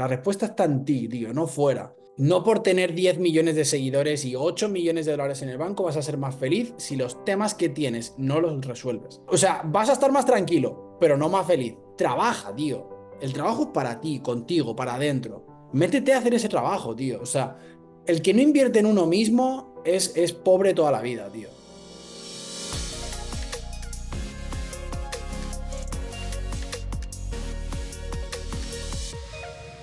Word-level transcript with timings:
La 0.00 0.08
respuesta 0.08 0.46
está 0.46 0.64
en 0.64 0.86
ti, 0.86 1.08
tío, 1.08 1.34
no 1.34 1.46
fuera. 1.46 1.94
No 2.16 2.42
por 2.42 2.62
tener 2.62 2.94
10 2.94 3.18
millones 3.18 3.54
de 3.54 3.66
seguidores 3.66 4.24
y 4.24 4.34
8 4.34 4.70
millones 4.70 5.04
de 5.04 5.12
dólares 5.12 5.42
en 5.42 5.50
el 5.50 5.58
banco 5.58 5.82
vas 5.82 5.98
a 5.98 6.02
ser 6.02 6.16
más 6.16 6.36
feliz 6.36 6.72
si 6.78 6.96
los 6.96 7.22
temas 7.26 7.52
que 7.52 7.68
tienes 7.68 8.14
no 8.16 8.40
los 8.40 8.64
resuelves. 8.64 9.20
O 9.26 9.36
sea, 9.36 9.60
vas 9.62 9.90
a 9.90 9.92
estar 9.92 10.10
más 10.10 10.24
tranquilo, 10.24 10.96
pero 10.98 11.18
no 11.18 11.28
más 11.28 11.46
feliz. 11.46 11.74
Trabaja, 11.98 12.56
tío. 12.56 13.10
El 13.20 13.34
trabajo 13.34 13.64
es 13.64 13.68
para 13.74 14.00
ti, 14.00 14.20
contigo, 14.20 14.74
para 14.74 14.94
adentro. 14.94 15.68
Métete 15.74 16.14
a 16.14 16.18
hacer 16.20 16.32
ese 16.32 16.48
trabajo, 16.48 16.96
tío. 16.96 17.20
O 17.20 17.26
sea, 17.26 17.58
el 18.06 18.22
que 18.22 18.32
no 18.32 18.40
invierte 18.40 18.78
en 18.78 18.86
uno 18.86 19.04
mismo 19.04 19.74
es, 19.84 20.16
es 20.16 20.32
pobre 20.32 20.72
toda 20.72 20.92
la 20.92 21.02
vida, 21.02 21.28
tío. 21.30 21.50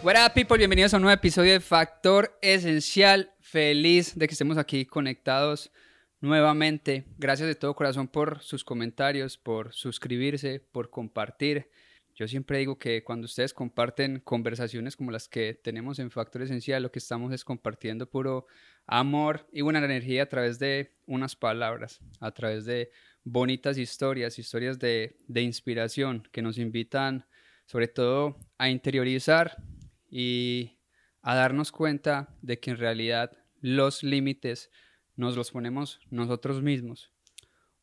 What 0.03 0.15
up, 0.23 0.33
people? 0.35 0.57
Bienvenidos 0.57 0.93
a 0.93 0.97
un 0.97 1.03
nuevo 1.03 1.15
episodio 1.15 1.53
de 1.53 1.59
Factor 1.59 2.37
Esencial. 2.43 3.33
Feliz 3.39 4.17
de 4.17 4.27
que 4.27 4.33
estemos 4.33 4.57
aquí 4.59 4.85
conectados 4.85 5.71
nuevamente. 6.21 7.07
Gracias 7.17 7.47
de 7.47 7.55
todo 7.55 7.75
corazón 7.75 8.07
por 8.07 8.39
sus 8.41 8.63
comentarios, 8.63 9.37
por 9.37 9.73
suscribirse, 9.73 10.59
por 10.71 10.91
compartir. 10.91 11.71
Yo 12.13 12.27
siempre 12.27 12.59
digo 12.59 12.77
que 12.77 13.03
cuando 13.03 13.25
ustedes 13.25 13.55
comparten 13.55 14.19
conversaciones 14.19 14.95
como 14.95 15.09
las 15.09 15.27
que 15.27 15.55
tenemos 15.55 15.97
en 15.97 16.11
Factor 16.11 16.43
Esencial, 16.43 16.83
lo 16.83 16.91
que 16.91 16.99
estamos 16.99 17.33
es 17.33 17.43
compartiendo 17.43 18.07
puro 18.07 18.45
amor 18.85 19.47
y 19.51 19.61
buena 19.61 19.83
energía 19.83 20.23
a 20.23 20.29
través 20.29 20.59
de 20.59 20.95
unas 21.07 21.35
palabras, 21.35 21.99
a 22.19 22.31
través 22.31 22.65
de 22.65 22.91
bonitas 23.23 23.79
historias, 23.79 24.37
historias 24.37 24.77
de, 24.77 25.17
de 25.27 25.41
inspiración 25.41 26.27
que 26.31 26.43
nos 26.43 26.59
invitan 26.59 27.25
sobre 27.65 27.87
todo 27.87 28.37
a 28.57 28.69
interiorizar 28.69 29.57
y 30.09 30.77
a 31.21 31.35
darnos 31.35 31.71
cuenta 31.71 32.35
de 32.41 32.59
que 32.59 32.71
en 32.71 32.77
realidad 32.77 33.31
los 33.61 34.03
límites 34.03 34.71
nos 35.15 35.35
los 35.35 35.51
ponemos 35.51 35.99
nosotros 36.09 36.61
mismos. 36.61 37.11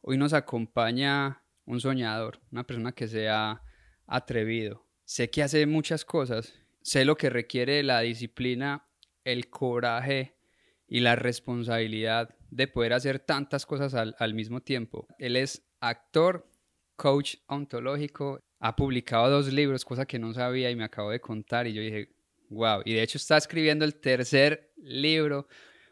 Hoy 0.01 0.17
nos 0.17 0.33
acompaña 0.33 1.43
un 1.67 1.81
soñador, 1.81 2.41
una 2.53 2.65
persona 2.65 2.93
que 2.93 3.09
se 3.09 3.29
ha 3.29 3.63
atrevido. 4.07 4.87
Sé 5.05 5.31
que 5.31 5.43
hace 5.43 5.67
muchas 5.67 6.05
cosas, 6.05 6.55
sé 6.83 7.05
lo 7.05 7.17
que 7.17 7.31
requiere 7.31 7.83
la 7.83 8.01
disciplina, 8.01 8.87
el 9.25 9.51
coraje 9.51 10.37
y 10.87 11.01
la 11.01 11.17
responsabilidad 11.17 12.35
de 12.51 12.69
poder 12.69 12.93
hacer 12.93 13.19
tantas 13.19 13.67
cosas 13.67 13.95
al, 13.95 14.15
al 14.19 14.35
mismo 14.35 14.61
tiempo. 14.61 15.07
Él 15.19 15.37
es 15.37 15.67
actor, 15.81 16.49
coach 16.97 17.37
ontológico, 17.47 18.41
ha 18.61 18.77
publicado 18.77 19.29
dos 19.29 19.53
libros, 19.53 19.85
cosa 19.85 20.07
que 20.07 20.19
no 20.19 20.33
sabía 20.33 20.71
y 20.71 20.77
me 20.77 20.85
acabo 20.85 21.11
de 21.11 21.21
contar 21.21 21.67
y 21.67 21.75
yo 21.75 21.83
dije, 21.83 22.14
wow, 22.49 22.83
y 22.85 22.95
de 22.95 23.03
hecho 23.03 23.19
está 23.19 23.37
escribiendo 23.37 23.85
el 23.85 23.95
tercer 23.95 24.73
libro. 24.77 25.49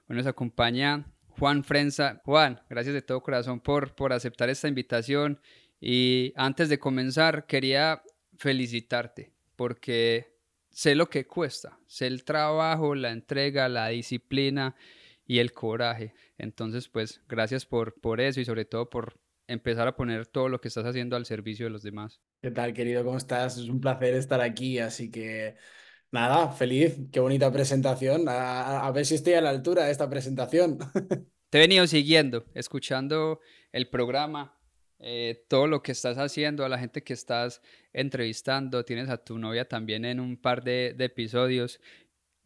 Nos 0.08 0.26
acompaña 0.26 1.06
Juan 1.38 1.64
Frenza. 1.64 2.20
Juan, 2.24 2.60
gracias 2.68 2.94
de 2.94 3.02
todo 3.02 3.22
corazón 3.22 3.60
por, 3.60 3.94
por 3.94 4.12
aceptar 4.12 4.50
esta 4.50 4.68
invitación 4.68 5.40
y 5.80 6.32
antes 6.36 6.68
de 6.68 6.78
comenzar 6.78 7.46
quería 7.46 8.02
felicitarte 8.36 9.32
porque 9.56 10.36
sé 10.70 10.94
lo 10.94 11.08
que 11.08 11.26
cuesta, 11.26 11.78
sé 11.86 12.06
el 12.06 12.24
trabajo, 12.24 12.94
la 12.94 13.10
entrega, 13.10 13.68
la 13.68 13.88
disciplina 13.88 14.74
y 15.26 15.38
el 15.38 15.52
coraje. 15.52 16.14
Entonces, 16.38 16.88
pues 16.88 17.20
gracias 17.28 17.66
por, 17.66 18.00
por 18.00 18.20
eso 18.20 18.40
y 18.40 18.44
sobre 18.44 18.64
todo 18.64 18.90
por 18.90 19.18
empezar 19.46 19.86
a 19.88 19.96
poner 19.96 20.26
todo 20.26 20.48
lo 20.48 20.60
que 20.60 20.68
estás 20.68 20.84
haciendo 20.84 21.16
al 21.16 21.26
servicio 21.26 21.66
de 21.66 21.70
los 21.70 21.82
demás. 21.82 22.20
¿Qué 22.40 22.50
tal, 22.50 22.72
querido? 22.72 23.04
¿Cómo 23.04 23.16
estás? 23.16 23.56
Es 23.58 23.68
un 23.68 23.80
placer 23.80 24.14
estar 24.14 24.40
aquí, 24.40 24.78
así 24.78 25.10
que 25.10 25.56
nada, 26.12 26.52
feliz, 26.52 26.96
qué 27.10 27.18
bonita 27.18 27.50
presentación. 27.50 28.26
A, 28.28 28.90
ver 28.92 29.04
si 29.04 29.16
estoy 29.16 29.32
a 29.34 29.40
la 29.40 29.50
altura 29.50 29.86
de 29.86 29.90
esta 29.90 30.08
presentación. 30.08 30.78
Te 31.50 31.58
he 31.58 31.60
venido 31.60 31.86
siguiendo, 31.86 32.44
escuchando 32.54 33.40
el 33.72 33.88
programa, 33.88 34.56
eh, 35.00 35.44
todo 35.48 35.66
lo 35.66 35.82
que 35.82 35.92
estás 35.92 36.16
haciendo, 36.18 36.64
a 36.64 36.68
la 36.68 36.78
gente 36.78 37.02
que 37.02 37.12
estás 37.12 37.60
entrevistando, 37.92 38.84
tienes 38.84 39.08
a 39.08 39.18
tu 39.18 39.38
novia 39.38 39.68
también 39.68 40.04
en 40.04 40.20
un 40.20 40.36
par 40.36 40.62
de, 40.62 40.94
episodios 40.98 41.80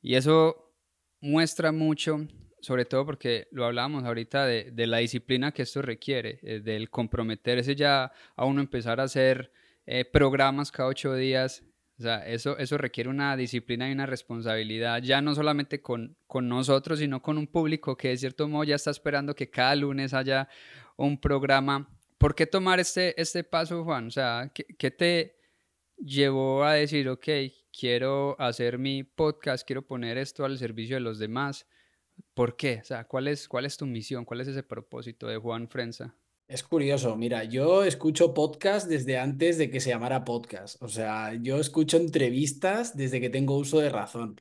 y 0.00 0.14
eso 0.14 0.72
muestra 1.20 1.70
mucho 1.70 2.26
sobre 2.60 2.84
todo 2.84 3.06
porque 3.06 3.46
lo 3.52 3.64
hablábamos 3.64 4.02
ahorita 4.04 4.44
de, 4.44 4.86
la 4.86 4.98
disciplina 4.98 5.52
que 5.52 5.62
esto 5.62 5.82
requiere, 5.82 6.40
eh, 6.42 6.60
del 6.60 6.90
comprometerse 6.90 7.76
ya 7.76 8.10
a 8.34 8.44
uno 8.44 8.60
empezar 8.60 8.98
a 8.98 9.04
hacer 9.04 9.52
eh, 9.86 10.04
programas 10.04 10.72
cada 10.72 10.88
ocho 10.88 11.14
días. 11.14 11.62
O 11.98 12.02
sea, 12.02 12.26
eso, 12.26 12.58
eso 12.58 12.76
requiere 12.76 13.08
una 13.08 13.36
disciplina 13.36 13.88
y 13.88 13.92
una 13.92 14.04
responsabilidad, 14.04 15.02
ya 15.02 15.22
no 15.22 15.34
solamente 15.34 15.80
con, 15.80 16.18
con 16.26 16.46
nosotros, 16.46 16.98
sino 16.98 17.22
con 17.22 17.38
un 17.38 17.46
público 17.46 17.96
que 17.96 18.08
de 18.08 18.18
cierto 18.18 18.46
modo 18.48 18.64
ya 18.64 18.74
está 18.74 18.90
esperando 18.90 19.34
que 19.34 19.48
cada 19.48 19.74
lunes 19.74 20.12
haya 20.12 20.48
un 20.96 21.18
programa. 21.18 21.88
¿Por 22.18 22.34
qué 22.34 22.46
tomar 22.46 22.80
este, 22.80 23.18
este 23.20 23.44
paso, 23.44 23.82
Juan? 23.84 24.08
O 24.08 24.10
sea, 24.10 24.50
¿qué, 24.54 24.64
qué 24.78 24.90
te 24.90 25.38
llevó 25.96 26.64
a 26.64 26.74
decir, 26.74 27.08
ok, 27.08 27.28
quiero 27.72 28.38
hacer 28.38 28.78
mi 28.78 29.02
podcast, 29.02 29.66
quiero 29.66 29.86
poner 29.86 30.18
esto 30.18 30.44
al 30.44 30.58
servicio 30.58 30.96
de 30.96 31.00
los 31.00 31.18
demás? 31.18 31.66
¿Por 32.34 32.56
qué? 32.56 32.80
O 32.82 32.84
sea, 32.84 33.04
¿cuál 33.04 33.28
es, 33.28 33.48
cuál 33.48 33.64
es 33.64 33.76
tu 33.76 33.86
misión? 33.86 34.26
¿Cuál 34.26 34.42
es 34.42 34.48
ese 34.48 34.62
propósito 34.62 35.26
de 35.28 35.38
Juan 35.38 35.68
Frenza? 35.68 36.14
Es 36.48 36.62
curioso, 36.62 37.16
mira, 37.16 37.42
yo 37.42 37.82
escucho 37.82 38.32
podcast 38.32 38.88
desde 38.88 39.18
antes 39.18 39.58
de 39.58 39.68
que 39.68 39.80
se 39.80 39.90
llamara 39.90 40.24
podcast. 40.24 40.80
O 40.80 40.88
sea, 40.88 41.34
yo 41.34 41.58
escucho 41.58 41.96
entrevistas 41.96 42.96
desde 42.96 43.20
que 43.20 43.30
tengo 43.30 43.56
uso 43.56 43.80
de 43.80 43.88
razón. 43.90 44.40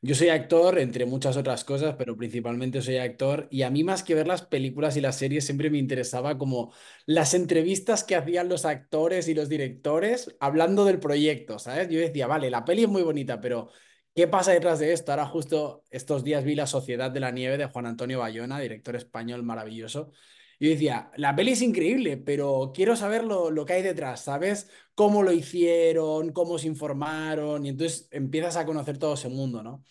Yo 0.00 0.14
soy 0.14 0.30
actor, 0.30 0.78
entre 0.78 1.06
muchas 1.06 1.36
otras 1.36 1.64
cosas, 1.64 1.94
pero 1.98 2.16
principalmente 2.16 2.82
soy 2.82 2.96
actor 2.98 3.48
y 3.50 3.62
a 3.62 3.70
mí 3.70 3.84
más 3.84 4.02
que 4.02 4.14
ver 4.14 4.26
las 4.26 4.42
películas 4.42 4.96
y 4.96 5.02
las 5.02 5.16
series 5.18 5.44
siempre 5.44 5.70
me 5.70 5.78
interesaba 5.78 6.38
como 6.38 6.72
las 7.06 7.34
entrevistas 7.34 8.02
que 8.04 8.16
hacían 8.16 8.48
los 8.48 8.64
actores 8.64 9.28
y 9.28 9.34
los 9.34 9.48
directores 9.50 10.34
hablando 10.40 10.84
del 10.86 11.00
proyecto, 11.00 11.58
¿sabes? 11.58 11.88
Yo 11.90 12.00
decía, 12.00 12.26
vale, 12.26 12.50
la 12.50 12.64
peli 12.64 12.84
es 12.84 12.88
muy 12.88 13.02
bonita, 13.02 13.40
pero 13.40 13.70
¿Qué 14.14 14.28
pasa 14.28 14.52
detrás 14.52 14.78
de 14.78 14.92
esto? 14.92 15.12
Ahora 15.12 15.24
justo 15.26 15.84
estos 15.90 16.22
días 16.22 16.44
vi 16.44 16.54
La 16.54 16.66
Sociedad 16.66 17.10
de 17.10 17.20
la 17.20 17.30
Nieve 17.30 17.56
de 17.56 17.64
Juan 17.66 17.86
Antonio 17.86 18.18
Bayona, 18.18 18.60
director 18.60 18.94
español 18.94 19.42
maravilloso. 19.42 20.12
Yo 20.62 20.70
decía, 20.70 21.10
la 21.16 21.34
peli 21.34 21.52
es 21.52 21.62
increíble, 21.62 22.16
pero 22.18 22.70
quiero 22.72 22.94
saber 22.94 23.24
lo, 23.24 23.50
lo, 23.50 23.66
que 23.66 23.72
hay 23.72 23.82
detrás, 23.82 24.20
¿sabes? 24.22 24.70
Cómo 24.94 25.24
lo 25.24 25.32
hicieron, 25.32 26.32
cómo 26.32 26.56
se 26.56 26.68
informaron, 26.68 27.66
y 27.66 27.70
entonces 27.70 28.06
empiezas 28.12 28.56
a 28.56 28.64
conocer 28.64 28.96
todo 28.96 29.14
ese 29.14 29.28
mundo, 29.28 29.60
¿no? 29.64 29.82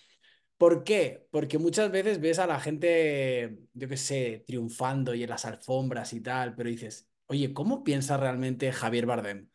¿Por 0.57 0.83
qué? 0.83 1.27
Porque 1.31 1.57
muchas 1.57 1.91
veces 1.91 2.21
ves 2.21 2.39
a 2.39 2.47
la 2.47 2.59
gente, 2.59 3.59
yo 3.73 3.87
qué 3.89 3.97
sé, 3.97 4.43
triunfando 4.47 5.15
y 5.15 5.23
en 5.23 5.29
las 5.29 5.45
alfombras 5.45 6.13
y 6.13 6.21
tal, 6.21 6.55
pero 6.55 6.69
dices, 6.69 7.09
oye, 7.27 7.53
¿cómo 7.53 7.83
piensa 7.83 8.17
realmente 8.17 8.71
Javier 8.71 9.05
Bardem? 9.07 9.49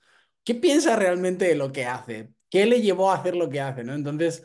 ¿Qué 0.44 0.54
piensa 0.54 0.96
realmente 0.96 1.46
de 1.46 1.54
lo 1.56 1.72
que 1.72 1.86
hace? 1.86 2.30
¿Qué 2.50 2.66
le 2.66 2.82
llevó 2.82 3.10
a 3.10 3.16
hacer 3.16 3.36
lo 3.36 3.48
que 3.50 3.60
hace? 3.60 3.84
¿no? 3.84 3.94
Entonces, 3.94 4.44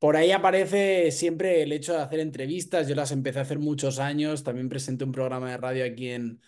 por 0.00 0.16
ahí 0.16 0.32
aparece 0.32 1.12
siempre 1.12 1.62
el 1.62 1.72
hecho 1.72 1.92
de 1.92 2.00
hacer 2.00 2.20
entrevistas. 2.20 2.88
Yo 2.88 2.94
las 2.96 3.12
empecé 3.12 3.38
a 3.40 3.42
hacer 3.42 3.58
muchos 3.60 3.98
años. 4.00 4.42
También 4.44 4.68
presenté 4.70 5.04
un 5.04 5.12
programa 5.12 5.50
de 5.50 5.58
radio 5.58 5.84
aquí 5.84 6.10
en, 6.10 6.40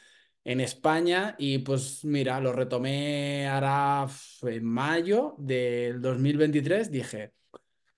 en 0.45 0.61
España 0.61 1.37
y 1.39 1.59
pues 1.59 2.05
mira, 2.05 2.41
lo 2.41 2.53
retomé 2.55 3.47
ahora 3.49 4.09
en 4.43 4.65
mayo 4.65 5.35
del 5.39 6.01
2023. 6.01 6.91
Dije, 6.91 7.35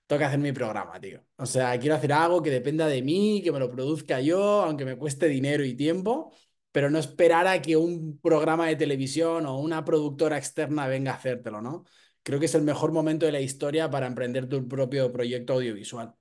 tengo 0.07 0.19
que 0.19 0.25
hacer 0.27 0.41
mi 0.41 0.53
programa, 0.53 1.01
tío. 1.01 1.23
O 1.37 1.47
sea, 1.47 1.79
quiero 1.79 1.97
hacer 1.97 2.13
algo 2.13 2.43
que 2.43 2.51
dependa 2.51 2.87
de 2.89 3.03
mí, 3.03 3.41
que 3.43 3.53
me 3.53 3.61
lo 3.61 3.71
produzca 3.71 4.21
yo, 4.21 4.63
aunque 4.63 4.85
me 4.85 4.97
cueste 4.97 5.29
dinero 5.29 5.65
y 5.65 5.75
tiempo, 5.75 6.33
pero 6.73 6.91
no 6.91 6.99
esperar 6.99 7.47
a 7.47 7.63
que 7.63 7.77
un 7.77 8.19
programa 8.21 8.67
de 8.67 8.77
televisión 8.77 9.47
o 9.47 9.59
una 9.61 9.85
productora 9.85 10.37
externa 10.37 10.89
venga 10.89 11.13
a 11.13 11.17
hacértelo, 11.17 11.63
¿no? 11.63 11.85
Creo 12.25 12.41
que 12.41 12.47
es 12.47 12.55
el 12.57 12.63
mejor 12.63 12.91
momento 12.91 13.27
de 13.27 13.33
la 13.33 13.41
historia 13.41 13.89
para 13.91 14.09
emprender 14.09 14.49
tu 14.49 14.67
propio 14.67 15.13
proyecto 15.13 15.53
audiovisual. 15.53 16.17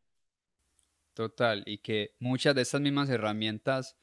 Total, 1.15 1.63
y 1.65 1.79
que 1.79 2.15
muchas 2.19 2.53
de 2.53 2.61
estas 2.61 2.81
mismas 2.81 3.09
herramientas 3.09 3.97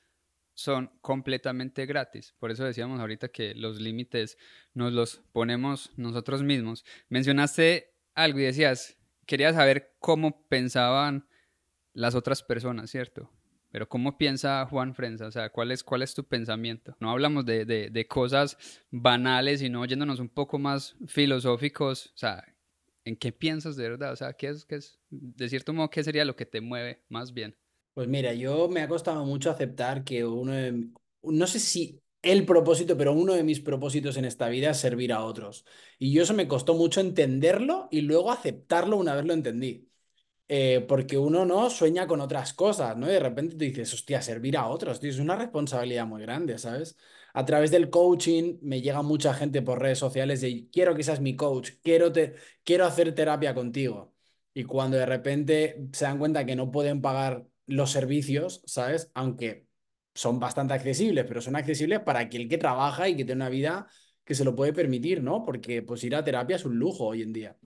son 0.55 0.91
completamente 1.01 1.87
gratis. 1.87 2.35
Por 2.39 2.51
eso 2.51 2.65
decíamos 2.65 3.01
ahorita 3.01 3.29
que 3.29 3.55
los 3.55 3.81
límites 3.81 4.39
nos 4.75 4.93
los 4.93 5.23
ponemos 5.33 5.93
nosotros 5.97 6.43
mismos. 6.43 6.85
Mencionaste 7.09 7.95
algo 8.15 8.41
y 8.41 8.45
decías, 8.45 8.97
quería 9.27 9.53
saber 9.53 9.97
cómo 9.99 10.47
pensaban 10.49 11.29
las 11.93 12.15
otras 12.15 12.43
personas, 12.43 12.91
¿cierto? 12.91 13.31
Pero 13.71 13.89
¿cómo 13.89 14.19
piensa 14.19 14.67
Juan 14.67 14.95
Frenza? 14.95 15.27
O 15.27 15.31
sea, 15.31 15.51
¿cuál 15.51 15.71
es, 15.71 15.85
cuál 15.85 16.03
es 16.03 16.15
tu 16.15 16.25
pensamiento? 16.25 16.97
No 16.99 17.11
hablamos 17.11 17.47
de, 17.47 17.65
de, 17.65 18.07
cosas 18.09 18.59
banales, 18.91 19.61
sino 19.61 19.85
yéndonos 19.85 20.19
un 20.19 20.29
poco 20.29 20.59
más 20.59 20.97
filosóficos. 21.07 22.07
O 22.07 22.19
sea, 22.19 22.45
¿en 23.05 23.17
qué 23.17 23.31
piensas 23.33 23.77
de 23.77 23.89
verdad? 23.89 24.13
O 24.13 24.17
sea, 24.17 24.33
¿qué 24.33 24.49
es, 24.49 24.65
qué 24.65 24.77
es, 24.77 24.99
de 25.11 25.49
cierto 25.49 25.73
modo, 25.73 25.89
qué 25.91 26.03
sería 26.03 26.25
lo 26.25 26.35
que 26.35 26.47
te 26.47 26.61
mueve 26.61 27.05
más 27.09 27.33
bien? 27.33 27.57
Pues 27.95 28.09
mira, 28.09 28.35
yo 28.35 28.69
me 28.69 28.83
ha 28.83 28.89
costado 28.89 29.25
mucho 29.25 29.51
aceptar 29.51 30.05
que 30.05 30.25
uno, 30.25 30.53
no 31.23 31.47
sé 31.47 31.61
si 31.61 32.01
el 32.23 32.45
propósito, 32.45 32.97
pero 32.97 33.13
uno 33.13 33.35
de 33.35 33.45
mis 33.45 33.61
propósitos 33.61 34.17
en 34.17 34.25
esta 34.25 34.49
vida 34.49 34.71
es 34.71 34.79
servir 34.79 35.13
a 35.13 35.25
otros. 35.25 35.65
Y 35.99 36.13
yo 36.13 36.23
eso 36.23 36.35
me 36.35 36.49
costó 36.49 36.75
mucho 36.75 37.01
entenderlo 37.01 37.89
y 37.91 38.03
luego 38.03 38.31
aceptarlo 38.31 38.97
una 38.97 39.15
vez 39.15 39.25
lo 39.25 39.33
entendí. 39.33 39.90
Eh, 40.53 40.85
porque 40.89 41.17
uno 41.17 41.45
no 41.45 41.71
sueña 41.71 42.09
con 42.09 42.21
otras 42.21 42.53
cosas, 42.55 42.97
¿no? 42.97 43.07
Y 43.09 43.13
de 43.13 43.21
repente 43.21 43.55
tú 43.55 43.65
dices, 43.65 43.95
hostia, 43.95 44.21
servir 44.21 44.57
a 44.57 44.67
otros, 44.67 44.99
tío, 44.99 45.11
es 45.11 45.21
una 45.21 45.37
responsabilidad 45.37 46.07
muy 46.07 46.23
grande, 46.23 46.59
¿sabes? 46.59 46.97
A 47.35 47.45
través 47.45 47.71
del 47.71 47.89
coaching 47.89 48.59
me 48.61 48.81
llega 48.83 49.03
mucha 49.03 49.33
gente 49.33 49.63
por 49.63 49.81
redes 49.81 49.99
sociales 50.01 50.41
de, 50.41 50.69
quiero 50.73 50.97
que 50.97 51.05
seas 51.05 51.21
mi 51.21 51.37
coach, 51.37 51.71
quiero, 51.85 52.11
te 52.11 52.35
quiero 52.65 52.85
hacer 52.85 53.15
terapia 53.15 53.55
contigo. 53.55 54.13
Y 54.53 54.65
cuando 54.65 54.97
de 54.97 55.07
repente 55.07 55.89
se 55.93 56.05
dan 56.05 56.19
cuenta 56.19 56.45
que 56.45 56.57
no 56.57 56.73
pueden 56.73 57.01
pagar 57.01 57.47
los 57.67 57.93
servicios, 57.93 58.61
¿sabes? 58.67 59.11
Aunque 59.15 59.69
son 60.15 60.41
bastante 60.41 60.75
accesibles, 60.75 61.27
pero 61.29 61.41
son 61.41 61.55
accesibles 61.55 62.01
para 62.01 62.21
aquel 62.21 62.49
que 62.49 62.59
trabaja 62.59 63.09
y 63.09 63.17
que 63.17 63.25
tiene 63.25 63.37
una 63.43 63.51
vida 63.51 63.87
que 64.25 64.35
se 64.35 64.45
lo 64.45 64.57
puede 64.57 64.73
permitir, 64.73 65.23
¿no? 65.23 65.45
Porque 65.45 65.83
pues 65.83 66.03
ir 66.03 66.17
a 66.17 66.25
terapia 66.25 66.57
es 66.57 66.65
un 66.65 66.77
lujo 66.77 67.07
hoy 67.07 67.23
en 67.23 67.33
día. 67.33 67.57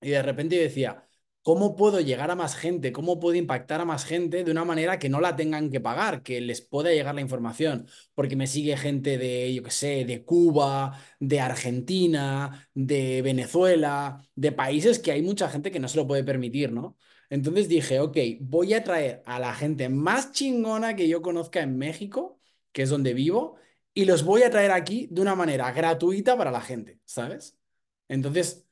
Y 0.00 0.10
de 0.10 0.22
repente 0.22 0.56
yo 0.56 0.62
decía, 0.62 1.06
¿cómo 1.42 1.76
puedo 1.76 2.00
llegar 2.00 2.30
a 2.30 2.36
más 2.36 2.54
gente? 2.56 2.92
¿Cómo 2.92 3.18
puedo 3.20 3.36
impactar 3.36 3.80
a 3.80 3.84
más 3.84 4.04
gente 4.04 4.44
de 4.44 4.50
una 4.50 4.64
manera 4.64 4.98
que 4.98 5.08
no 5.08 5.20
la 5.20 5.36
tengan 5.36 5.70
que 5.70 5.80
pagar, 5.80 6.22
que 6.22 6.40
les 6.40 6.60
pueda 6.60 6.90
llegar 6.90 7.14
la 7.14 7.20
información? 7.20 7.86
Porque 8.14 8.36
me 8.36 8.46
sigue 8.46 8.76
gente 8.76 9.18
de, 9.18 9.54
yo 9.54 9.62
qué 9.62 9.70
sé, 9.70 10.04
de 10.04 10.24
Cuba, 10.24 10.98
de 11.18 11.40
Argentina, 11.40 12.68
de 12.74 13.22
Venezuela, 13.22 14.22
de 14.34 14.52
países 14.52 14.98
que 14.98 15.12
hay 15.12 15.22
mucha 15.22 15.48
gente 15.48 15.70
que 15.70 15.80
no 15.80 15.88
se 15.88 15.96
lo 15.96 16.06
puede 16.06 16.24
permitir, 16.24 16.72
¿no? 16.72 16.96
Entonces 17.30 17.68
dije, 17.68 18.00
ok, 18.00 18.16
voy 18.40 18.74
a 18.74 18.82
traer 18.84 19.22
a 19.24 19.38
la 19.38 19.54
gente 19.54 19.88
más 19.88 20.32
chingona 20.32 20.96
que 20.96 21.08
yo 21.08 21.22
conozca 21.22 21.62
en 21.62 21.78
México, 21.78 22.40
que 22.72 22.82
es 22.82 22.90
donde 22.90 23.14
vivo, 23.14 23.56
y 23.94 24.04
los 24.04 24.24
voy 24.24 24.42
a 24.42 24.50
traer 24.50 24.70
aquí 24.72 25.08
de 25.10 25.20
una 25.22 25.34
manera 25.34 25.72
gratuita 25.72 26.36
para 26.36 26.50
la 26.50 26.60
gente, 26.60 27.00
¿sabes? 27.04 27.56
Entonces, 28.08 28.66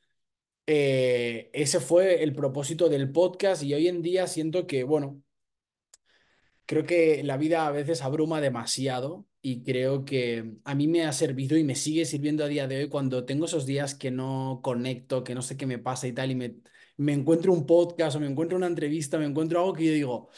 eh, 0.68 1.50
ese 1.52 1.80
fue 1.80 2.22
el 2.22 2.34
propósito 2.34 2.88
del 2.88 3.10
podcast 3.10 3.62
y 3.62 3.74
hoy 3.74 3.88
en 3.88 4.02
día 4.02 4.26
siento 4.26 4.66
que, 4.66 4.84
bueno, 4.84 5.22
creo 6.66 6.84
que 6.84 7.22
la 7.24 7.36
vida 7.36 7.66
a 7.66 7.70
veces 7.72 8.02
abruma 8.02 8.40
demasiado 8.40 9.26
y 9.40 9.64
creo 9.64 10.04
que 10.04 10.56
a 10.64 10.74
mí 10.74 10.88
me 10.88 11.04
ha 11.06 11.12
servido 11.12 11.56
y 11.56 11.64
me 11.64 11.74
sigue 11.74 12.04
sirviendo 12.04 12.44
a 12.44 12.48
día 12.48 12.68
de 12.68 12.78
hoy 12.78 12.88
cuando 12.88 13.24
tengo 13.24 13.46
esos 13.46 13.66
días 13.66 13.94
que 13.94 14.10
no 14.10 14.60
conecto, 14.62 15.24
que 15.24 15.34
no 15.34 15.42
sé 15.42 15.56
qué 15.56 15.66
me 15.66 15.78
pasa 15.78 16.06
y 16.06 16.12
tal, 16.12 16.30
y 16.30 16.34
me 16.34 16.56
me 16.98 17.12
encuentro 17.12 17.52
un 17.52 17.66
podcast 17.66 18.16
o 18.16 18.20
me 18.20 18.26
encuentro 18.26 18.56
una 18.58 18.66
entrevista, 18.66 19.18
me 19.18 19.24
encuentro 19.26 19.60
algo 19.60 19.72
que 19.72 19.84
digo, 19.84 20.28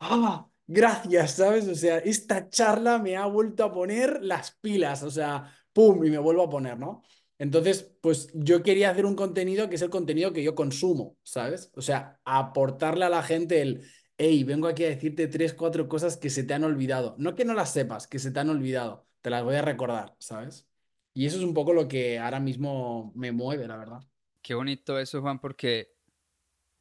ah, 0.00 0.48
gracias, 0.66 1.32
¿sabes? 1.36 1.68
O 1.68 1.74
sea, 1.74 1.98
esta 1.98 2.48
charla 2.48 2.98
me 2.98 3.16
ha 3.16 3.26
vuelto 3.26 3.64
a 3.64 3.72
poner 3.72 4.22
las 4.22 4.52
pilas, 4.60 5.02
o 5.02 5.10
sea, 5.10 5.52
pum, 5.72 6.04
y 6.04 6.10
me 6.10 6.18
vuelvo 6.18 6.44
a 6.44 6.50
poner, 6.50 6.78
¿no? 6.78 7.02
Entonces, 7.38 7.94
pues 8.00 8.30
yo 8.34 8.62
quería 8.62 8.90
hacer 8.90 9.04
un 9.04 9.14
contenido 9.14 9.68
que 9.68 9.76
es 9.76 9.82
el 9.82 9.90
contenido 9.90 10.32
que 10.32 10.42
yo 10.42 10.54
consumo, 10.54 11.18
¿sabes? 11.22 11.70
O 11.74 11.82
sea, 11.82 12.18
aportarle 12.24 13.04
a 13.04 13.10
la 13.10 13.22
gente 13.22 13.60
el, 13.60 13.82
hey, 14.16 14.42
vengo 14.44 14.68
aquí 14.68 14.84
a 14.84 14.88
decirte 14.88 15.28
tres, 15.28 15.52
cuatro 15.52 15.88
cosas 15.88 16.16
que 16.16 16.30
se 16.30 16.44
te 16.44 16.54
han 16.54 16.64
olvidado. 16.64 17.14
No 17.18 17.34
que 17.34 17.44
no 17.44 17.54
las 17.54 17.72
sepas, 17.72 18.06
que 18.06 18.18
se 18.18 18.30
te 18.30 18.40
han 18.40 18.48
olvidado, 18.48 19.06
te 19.20 19.30
las 19.30 19.44
voy 19.44 19.56
a 19.56 19.62
recordar, 19.62 20.14
¿sabes? 20.18 20.66
Y 21.12 21.26
eso 21.26 21.36
es 21.36 21.44
un 21.44 21.54
poco 21.54 21.72
lo 21.72 21.88
que 21.88 22.18
ahora 22.18 22.40
mismo 22.40 23.12
me 23.14 23.32
mueve, 23.32 23.66
la 23.66 23.76
verdad. 23.76 24.00
Qué 24.42 24.54
bonito 24.54 24.98
eso, 24.98 25.20
Juan, 25.20 25.40
porque 25.40 25.94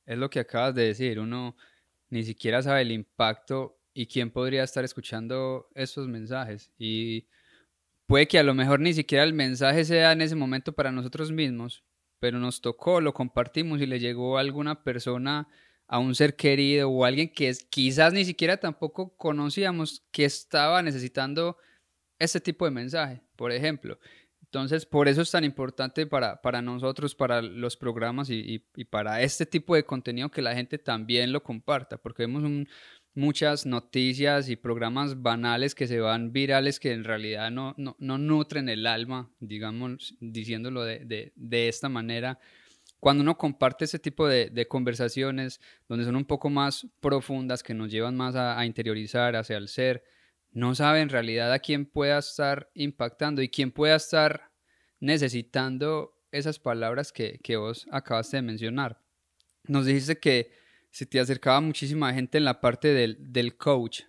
es 0.05 0.17
lo 0.17 0.29
que 0.29 0.39
acabas 0.39 0.75
de 0.75 0.83
decir, 0.83 1.19
uno 1.19 1.55
ni 2.09 2.23
siquiera 2.23 2.61
sabe 2.61 2.81
el 2.81 2.91
impacto 2.91 3.79
y 3.93 4.07
quién 4.07 4.31
podría 4.31 4.63
estar 4.63 4.83
escuchando 4.83 5.69
esos 5.73 6.07
mensajes. 6.07 6.71
Y 6.77 7.27
puede 8.07 8.27
que 8.27 8.39
a 8.39 8.43
lo 8.43 8.53
mejor 8.53 8.79
ni 8.79 8.93
siquiera 8.93 9.23
el 9.23 9.33
mensaje 9.33 9.85
sea 9.85 10.11
en 10.11 10.21
ese 10.21 10.35
momento 10.35 10.73
para 10.73 10.91
nosotros 10.91 11.31
mismos, 11.31 11.83
pero 12.19 12.39
nos 12.39 12.61
tocó, 12.61 13.01
lo 13.01 13.13
compartimos 13.13 13.81
y 13.81 13.85
le 13.85 13.99
llegó 13.99 14.37
a 14.37 14.41
alguna 14.41 14.83
persona, 14.83 15.47
a 15.87 15.99
un 15.99 16.15
ser 16.15 16.35
querido 16.35 16.89
o 16.89 17.05
alguien 17.05 17.31
que 17.31 17.53
quizás 17.69 18.13
ni 18.13 18.25
siquiera 18.25 18.57
tampoco 18.57 19.15
conocíamos 19.17 20.05
que 20.11 20.25
estaba 20.25 20.81
necesitando 20.81 21.57
ese 22.19 22.39
tipo 22.39 22.65
de 22.65 22.71
mensaje, 22.71 23.21
por 23.35 23.51
ejemplo. 23.51 23.99
Entonces, 24.41 24.85
por 24.85 25.07
eso 25.07 25.21
es 25.21 25.31
tan 25.31 25.43
importante 25.43 26.07
para, 26.07 26.41
para 26.41 26.61
nosotros, 26.61 27.13
para 27.13 27.41
los 27.41 27.75
programas 27.75 28.29
y, 28.29 28.63
y, 28.75 28.85
para 28.85 29.21
este 29.21 29.45
tipo 29.45 29.75
de 29.75 29.83
contenido 29.83 30.31
que 30.31 30.41
la 30.41 30.55
gente 30.55 30.77
también 30.77 31.33
lo 31.33 31.43
comparta, 31.43 31.97
porque 31.97 32.23
vemos 32.23 32.43
muchas 33.15 33.65
noticias 33.65 34.50
y 34.50 34.57
programas 34.57 35.21
banales 35.21 35.73
que 35.73 35.88
se 35.88 36.00
van 36.00 36.33
virales 36.33 36.79
que 36.79 36.91
en 36.91 37.06
realidad 37.06 37.50
no, 37.50 37.73
no, 37.77 37.95
no 37.97 38.17
nutren 38.17 38.67
el 38.67 38.85
alma, 38.85 39.31
digamos, 39.39 40.15
diciéndolo 40.19 40.83
de, 40.83 41.00
de, 41.06 41.31
de, 41.35 41.69
esta 41.69 41.88
manera. 41.88 42.38
Cuando 43.00 43.23
uno 43.23 43.38
comparte 43.38 43.85
ese 43.85 44.00
tipo 44.00 44.27
de, 44.27 44.50
de, 44.50 44.67
conversaciones, 44.67 45.62
donde 45.88 46.03
son 46.03 46.17
un 46.17 46.25
poco 46.25 46.50
más 46.50 46.88
profundas, 47.00 47.63
que 47.63 47.73
nos 47.73 47.89
llevan 47.89 48.17
más 48.17 48.35
a, 48.35 48.65
interiorizar 48.65 49.38
hacia 49.38 49.57
el 49.57 49.69
ser, 49.69 50.03
no 50.51 50.75
sabe 50.75 51.00
en 51.00 51.09
realidad 51.09 51.53
a 51.53 51.59
quién 51.59 51.85
pueda 51.85 52.19
estar 52.19 52.69
impactando 52.73 53.41
y 53.41 53.50
quién 53.50 53.71
pueda 53.71 53.95
estar 53.95 54.51
necesitando 55.00 56.17
esas 56.31 56.59
palabras 56.59 57.13
que, 57.13 57.39
vos 57.56 57.88
acabaste 57.91 58.38
de 58.38 58.41
mencionar. 58.41 59.01
Nos 59.63 59.85
dijiste 59.85 60.19
que 60.19 60.64
se 60.95 61.06
te 61.06 61.19
acercaba 61.19 61.59
muchísima 61.59 62.13
gente 62.13 62.38
en 62.38 62.45
la 62.45 62.62
parte 62.62 62.94
del, 62.94 63.18
del 63.33 63.57
coach. 63.57 64.03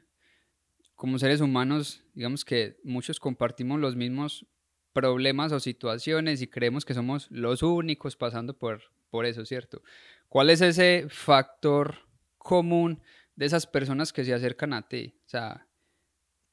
Como 0.94 1.18
seres 1.18 1.40
humanos, 1.40 2.04
digamos 2.14 2.44
que 2.44 2.78
muchos 2.84 3.18
compartimos 3.18 3.80
los 3.80 3.96
mismos 3.96 4.46
problemas 4.92 5.50
o 5.50 5.58
situaciones 5.58 6.42
y 6.42 6.46
creemos 6.46 6.84
que 6.84 6.94
somos 6.94 7.26
los 7.28 7.64
únicos 7.64 8.14
pasando 8.14 8.56
por, 8.56 8.82
por 9.10 9.26
eso, 9.26 9.44
¿cierto? 9.44 9.82
¿Cuál 10.28 10.48
es 10.48 10.60
ese 10.60 11.08
factor 11.08 11.96
común 12.38 13.02
de 13.34 13.46
esas 13.46 13.66
personas 13.66 14.12
que 14.12 14.24
se 14.24 14.32
acercan 14.32 14.72
a 14.72 14.86
ti? 14.86 15.18
O 15.26 15.28
sea, 15.28 15.66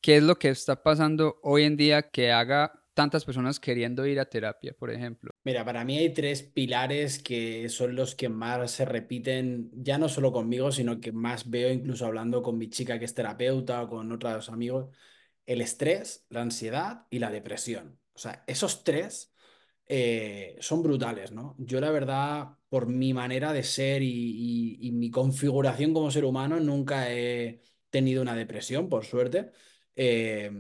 ¿Qué 0.02 0.18
es 0.18 0.24
lo 0.24 0.40
que 0.40 0.50
está 0.50 0.82
pasando 0.82 1.40
hoy 1.44 1.64
en 1.64 1.78
día 1.78 2.10
que 2.10 2.32
haga 2.32 2.83
tantas 2.94 3.26
personas 3.26 3.60
queriendo 3.60 4.06
ir 4.06 4.20
a 4.20 4.26
terapia, 4.26 4.74
por 4.78 4.92
ejemplo? 4.92 5.32
Mira, 5.44 5.66
para 5.66 5.84
mí 5.84 5.98
hay 5.98 6.14
tres 6.14 6.44
pilares 6.44 7.22
que 7.22 7.68
son 7.70 7.96
los 7.96 8.16
que 8.16 8.30
más 8.30 8.72
se 8.72 8.86
repiten, 8.86 9.70
ya 9.74 9.98
no 9.98 10.10
solo 10.10 10.32
conmigo, 10.32 10.72
sino 10.72 11.00
que 11.00 11.12
más 11.12 11.50
veo 11.50 11.72
incluso 11.72 12.06
hablando 12.06 12.42
con 12.42 12.58
mi 12.58 12.70
chica 12.70 13.00
que 13.00 13.06
es 13.06 13.14
terapeuta 13.14 13.84
o 13.84 13.90
con 13.90 14.12
otros 14.12 14.50
amigos. 14.50 14.90
El 15.46 15.62
estrés, 15.62 16.26
la 16.30 16.42
ansiedad 16.42 17.08
y 17.10 17.20
la 17.20 17.32
depresión. 17.32 18.00
O 18.14 18.20
sea, 18.20 18.44
esos 18.48 18.84
tres 18.84 19.34
eh, 19.88 20.56
son 20.60 20.84
brutales, 20.84 21.32
¿no? 21.32 21.56
Yo 21.60 21.82
la 21.82 21.92
verdad, 21.92 22.58
por 22.70 22.88
mi 22.88 23.14
manera 23.14 23.52
de 23.54 23.64
ser 23.64 24.02
y, 24.04 24.92
mi 24.94 25.12
configuración 25.12 25.94
como 25.94 26.12
ser 26.12 26.26
humano, 26.26 26.60
nunca 26.60 27.12
he 27.12 27.62
tenido 27.90 28.22
una 28.22 28.36
depresión, 28.36 28.90
por 28.90 29.06
suerte. 29.06 29.52
Eh, 29.96 30.52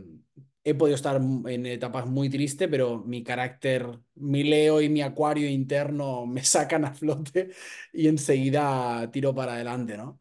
he 0.63 0.73
podido 0.75 0.95
estar 0.95 1.17
en 1.17 1.65
etapas 1.65 2.05
muy 2.07 2.29
tristes, 2.29 2.67
pero 2.69 2.99
mi 3.05 3.23
carácter, 3.23 3.87
mi 4.15 4.43
Leo 4.43 4.81
y 4.81 4.89
mi 4.89 5.01
acuario 5.01 5.49
interno 5.49 6.25
me 6.25 6.43
sacan 6.45 6.85
a 6.85 6.93
flote 6.93 7.49
y 7.91 8.07
enseguida 8.07 9.09
tiro 9.11 9.33
para 9.35 9.53
adelante, 9.53 9.97
¿no? 9.97 10.19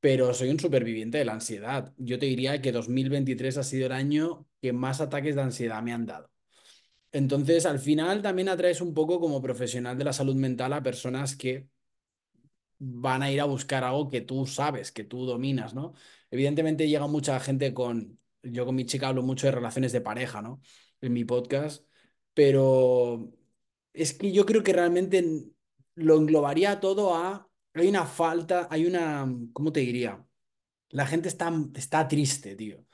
Pero 0.00 0.34
soy 0.34 0.50
un 0.50 0.60
superviviente 0.60 1.18
de 1.18 1.24
la 1.26 1.34
ansiedad. 1.34 1.92
Yo 1.98 2.18
te 2.18 2.26
diría 2.26 2.62
que 2.62 2.72
2023 2.72 3.58
ha 3.58 3.64
sido 3.64 3.86
el 3.86 3.92
año 3.92 4.46
que 4.62 4.72
más 4.72 5.00
ataques 5.00 5.36
de 5.36 5.42
ansiedad 5.42 5.82
me 5.82 5.92
han 5.92 6.06
dado. 6.06 6.30
Entonces, 7.12 7.66
al 7.66 7.78
final 7.80 8.22
también 8.22 8.48
atraes 8.48 8.80
un 8.80 8.94
poco 8.94 9.20
como 9.20 9.42
profesional 9.42 9.98
de 9.98 10.04
la 10.04 10.12
salud 10.12 10.36
mental 10.36 10.72
a 10.72 10.82
personas 10.82 11.36
que 11.36 11.68
van 12.78 13.22
a 13.22 13.30
ir 13.30 13.40
a 13.40 13.44
buscar 13.44 13.84
algo 13.84 14.08
que 14.10 14.20
tú 14.22 14.46
sabes, 14.46 14.90
que 14.92 15.04
tú 15.04 15.26
dominas, 15.26 15.74
¿no? 15.74 15.94
Evidentemente 16.30 16.88
llega 16.88 17.06
mucha 17.06 17.38
gente 17.40 17.74
con 17.74 18.18
yo 18.42 18.66
con 18.66 18.74
mi 18.74 18.86
chica 18.86 19.08
hablo 19.08 19.22
mucho 19.22 19.46
de 19.46 19.52
relaciones 19.52 19.92
de 19.92 20.00
pareja, 20.00 20.42
¿no? 20.42 20.60
En 21.00 21.12
mi 21.12 21.24
podcast, 21.24 21.84
pero 22.34 23.32
es 23.92 24.14
que 24.14 24.32
yo 24.32 24.46
creo 24.46 24.62
que 24.62 24.72
realmente 24.72 25.24
lo 25.94 26.16
englobaría 26.16 26.80
todo 26.80 27.14
a, 27.14 27.48
hay 27.74 27.88
una 27.88 28.06
falta, 28.06 28.68
hay 28.70 28.86
una, 28.86 29.26
¿cómo 29.52 29.72
te 29.72 29.80
diría? 29.80 30.24
La 30.90 31.06
gente 31.06 31.28
está, 31.28 31.52
está 31.74 32.08
triste, 32.08 32.56
tío. 32.56 32.84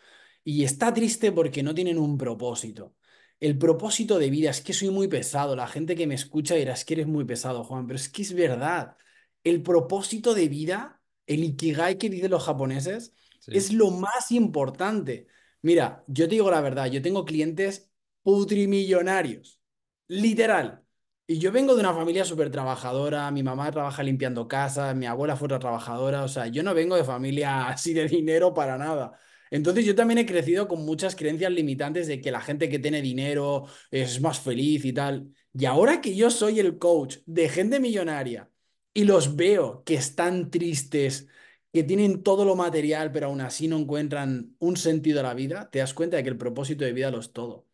Y 0.45 0.65
está 0.65 0.93
triste 0.95 1.33
porque 1.33 1.62
no 1.62 1.75
tienen 1.75 1.99
un 1.99 2.19
propósito. 2.19 2.95
El 3.41 3.59
propósito 3.59 4.19
de 4.19 4.31
vida, 4.31 4.50
es 4.50 4.61
que 4.62 4.73
soy 4.73 4.91
muy 4.91 5.09
pesado. 5.09 5.57
La 5.57 5.67
gente 5.67 5.97
que 5.97 6.07
me 6.07 6.15
escucha 6.15 6.55
dirá, 6.55 6.75
es 6.75 6.85
que 6.85 6.95
eres 6.95 7.07
muy 7.07 7.25
pesado, 7.25 7.65
Juan, 7.65 7.87
pero 7.87 7.97
es 7.97 8.09
que 8.09 8.23
es 8.23 8.35
verdad. 8.35 8.97
El 9.45 9.62
propósito 9.62 10.35
de 10.35 10.49
vida, 10.49 11.03
el 11.26 11.45
ikigai 11.45 11.99
que 11.99 12.11
dicen 12.11 12.31
los 12.31 12.45
japoneses, 12.45 13.12
es 13.47 13.73
lo 13.73 13.91
más 13.91 14.31
importante. 14.33 15.26
Mira, 15.62 16.04
yo 16.06 16.26
te 16.28 16.34
digo 16.36 16.50
la 16.50 16.60
verdad, 16.60 16.86
yo 16.86 17.02
tengo 17.02 17.25
clientes 17.25 17.90
putrimillonarios, 18.22 19.60
literal. 20.08 20.82
Y 21.28 21.38
yo 21.38 21.50
vengo 21.50 21.75
de 21.75 21.80
una 21.80 21.92
familia 21.94 22.25
súper 22.25 22.50
trabajadora, 22.50 23.28
mi 23.32 23.42
mamá 23.42 23.70
trabaja 23.72 24.02
limpiando 24.04 24.46
casas, 24.46 24.94
mi 24.94 25.06
abuela 25.06 25.36
fue 25.36 25.46
otra 25.46 25.58
trabajadora, 25.58 26.22
o 26.22 26.28
sea, 26.28 26.46
yo 26.46 26.62
no 26.62 26.72
vengo 26.75 26.94
de 26.96 27.02
familia 27.04 27.66
así 27.68 27.92
de 27.94 28.06
dinero 28.08 28.54
para 28.54 28.78
nada. 28.78 29.18
Entonces 29.50 29.84
yo 29.84 29.94
también 29.94 30.18
he 30.18 30.26
crecido 30.26 30.68
con 30.68 30.84
muchas 30.84 31.14
creencias 31.16 31.50
limitantes 31.52 32.06
de 32.06 32.20
que 32.20 32.30
la 32.30 32.40
gente 32.40 32.68
que 32.68 32.78
tiene 32.78 33.00
dinero 33.02 33.66
es 33.90 34.20
más 34.20 34.40
feliz 34.40 34.84
y 34.84 34.92
tal. 34.92 35.32
Y 35.52 35.64
ahora 35.64 36.00
que 36.00 36.14
yo 36.16 36.30
soy 36.30 36.60
el 36.60 36.78
coach 36.78 37.18
de 37.26 37.48
gente 37.48 37.80
millonaria 37.80 38.50
y 38.94 39.04
los 39.04 39.36
veo 39.36 39.82
que 39.84 39.94
están 39.94 40.50
tristes, 40.50 41.28
que 41.76 41.85
tienen 41.85 42.23
todo 42.23 42.45
lo 42.45 42.56
material, 42.56 43.12
pero 43.12 43.26
aún 43.28 43.40
así 43.40 43.68
no 43.68 43.78
encuentran 43.78 44.56
un 44.59 44.76
sentido 44.76 45.21
a 45.21 45.23
la 45.25 45.35
vida, 45.35 45.71
te 45.71 45.80
das 45.80 45.95
cuenta 45.95 46.16
de 46.16 46.23
que 46.25 46.30
el 46.30 46.38
propósito 46.38 46.85
de 46.85 46.92
vida 46.92 47.11
lo 47.11 47.21
es 47.21 47.33
todo. 47.33 47.54
O 47.56 47.66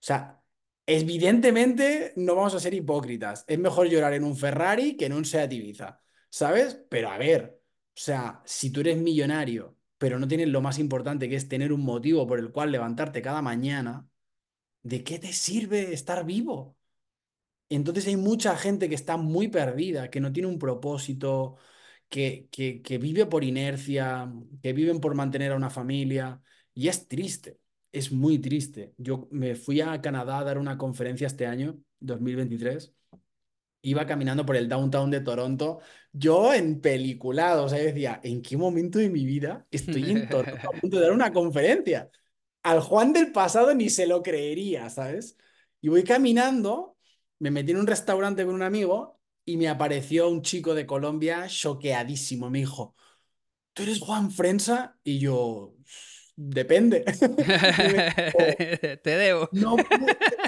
sea, 0.00 0.42
evidentemente 0.86 2.12
no 2.16 2.34
vamos 2.34 2.54
a 2.54 2.60
ser 2.60 2.74
hipócritas. 2.74 3.44
Es 3.48 3.58
mejor 3.58 3.88
llorar 3.88 4.14
en 4.14 4.24
un 4.24 4.36
Ferrari 4.36 4.96
que 4.96 5.06
en 5.06 5.14
un 5.14 5.24
Seat 5.24 5.52
Ibiza, 5.52 6.00
¿sabes? 6.30 6.74
Pero 6.88 7.10
a 7.10 7.18
ver, 7.18 7.60
o 7.88 8.00
sea, 8.00 8.42
si 8.44 8.70
tú 8.70 8.80
eres 8.80 8.98
millonario 8.98 9.76
pero 10.02 10.18
no 10.18 10.26
tienes 10.26 10.48
lo 10.48 10.60
más 10.60 10.80
importante 10.80 11.28
que 11.28 11.36
es 11.36 11.48
tener 11.48 11.72
un 11.72 11.82
motivo 11.84 12.26
por 12.26 12.40
el 12.40 12.50
cual 12.50 12.72
levantarte 12.72 13.22
cada 13.22 13.40
mañana, 13.40 14.08
¿de 14.82 15.04
qué 15.04 15.18
te 15.20 15.32
sirve 15.32 15.92
estar 15.92 16.26
vivo? 16.26 16.76
Entonces 17.68 18.06
hay 18.08 18.16
mucha 18.16 18.56
gente 18.56 18.88
que 18.88 18.94
está 18.96 19.16
muy 19.16 19.48
perdida, 19.48 20.10
que 20.10 20.20
no 20.20 20.32
tiene 20.32 20.48
un 20.48 20.58
propósito, 20.58 21.56
que, 22.12 22.48
que, 22.52 22.82
que 22.82 22.98
vive 22.98 23.24
por 23.26 23.42
inercia, 23.42 24.30
que 24.62 24.74
viven 24.74 25.00
por 25.00 25.14
mantener 25.14 25.52
a 25.52 25.56
una 25.56 25.70
familia, 25.70 26.42
y 26.74 26.88
es 26.88 27.08
triste, 27.08 27.58
es 27.92 28.12
muy 28.12 28.38
triste. 28.38 28.92
Yo 28.98 29.28
me 29.30 29.54
fui 29.56 29.80
a 29.80 30.00
Canadá 30.02 30.40
a 30.40 30.44
dar 30.44 30.58
una 30.58 30.76
conferencia 30.76 31.26
este 31.26 31.46
año, 31.46 31.78
2023 32.00 32.94
iba 33.82 34.06
caminando 34.06 34.46
por 34.46 34.56
el 34.56 34.68
downtown 34.68 35.10
de 35.10 35.20
Toronto, 35.20 35.80
yo 36.12 36.54
en 36.54 36.80
peliculado, 36.80 37.64
o 37.64 37.68
sea, 37.68 37.78
decía, 37.78 38.20
¿en 38.22 38.42
qué 38.42 38.56
momento 38.56 38.98
de 38.98 39.10
mi 39.10 39.24
vida 39.24 39.66
estoy 39.70 40.10
en 40.10 40.28
Toronto 40.28 40.68
a 40.68 40.80
punto 40.80 40.96
de 40.96 41.02
dar 41.02 41.12
una 41.12 41.32
conferencia? 41.32 42.10
Al 42.62 42.80
Juan 42.80 43.12
del 43.12 43.32
pasado 43.32 43.74
ni 43.74 43.90
se 43.90 44.06
lo 44.06 44.22
creería, 44.22 44.88
¿sabes? 44.88 45.36
Y 45.80 45.88
voy 45.88 46.04
caminando, 46.04 46.96
me 47.40 47.50
metí 47.50 47.72
en 47.72 47.78
un 47.78 47.86
restaurante 47.88 48.44
con 48.44 48.54
un 48.54 48.62
amigo 48.62 49.20
y 49.44 49.56
me 49.56 49.68
apareció 49.68 50.28
un 50.28 50.42
chico 50.42 50.74
de 50.74 50.86
Colombia 50.86 51.46
choqueadísimo. 51.48 52.50
Me 52.50 52.60
dijo, 52.60 52.94
¿tú 53.72 53.82
eres 53.82 54.00
Juan 54.00 54.30
Frensa? 54.30 54.98
Y 55.02 55.18
yo, 55.18 55.74
depende. 56.36 57.04
Te 59.02 59.16
debo. 59.16 59.48
No, 59.52 59.76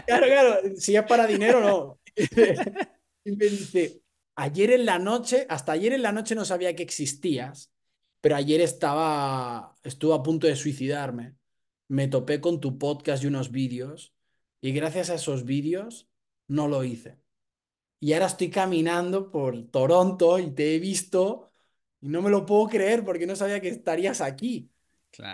claro, 0.06 0.26
claro, 0.26 0.60
si 0.76 0.96
es 0.96 1.02
para 1.04 1.26
dinero, 1.26 1.60
no. 1.60 2.00
Y 3.26 3.32
me 3.32 3.46
dice, 3.46 4.02
ayer 4.34 4.70
en 4.72 4.84
la 4.84 4.98
noche, 4.98 5.46
hasta 5.48 5.72
ayer 5.72 5.94
en 5.94 6.02
la 6.02 6.12
noche 6.12 6.34
no 6.34 6.44
sabía 6.44 6.76
que 6.76 6.82
existías, 6.82 7.72
pero 8.20 8.36
ayer 8.36 8.60
estaba, 8.60 9.74
estuve 9.82 10.14
a 10.14 10.22
punto 10.22 10.46
de 10.46 10.56
suicidarme. 10.56 11.34
Me 11.88 12.08
topé 12.08 12.42
con 12.42 12.60
tu 12.60 12.76
podcast 12.76 13.24
y 13.24 13.28
unos 13.28 13.50
vídeos 13.50 14.14
y 14.60 14.72
gracias 14.72 15.08
a 15.08 15.14
esos 15.14 15.44
vídeos 15.44 16.08
no 16.48 16.68
lo 16.68 16.84
hice. 16.84 17.23
Y 18.04 18.12
ahora 18.12 18.26
estoy 18.26 18.50
caminando 18.50 19.30
por 19.30 19.70
Toronto 19.70 20.38
y 20.38 20.50
te 20.50 20.74
he 20.74 20.78
visto 20.78 21.50
y 22.02 22.08
no 22.10 22.20
me 22.20 22.28
lo 22.28 22.44
puedo 22.44 22.68
creer 22.68 23.02
porque 23.02 23.26
no 23.26 23.34
sabía 23.34 23.60
que 23.62 23.68
estarías 23.70 24.20
aquí. 24.20 24.70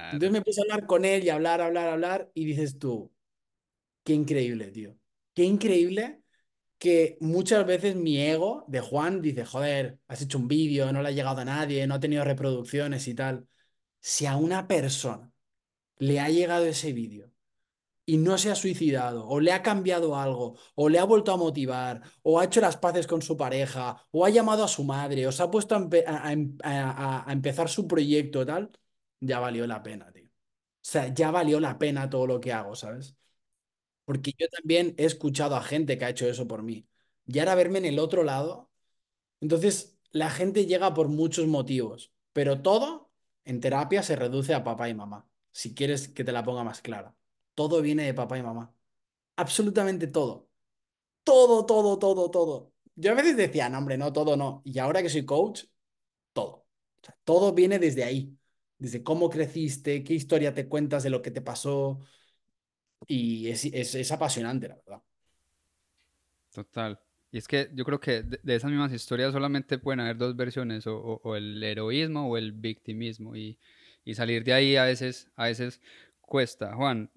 Entonces 0.08 0.32
me 0.32 0.40
puse 0.42 0.60
a 0.60 0.64
hablar 0.64 0.86
con 0.86 1.04
él 1.04 1.24
y 1.24 1.30
hablar, 1.30 1.60
hablar, 1.60 1.88
hablar 1.88 2.30
y 2.32 2.44
dices 2.44 2.78
tú, 2.78 3.12
qué 4.04 4.14
increíble, 4.14 4.70
tío. 4.70 4.96
Qué 5.34 5.42
increíble 5.44 6.22
que 6.78 7.18
muchas 7.20 7.66
veces 7.66 7.96
mi 7.96 8.20
ego 8.20 8.64
de 8.68 8.80
Juan 8.80 9.20
dice, 9.20 9.44
joder, 9.44 9.98
has 10.08 10.22
hecho 10.22 10.38
un 10.38 10.48
vídeo, 10.48 10.92
no 10.92 11.02
le 11.02 11.08
ha 11.08 11.12
llegado 11.12 11.40
a 11.40 11.44
nadie, 11.44 11.86
no 11.88 11.96
ha 11.96 12.00
tenido 12.00 12.24
reproducciones 12.24 13.08
y 13.08 13.14
tal. 13.14 13.48
Si 14.00 14.26
a 14.26 14.36
una 14.36 14.68
persona 14.68 15.32
le 15.98 16.20
ha 16.20 16.30
llegado 16.30 16.66
ese 16.66 16.92
vídeo 16.92 17.29
y 18.10 18.16
no 18.18 18.36
se 18.38 18.50
ha 18.50 18.56
suicidado, 18.56 19.26
o 19.28 19.38
le 19.40 19.52
ha 19.52 19.62
cambiado 19.62 20.16
algo, 20.16 20.58
o 20.74 20.88
le 20.88 20.98
ha 20.98 21.04
vuelto 21.04 21.32
a 21.32 21.36
motivar, 21.36 22.02
o 22.22 22.40
ha 22.40 22.44
hecho 22.44 22.60
las 22.60 22.76
paces 22.76 23.06
con 23.06 23.22
su 23.22 23.36
pareja, 23.36 24.04
o 24.10 24.24
ha 24.24 24.30
llamado 24.30 24.64
a 24.64 24.68
su 24.68 24.82
madre, 24.84 25.26
o 25.28 25.32
se 25.32 25.42
ha 25.44 25.50
puesto 25.50 25.76
a, 25.76 26.32
em, 26.32 26.58
empezar 27.28 27.68
su 27.68 27.86
proyecto, 27.86 28.44
tal, 28.44 28.70
ya 29.20 29.38
valió 29.38 29.64
la 29.66 29.82
pena, 29.82 30.10
tío. 30.12 30.26
O 30.26 30.30
sea, 30.82 31.14
ya 31.14 31.30
valió 31.30 31.60
la 31.60 31.78
pena 31.78 32.10
todo 32.10 32.26
lo 32.26 32.40
que 32.40 32.52
hago, 32.52 32.74
¿sabes? 32.74 33.16
Porque 34.04 34.32
yo 34.38 34.48
también 34.48 34.94
he 34.98 35.06
escuchado 35.06 35.56
a 35.56 35.62
gente 35.62 35.98
que 35.98 36.04
ha 36.04 36.10
hecho 36.10 36.28
eso 36.28 36.46
por 36.48 36.62
mí. 36.62 36.88
Y 37.26 37.38
ahora 37.38 37.54
verme 37.54 37.78
en 37.78 37.86
el 37.86 37.98
otro 37.98 38.24
lado. 38.24 38.70
Entonces, 39.40 39.98
la 40.12 40.30
gente 40.30 40.66
llega 40.66 40.94
por 40.94 41.08
muchos 41.08 41.46
motivos, 41.48 42.12
pero 42.32 42.62
todo 42.62 43.10
en 43.44 43.60
terapia 43.60 44.02
se 44.02 44.16
reduce 44.16 44.54
a 44.54 44.64
papá 44.64 44.88
y 44.88 44.94
mamá. 44.94 45.28
Si 45.52 45.74
quieres 45.74 46.08
que 46.08 46.24
te 46.24 46.32
la 46.32 46.44
ponga 46.44 46.64
más 46.64 46.82
clara. 46.82 47.16
Todo 47.60 47.82
viene 47.82 48.04
de 48.04 48.14
papá 48.14 48.38
y 48.38 48.42
mamá. 48.42 48.74
Absolutamente 49.36 50.06
todo. 50.06 50.48
Todo, 51.22 51.66
todo, 51.66 51.98
todo, 51.98 52.30
todo. 52.30 52.72
Yo 52.94 53.12
a 53.12 53.14
veces 53.14 53.36
decía, 53.36 53.68
no, 53.68 53.76
hombre, 53.76 53.98
no, 53.98 54.14
todo 54.14 54.34
no. 54.34 54.62
Y 54.64 54.78
ahora 54.78 55.02
que 55.02 55.10
soy 55.10 55.26
coach, 55.26 55.64
todo. 56.32 56.66
todo 57.22 57.52
viene 57.52 57.78
desde 57.78 58.02
ahí. 58.02 58.34
Desde 58.78 59.02
cómo 59.02 59.28
creciste, 59.28 60.02
qué 60.02 60.14
historia 60.14 60.54
te 60.54 60.68
cuentas 60.68 61.02
de 61.02 61.10
lo 61.10 61.20
que 61.20 61.30
te 61.30 61.42
pasó, 61.42 62.00
y 63.06 63.48
es, 63.50 63.66
es, 63.66 64.10
apasionante, 64.10 64.68
la 64.68 64.76
verdad. 64.76 65.02
Total. 66.50 66.98
Y 67.30 67.36
es 67.36 67.46
que 67.46 67.70
yo 67.74 67.84
creo 67.84 68.00
que 68.00 68.22
de, 68.22 68.54
esas 68.54 68.70
mismas 68.70 68.90
historias 68.94 69.32
solamente 69.32 69.78
pueden 69.78 70.00
haber 70.00 70.16
dos 70.16 70.34
versiones, 70.34 70.86
o, 70.86 71.20
o, 71.22 71.36
el 71.36 71.62
heroísmo 71.62 72.26
o 72.26 72.38
el 72.38 72.52
victimismo. 72.52 73.36
Y, 73.36 73.58
y, 74.02 74.14
salir 74.14 74.44
de 74.44 74.54
ahí 74.54 74.76
a 74.76 74.84
veces, 74.84 75.30
a 75.36 75.44
veces 75.44 75.82
cuesta. 76.22 76.74
Juan, 76.74 77.10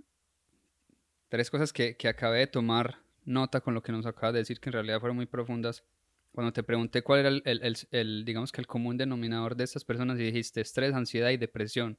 tres 1.33 1.49
cosas 1.49 1.73
que, 1.73 1.97
que 1.97 2.07
acabé 2.07 2.41
de 2.41 2.47
tomar 2.47 2.99
nota 3.25 3.59
con 3.59 3.73
lo 3.73 3.81
que 3.81 3.91
nos 3.91 4.05
acabas 4.05 4.33
de 4.33 4.39
decir, 4.41 4.59
que 4.59 4.69
en 4.69 4.73
realidad 4.73 4.99
fueron 4.99 5.15
muy 5.15 5.25
profundas. 5.25 5.83
Cuando 6.31 6.53
te 6.53 6.61
pregunté 6.61 7.01
cuál 7.01 7.21
era 7.21 7.29
el, 7.29 7.41
el, 7.43 7.75
el, 7.89 8.23
digamos 8.23 8.51
que 8.51 8.61
el 8.61 8.67
común 8.67 8.97
denominador 8.97 9.55
de 9.55 9.63
estas 9.63 9.83
personas 9.83 10.19
y 10.19 10.25
dijiste 10.25 10.61
estrés, 10.61 10.93
ansiedad 10.93 11.31
y 11.31 11.37
depresión. 11.37 11.97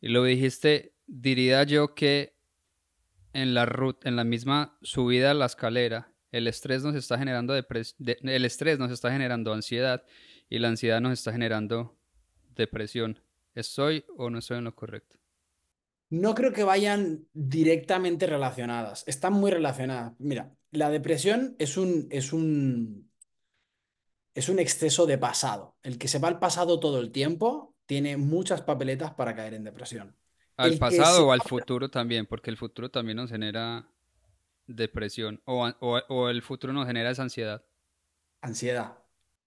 Y 0.00 0.08
lo 0.08 0.24
dijiste, 0.24 0.94
diría 1.06 1.62
yo 1.64 1.94
que 1.94 2.38
en 3.34 3.52
la 3.52 3.66
ruta, 3.66 4.08
en 4.08 4.16
la 4.16 4.24
misma 4.24 4.78
subida 4.80 5.32
a 5.32 5.34
la 5.34 5.44
escalera, 5.44 6.10
el 6.32 6.46
estrés 6.46 6.82
nos 6.82 6.94
está 6.94 7.18
generando 7.18 7.54
el 7.54 8.44
estrés 8.46 8.78
nos 8.78 8.90
está 8.90 9.12
generando 9.12 9.52
ansiedad 9.52 10.06
y 10.48 10.58
la 10.58 10.68
ansiedad 10.68 11.02
nos 11.02 11.12
está 11.12 11.32
generando 11.32 11.98
depresión. 12.56 13.20
¿Estoy 13.54 14.06
o 14.16 14.30
no 14.30 14.38
estoy 14.38 14.56
en 14.56 14.64
lo 14.64 14.74
correcto? 14.74 15.17
No 16.10 16.34
creo 16.34 16.52
que 16.52 16.64
vayan 16.64 17.26
directamente 17.32 18.26
relacionadas. 18.26 19.04
Están 19.06 19.34
muy 19.34 19.50
relacionadas. 19.50 20.14
Mira, 20.18 20.54
la 20.70 20.90
depresión 20.90 21.54
es 21.58 21.76
un, 21.76 22.08
es 22.10 22.32
un, 22.32 23.10
es 24.34 24.48
un 24.48 24.58
exceso 24.58 25.06
de 25.06 25.18
pasado. 25.18 25.76
El 25.82 25.98
que 25.98 26.08
se 26.08 26.18
va 26.18 26.28
al 26.28 26.38
pasado 26.38 26.80
todo 26.80 27.00
el 27.00 27.12
tiempo 27.12 27.74
tiene 27.86 28.16
muchas 28.16 28.62
papeletas 28.62 29.12
para 29.14 29.34
caer 29.34 29.54
en 29.54 29.64
depresión. 29.64 30.16
Al 30.56 30.76
pasado 30.78 31.26
o 31.26 31.32
al 31.32 31.42
futuro 31.42 31.88
también, 31.88 32.26
porque 32.26 32.50
el 32.50 32.56
futuro 32.56 32.90
también 32.90 33.16
nos 33.16 33.30
genera 33.30 33.88
depresión 34.66 35.40
o, 35.44 36.28
el 36.28 36.42
futuro 36.42 36.72
nos 36.72 36.86
genera 36.86 37.10
esa 37.10 37.22
ansiedad. 37.22 37.64
Ansiedad. 38.40 38.98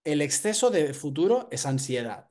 El 0.04 0.22
exceso 0.22 0.72
de 0.72 0.94
futuro 0.94 1.48
es 1.52 1.66
ansiedad, 1.66 2.30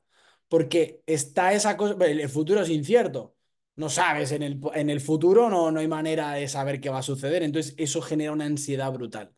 porque 0.49 1.01
está 1.05 1.53
esa 1.53 1.77
cosa, 1.77 1.95
el 2.05 2.27
futuro 2.29 2.61
es 2.61 2.69
incierto. 2.69 3.35
No 3.81 3.89
sabes, 3.89 4.31
en 4.31 4.43
el, 4.43 4.59
en 4.75 4.89
el 4.91 5.01
futuro 5.01 5.49
no, 5.49 5.71
no 5.71 5.79
hay 5.79 5.87
manera 5.87 6.33
de 6.33 6.47
saber 6.47 6.79
qué 6.79 6.89
va 6.89 6.99
a 6.99 7.03
suceder, 7.03 7.41
entonces 7.41 7.73
eso 7.77 7.99
genera 8.01 8.31
una 8.31 8.45
ansiedad 8.45 8.91
brutal. 8.93 9.33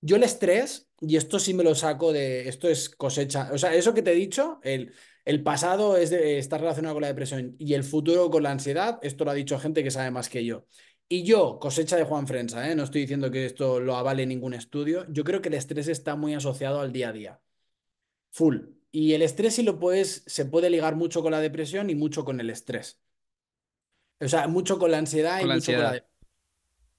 Yo 0.00 0.16
el 0.16 0.22
estrés, 0.22 0.88
y 1.00 1.16
esto 1.16 1.38
sí 1.40 1.52
me 1.54 1.64
lo 1.64 1.74
saco 1.74 2.12
de, 2.12 2.48
esto 2.48 2.68
es 2.68 2.88
cosecha, 2.90 3.50
o 3.52 3.58
sea, 3.58 3.74
eso 3.74 3.92
que 3.94 4.02
te 4.02 4.12
he 4.12 4.14
dicho, 4.14 4.60
el, 4.62 4.94
el 5.24 5.42
pasado 5.42 5.96
es 5.96 6.12
está 6.12 6.58
relacionado 6.58 6.94
con 6.94 7.02
la 7.02 7.08
depresión 7.08 7.56
y 7.58 7.74
el 7.74 7.82
futuro 7.84 8.30
con 8.30 8.44
la 8.44 8.52
ansiedad, 8.52 9.00
esto 9.02 9.24
lo 9.24 9.32
ha 9.32 9.34
dicho 9.34 9.58
gente 9.58 9.82
que 9.82 9.90
sabe 9.90 10.10
más 10.12 10.28
que 10.28 10.44
yo. 10.44 10.66
Y 11.08 11.24
yo, 11.24 11.58
cosecha 11.60 11.96
de 11.96 12.04
Juan 12.04 12.26
Frensa, 12.28 12.70
¿eh? 12.70 12.76
no 12.76 12.84
estoy 12.84 13.02
diciendo 13.02 13.30
que 13.32 13.46
esto 13.46 13.80
lo 13.80 13.96
avale 13.96 14.26
ningún 14.26 14.54
estudio, 14.54 15.06
yo 15.10 15.24
creo 15.24 15.42
que 15.42 15.48
el 15.48 15.54
estrés 15.54 15.88
está 15.88 16.16
muy 16.16 16.34
asociado 16.34 16.80
al 16.80 16.92
día 16.92 17.08
a 17.10 17.12
día. 17.12 17.40
Full. 18.30 18.58
Y 18.92 19.14
el 19.14 19.22
estrés 19.22 19.54
sí 19.56 19.62
lo 19.62 19.78
puedes, 19.78 20.22
se 20.26 20.44
puede 20.46 20.70
ligar 20.70 20.96
mucho 20.96 21.22
con 21.22 21.32
la 21.32 21.40
depresión 21.40 21.90
y 21.90 21.94
mucho 21.94 22.24
con 22.24 22.40
el 22.40 22.50
estrés. 22.50 23.00
O 24.20 24.28
sea, 24.28 24.48
mucho 24.48 24.78
con 24.78 24.90
la 24.90 24.98
ansiedad 24.98 25.40
y 25.40 25.46
mucho 25.46 25.72
con 25.72 25.82
la... 25.82 26.04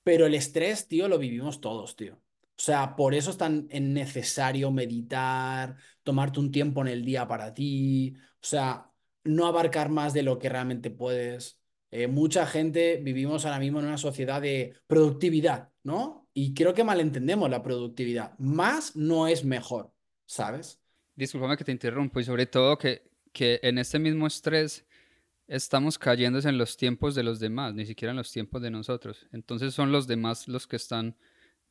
Pero 0.04 0.26
el 0.26 0.36
estrés, 0.36 0.88
tío, 0.88 1.08
lo 1.08 1.18
vivimos 1.18 1.60
todos, 1.60 1.96
tío. 1.96 2.16
O 2.58 2.60
sea, 2.60 2.96
por 2.96 3.14
eso 3.14 3.30
es 3.30 3.38
tan 3.38 3.68
necesario 3.68 4.72
meditar, 4.72 5.76
tomarte 6.02 6.40
un 6.40 6.52
tiempo 6.52 6.82
en 6.82 6.88
el 6.88 7.06
día 7.06 7.28
para 7.28 7.54
ti, 7.54 8.16
o 8.18 8.46
sea, 8.46 8.92
no 9.24 9.46
abarcar 9.46 9.90
más 9.90 10.14
de 10.14 10.24
lo 10.24 10.40
que 10.40 10.50
realmente 10.50 10.90
puedes. 10.90 11.60
Eh, 11.92 12.08
mucha 12.08 12.48
gente 12.48 13.00
vivimos 13.04 13.46
ahora 13.46 13.60
mismo 13.60 13.80
en 13.80 13.86
una 13.86 13.98
sociedad 13.98 14.42
de 14.42 14.74
productividad, 14.88 15.70
¿no? 15.84 16.28
Y 16.34 16.54
creo 16.54 16.74
que 16.74 16.84
malentendemos 16.84 17.50
la 17.50 17.62
productividad. 17.62 18.38
Más 18.40 18.96
no 18.96 19.28
es 19.28 19.46
mejor, 19.46 19.94
¿sabes? 20.26 20.82
Disculpame 21.16 21.58
que 21.58 21.64
te 21.64 21.72
interrumpo 21.72 22.20
y 22.20 22.24
sobre 22.24 22.48
todo 22.48 22.78
que, 22.78 23.10
que 23.32 23.60
en 23.62 23.78
este 23.78 24.00
mismo 24.00 24.26
estrés 24.26 24.86
estamos 25.48 25.98
cayendo 25.98 26.40
en 26.40 26.58
los 26.58 26.78
tiempos 26.78 27.16
de 27.16 27.24
los 27.24 27.40
demás, 27.40 27.74
ni 27.74 27.86
siquiera 27.86 28.12
en 28.12 28.18
los 28.18 28.32
tiempos 28.32 28.62
de 28.62 28.70
nosotros. 28.70 29.26
Entonces 29.32 29.74
son 29.74 29.92
los 29.92 30.08
demás 30.08 30.48
los 30.48 30.68
que 30.68 30.76
están, 30.76 31.16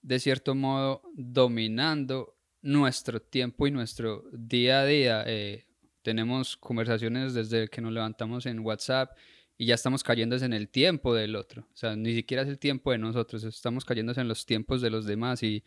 de 0.03 0.19
cierto 0.19 0.55
modo, 0.55 1.03
dominando 1.15 2.37
nuestro 2.63 3.21
tiempo 3.21 3.67
y 3.67 3.71
nuestro 3.71 4.25
día 4.33 4.81
a 4.81 4.87
día. 4.87 5.25
Eh, 5.27 5.67
tenemos 6.03 6.57
conversaciones 6.57 7.35
desde 7.35 7.69
que 7.69 7.81
nos 7.81 7.93
levantamos 7.93 8.47
en 8.47 8.61
WhatsApp 8.61 9.11
y 9.59 9.67
ya 9.67 9.75
estamos 9.75 10.03
cayendo 10.03 10.37
en 10.37 10.53
el 10.53 10.69
tiempo 10.69 11.15
del 11.15 11.37
otro. 11.37 11.63
O 11.73 11.77
sea, 11.77 11.97
ni 11.97 12.15
siquiera 12.15 12.43
es 12.43 12.49
el 12.49 12.59
tiempo 12.59 12.93
de 12.93 12.99
nosotros, 12.99 13.45
estamos 13.45 13.85
cayendo 13.85 14.13
en 14.17 14.29
los 14.29 14.45
tiempos 14.47 14.81
de 14.83 14.91
los 14.91 15.07
demás 15.07 15.43
y, 15.43 15.65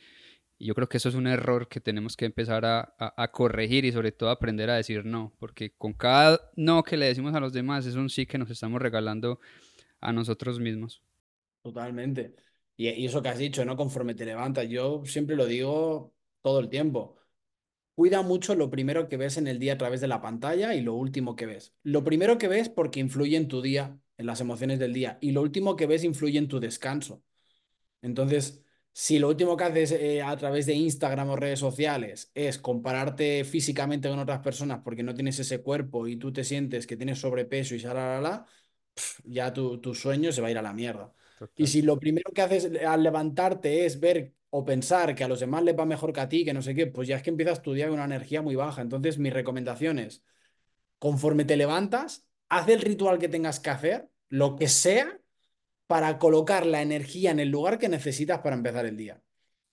yo 0.66 0.76
creo 0.76 0.90
que 0.90 0.98
eso 0.98 1.10
es 1.10 1.16
un 1.16 1.28
error 1.28 1.68
que 1.68 1.80
tenemos 1.80 2.18
que 2.18 2.26
empezar 2.26 2.66
a, 2.66 2.94
a, 2.98 3.32
corregir 3.32 3.86
y 3.86 3.92
sobre 3.92 4.12
todo 4.12 4.30
aprender 4.30 4.70
a 4.70 4.76
decir 4.76 5.06
no, 5.06 5.34
porque 5.40 5.72
con 5.72 5.94
cada 5.94 6.52
no 6.56 6.84
que 6.84 6.98
le 6.98 7.06
decimos 7.06 7.34
a 7.34 7.40
los 7.40 7.54
demás 7.54 7.86
es 7.86 7.96
un 7.96 8.10
sí 8.10 8.26
que 8.26 8.38
nos 8.38 8.50
estamos 8.50 8.82
regalando 8.82 9.40
a 10.02 10.12
nosotros 10.12 10.60
mismos. 10.60 11.02
Totalmente. 11.62 12.36
Y, 12.76 12.90
y 12.90 13.06
eso 13.06 13.22
que 13.22 13.30
has 13.30 13.38
dicho, 13.38 13.64
¿no? 13.66 13.76
Conforme 13.78 14.16
te 14.16 14.26
levantas, 14.26 14.68
yo 14.68 15.04
siempre 15.06 15.36
lo 15.36 15.46
digo 15.46 16.14
todo 16.42 16.60
el 16.60 16.70
tiempo 16.70 17.20
Cuida 18.00 18.22
mucho 18.22 18.56
lo 18.56 18.70
primero 18.70 19.10
que 19.10 19.18
ves 19.18 19.36
en 19.36 19.46
el 19.48 19.60
día 19.60 19.74
a 19.74 19.78
través 19.78 20.00
de 20.00 20.08
la 20.08 20.22
pantalla 20.22 20.74
y 20.74 20.80
lo 20.80 20.94
último 20.94 21.36
que 21.36 21.46
ves. 21.46 21.76
Lo 21.84 22.02
primero 22.06 22.38
que 22.38 22.48
ves 22.48 22.70
porque 22.70 23.02
influye 23.02 23.36
en 23.36 23.50
tu 23.50 23.62
día, 23.62 24.00
en 24.18 24.26
las 24.26 24.40
emociones 24.40 24.80
del 24.80 24.94
día, 24.94 25.18
y 25.20 25.34
lo 25.34 25.42
último 25.42 25.76
que 25.76 25.86
ves 25.86 26.06
influye 26.06 26.38
en 26.38 26.48
tu 26.48 26.62
descanso. 26.62 27.22
Entonces, 28.02 28.64
si 28.94 29.20
lo 29.20 29.30
último 29.30 29.56
que 29.56 29.64
haces 29.64 29.92
eh, 29.92 30.22
a 30.22 30.36
través 30.36 30.66
de 30.66 30.74
Instagram 30.74 31.30
o 31.30 31.36
redes 31.36 31.60
sociales 31.60 32.32
es 32.34 32.58
compararte 32.58 33.44
físicamente 33.46 34.10
con 34.10 34.20
otras 34.20 34.40
personas 34.40 34.82
porque 34.84 35.04
no 35.04 35.14
tienes 35.14 35.40
ese 35.40 35.62
cuerpo 35.62 36.08
y 36.08 36.18
tú 36.18 36.34
te 36.34 36.44
sientes 36.44 36.86
que 36.86 36.98
tienes 36.98 37.20
sobrepeso 37.20 37.76
y 37.76 37.80
la, 37.80 38.46
ya 39.24 39.54
tu, 39.54 39.80
tu, 39.80 39.96
sueño 39.96 40.32
se 40.32 40.42
va 40.42 40.48
a 40.48 40.52
ir 40.52 40.58
a 40.58 40.62
la 40.62 40.74
mierda. 40.74 41.14
Y 41.56 41.68
si 41.68 41.82
lo 41.82 42.00
primero 42.00 42.32
que 42.34 42.42
haces 42.42 42.70
al 42.86 43.04
levantarte 43.04 43.86
es 43.86 44.00
ver 44.00 44.34
o 44.50 44.66
pensar 44.66 45.16
que 45.16 45.24
a 45.24 45.28
los 45.28 45.40
demás 45.40 45.64
les 45.64 45.78
va 45.78 45.86
mejor 45.86 46.12
que 46.12 46.22
a 46.22 46.30
ti, 46.30 46.44
que 46.44 46.54
no 46.54 46.62
sé 46.62 46.76
qué, 46.76 46.88
pues 46.88 47.08
ya 47.08 47.16
es 47.16 47.24
que 47.24 47.30
empiezas 47.30 47.62
tu 47.62 47.74
día 47.74 47.86
con 47.86 47.96
una 47.96 48.06
energía 48.06 48.42
muy 48.42 48.56
baja. 48.56 48.82
Entonces, 48.82 49.18
mi 49.20 49.30
recomendación 49.30 50.00
es, 50.00 50.24
conforme 51.00 51.46
te 51.46 51.58
levantas, 51.58 52.28
haz 52.50 52.68
el 52.70 52.82
ritual 52.82 53.20
que 53.20 53.30
tengas 53.30 53.60
que 53.60 53.70
hacer, 53.70 54.10
lo 54.30 54.56
que 54.56 54.68
sea, 54.68 55.20
para 55.90 56.20
colocar 56.20 56.68
la 56.68 56.84
energía 56.84 57.32
en 57.32 57.40
el 57.40 57.50
lugar 57.50 57.80
que 57.80 57.90
necesitas 57.90 58.42
para 58.42 58.56
empezar 58.56 58.86
el 58.86 58.96
día. 58.96 59.24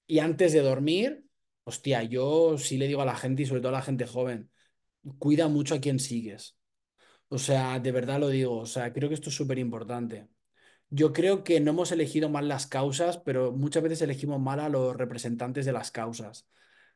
Y 0.06 0.20
antes 0.20 0.52
de 0.54 0.62
dormir, 0.62 1.26
hostia, 1.64 2.02
yo 2.04 2.58
sí 2.58 2.78
le 2.78 2.88
digo 2.88 3.02
a 3.02 3.06
la 3.06 3.16
gente 3.16 3.42
y 3.42 3.46
sobre 3.46 3.60
todo 3.60 3.70
a 3.70 3.80
la 3.80 3.82
gente 3.82 4.06
joven, 4.06 4.50
cuida 5.18 5.48
mucho 5.48 5.74
a 5.74 5.80
quien 5.80 6.00
sigues. 6.00 6.56
O 7.28 7.38
sea, 7.38 7.80
de 7.80 7.92
verdad 7.92 8.20
lo 8.20 8.30
digo, 8.30 8.58
o 8.58 8.66
sea, 8.66 8.92
creo 8.92 9.08
que 9.10 9.16
esto 9.16 9.30
es 9.30 9.36
súper 9.36 9.58
importante. 9.58 10.28
Yo 10.90 11.12
creo 11.12 11.44
que 11.44 11.60
no 11.60 11.72
hemos 11.72 11.92
elegido 11.92 12.28
mal 12.30 12.48
las 12.48 12.66
causas, 12.66 13.18
pero 13.18 13.52
muchas 13.52 13.82
veces 13.82 14.02
elegimos 14.02 14.40
mal 14.40 14.60
a 14.60 14.68
los 14.70 14.96
representantes 14.96 15.66
de 15.66 15.72
las 15.72 15.90
causas. 15.90 16.48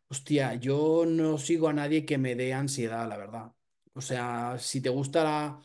Hostia, 0.08 0.54
yo 0.54 1.04
no 1.06 1.38
sigo 1.38 1.68
a 1.68 1.74
nadie 1.74 2.06
que 2.06 2.18
me 2.18 2.36
dé 2.36 2.54
ansiedad, 2.54 3.08
la 3.08 3.16
verdad. 3.18 3.52
O 3.94 4.00
sea, 4.00 4.56
si 4.58 4.80
te 4.80 4.90
gusta 4.90 5.24
la, 5.24 5.60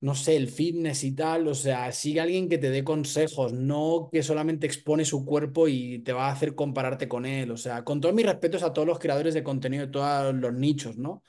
no 0.00 0.14
sé, 0.14 0.36
el 0.36 0.48
fitness 0.48 1.04
y 1.04 1.14
tal, 1.14 1.48
o 1.48 1.54
sea, 1.54 1.90
sigue 1.92 2.20
alguien 2.20 2.48
que 2.48 2.58
te 2.58 2.70
dé 2.70 2.84
consejos, 2.84 3.52
no 3.52 4.08
que 4.12 4.22
solamente 4.22 4.66
expone 4.66 5.04
su 5.04 5.24
cuerpo 5.24 5.68
y 5.68 6.00
te 6.00 6.12
va 6.12 6.28
a 6.28 6.32
hacer 6.32 6.54
compararte 6.54 7.08
con 7.08 7.26
él. 7.26 7.50
O 7.50 7.56
sea, 7.56 7.84
con 7.84 8.00
todos 8.00 8.14
mis 8.14 8.26
respetos 8.26 8.62
a 8.62 8.72
todos 8.72 8.86
los 8.86 8.98
creadores 8.98 9.34
de 9.34 9.42
contenido 9.42 9.86
de 9.86 9.92
todos 9.92 10.34
los 10.34 10.54
nichos, 10.54 10.96
¿no? 10.98 11.24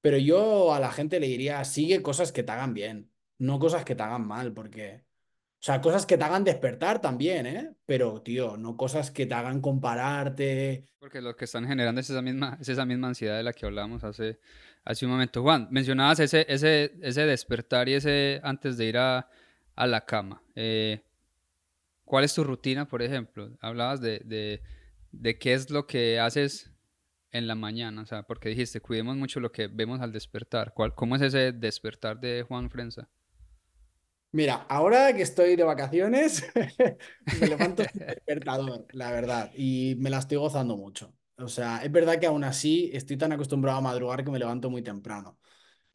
Pero 0.00 0.18
yo 0.18 0.74
a 0.74 0.80
la 0.80 0.92
gente 0.92 1.20
le 1.20 1.28
diría, 1.28 1.64
sigue 1.64 2.02
cosas 2.02 2.32
que 2.32 2.42
te 2.42 2.52
hagan 2.52 2.74
bien, 2.74 3.10
no 3.38 3.58
cosas 3.58 3.84
que 3.84 3.94
te 3.94 4.02
hagan 4.02 4.26
mal, 4.26 4.52
porque 4.54 5.04
o 5.60 5.64
sea, 5.64 5.80
cosas 5.80 6.06
que 6.06 6.16
te 6.16 6.22
hagan 6.22 6.44
despertar 6.44 7.00
también, 7.00 7.44
¿eh? 7.44 7.74
Pero, 7.84 8.22
tío, 8.22 8.56
no 8.56 8.76
cosas 8.76 9.10
que 9.10 9.26
te 9.26 9.34
hagan 9.34 9.60
compararte. 9.60 10.84
Porque 11.00 11.20
lo 11.20 11.34
que 11.34 11.46
están 11.46 11.66
generando 11.66 12.00
es 12.00 12.08
esa 12.08 12.22
misma, 12.22 12.56
es 12.60 12.68
esa 12.68 12.86
misma 12.86 13.08
ansiedad 13.08 13.36
de 13.36 13.42
la 13.42 13.52
que 13.52 13.66
hablábamos 13.66 14.04
hace, 14.04 14.38
hace 14.88 15.04
un 15.04 15.12
momento. 15.12 15.42
Juan, 15.42 15.68
mencionabas 15.70 16.18
ese, 16.18 16.46
ese, 16.48 16.92
ese 17.02 17.26
despertar 17.26 17.88
y 17.88 17.94
ese 17.94 18.40
antes 18.42 18.78
de 18.78 18.86
ir 18.86 18.96
a, 18.96 19.28
a 19.76 19.86
la 19.86 20.04
cama. 20.06 20.42
Eh, 20.54 21.02
¿Cuál 22.04 22.24
es 22.24 22.32
tu 22.34 22.42
rutina, 22.42 22.88
por 22.88 23.02
ejemplo? 23.02 23.50
Hablabas 23.60 24.00
de, 24.00 24.22
de, 24.24 24.62
de 25.12 25.38
qué 25.38 25.52
es 25.52 25.68
lo 25.68 25.86
que 25.86 26.18
haces 26.18 26.72
en 27.30 27.46
la 27.46 27.54
mañana, 27.54 28.00
o 28.00 28.06
sea, 28.06 28.22
porque 28.22 28.48
dijiste, 28.48 28.80
cuidemos 28.80 29.14
mucho 29.16 29.40
lo 29.40 29.52
que 29.52 29.66
vemos 29.66 30.00
al 30.00 30.10
despertar. 30.10 30.72
¿Cuál, 30.72 30.94
¿Cómo 30.94 31.16
es 31.16 31.22
ese 31.22 31.52
despertar 31.52 32.18
de 32.18 32.42
Juan 32.48 32.70
Frenza? 32.70 33.10
Mira, 34.32 34.66
ahora 34.70 35.14
que 35.14 35.22
estoy 35.22 35.56
de 35.56 35.64
vacaciones, 35.64 36.46
me 37.40 37.46
levanto 37.46 37.82
despertador, 37.94 38.86
la 38.92 39.10
verdad, 39.10 39.52
y 39.54 39.96
me 39.98 40.08
la 40.08 40.18
estoy 40.18 40.38
gozando 40.38 40.78
mucho. 40.78 41.12
O 41.38 41.48
sea, 41.48 41.78
es 41.84 41.92
verdad 41.92 42.18
que 42.18 42.26
aún 42.26 42.44
así 42.44 42.90
estoy 42.92 43.16
tan 43.16 43.32
acostumbrado 43.32 43.78
a 43.78 43.80
madrugar 43.80 44.24
que 44.24 44.30
me 44.30 44.38
levanto 44.38 44.70
muy 44.70 44.82
temprano. 44.82 45.38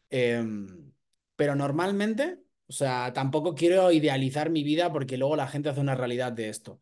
Em, 0.09 0.93
pero 1.35 1.55
normalmente, 1.55 2.39
o 2.67 2.71
sea, 2.73 3.11
tampoco 3.13 3.55
quiero 3.55 3.91
idealizar 3.91 4.49
mi 4.49 4.63
vida 4.63 4.91
porque 4.91 5.17
luego 5.17 5.35
la 5.35 5.47
gente 5.47 5.69
hace 5.69 5.81
una 5.81 5.95
realidad 5.95 6.31
de 6.31 6.49
esto. 6.49 6.81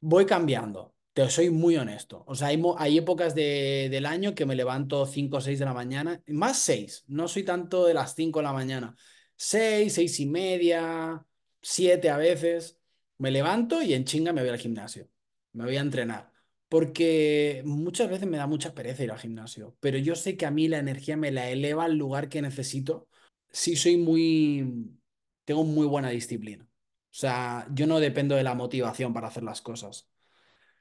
Voy 0.00 0.26
cambiando, 0.26 0.94
te 1.12 1.28
soy 1.30 1.50
muy 1.50 1.76
honesto. 1.76 2.24
O 2.26 2.34
sea, 2.34 2.48
hay, 2.48 2.62
hay 2.78 2.98
épocas 2.98 3.34
de, 3.34 3.88
del 3.90 4.06
año 4.06 4.34
que 4.34 4.46
me 4.46 4.56
levanto 4.56 5.06
5 5.06 5.38
o 5.38 5.40
6 5.40 5.58
de 5.58 5.64
la 5.66 5.74
mañana, 5.74 6.22
más 6.28 6.58
6, 6.60 7.04
no 7.08 7.28
soy 7.28 7.44
tanto 7.44 7.86
de 7.86 7.94
las 7.94 8.14
5 8.14 8.40
de 8.40 8.44
la 8.44 8.52
mañana 8.52 8.96
seis, 9.40 9.94
seis 9.94 10.20
y 10.20 10.26
media, 10.26 11.24
siete 11.62 12.10
a 12.10 12.16
veces. 12.18 12.78
Me 13.18 13.30
levanto 13.30 13.82
y 13.82 13.94
en 13.94 14.04
chinga 14.04 14.32
me 14.32 14.42
voy 14.42 14.50
al 14.50 14.58
gimnasio. 14.58 15.08
Me 15.52 15.64
voy 15.64 15.76
a 15.76 15.80
entrenar. 15.80 16.29
Porque 16.70 17.62
muchas 17.66 18.08
veces 18.08 18.28
me 18.28 18.36
da 18.36 18.46
mucha 18.46 18.74
pereza 18.74 19.02
ir 19.02 19.10
al 19.10 19.18
gimnasio. 19.18 19.76
Pero 19.80 19.98
yo 19.98 20.14
sé 20.14 20.36
que 20.36 20.46
a 20.46 20.52
mí 20.52 20.68
la 20.68 20.78
energía 20.78 21.16
me 21.16 21.32
la 21.32 21.50
eleva 21.50 21.84
al 21.84 21.96
lugar 21.98 22.28
que 22.28 22.42
necesito. 22.42 23.08
Sí 23.50 23.74
soy 23.74 23.96
muy... 23.96 24.96
Tengo 25.44 25.64
muy 25.64 25.86
buena 25.88 26.10
disciplina. 26.10 26.64
O 26.64 26.68
sea, 27.10 27.66
yo 27.72 27.88
no 27.88 27.98
dependo 27.98 28.36
de 28.36 28.44
la 28.44 28.54
motivación 28.54 29.12
para 29.12 29.26
hacer 29.28 29.42
las 29.42 29.60
cosas. 29.60 30.08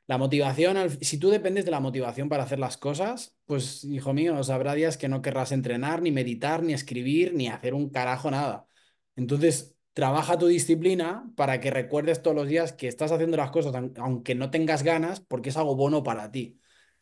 La 0.05 0.19
motivación, 0.19 0.77
si 1.01 1.17
tú 1.17 1.29
dependes 1.31 1.65
de 1.65 1.71
la 1.71 1.79
motivación 1.79 2.29
para 2.29 2.43
hacer 2.43 2.59
las 2.59 2.77
cosas, 2.77 3.35
pues 3.45 3.83
hijo 3.83 4.13
mío, 4.13 4.39
habrá 4.49 4.75
días 4.75 4.97
que 4.97 5.09
no 5.09 5.23
querrás 5.23 5.51
entrenar, 5.51 6.03
ni 6.03 6.11
meditar, 6.11 6.61
ni 6.61 6.73
escribir, 6.73 7.33
ni 7.33 7.47
hacer 7.47 7.73
un 7.73 7.89
carajo 7.89 8.29
nada. 8.29 8.67
Entonces, 9.15 9.75
trabaja 9.99 10.37
tu 10.37 10.47
disciplina 10.47 11.29
para 11.35 11.59
que 11.59 11.71
recuerdes 11.71 12.21
todos 12.21 12.33
los 12.33 12.47
días 12.47 12.71
que 12.71 12.87
estás 12.87 13.11
haciendo 13.11 13.35
las 13.35 13.51
cosas 13.51 13.75
aunque 13.97 14.33
no 14.33 14.49
tengas 14.49 14.81
ganas, 14.81 15.19
porque 15.19 15.49
es 15.49 15.57
algo 15.57 15.75
bueno 15.75 16.03
para 16.03 16.31
ti. 16.31 16.57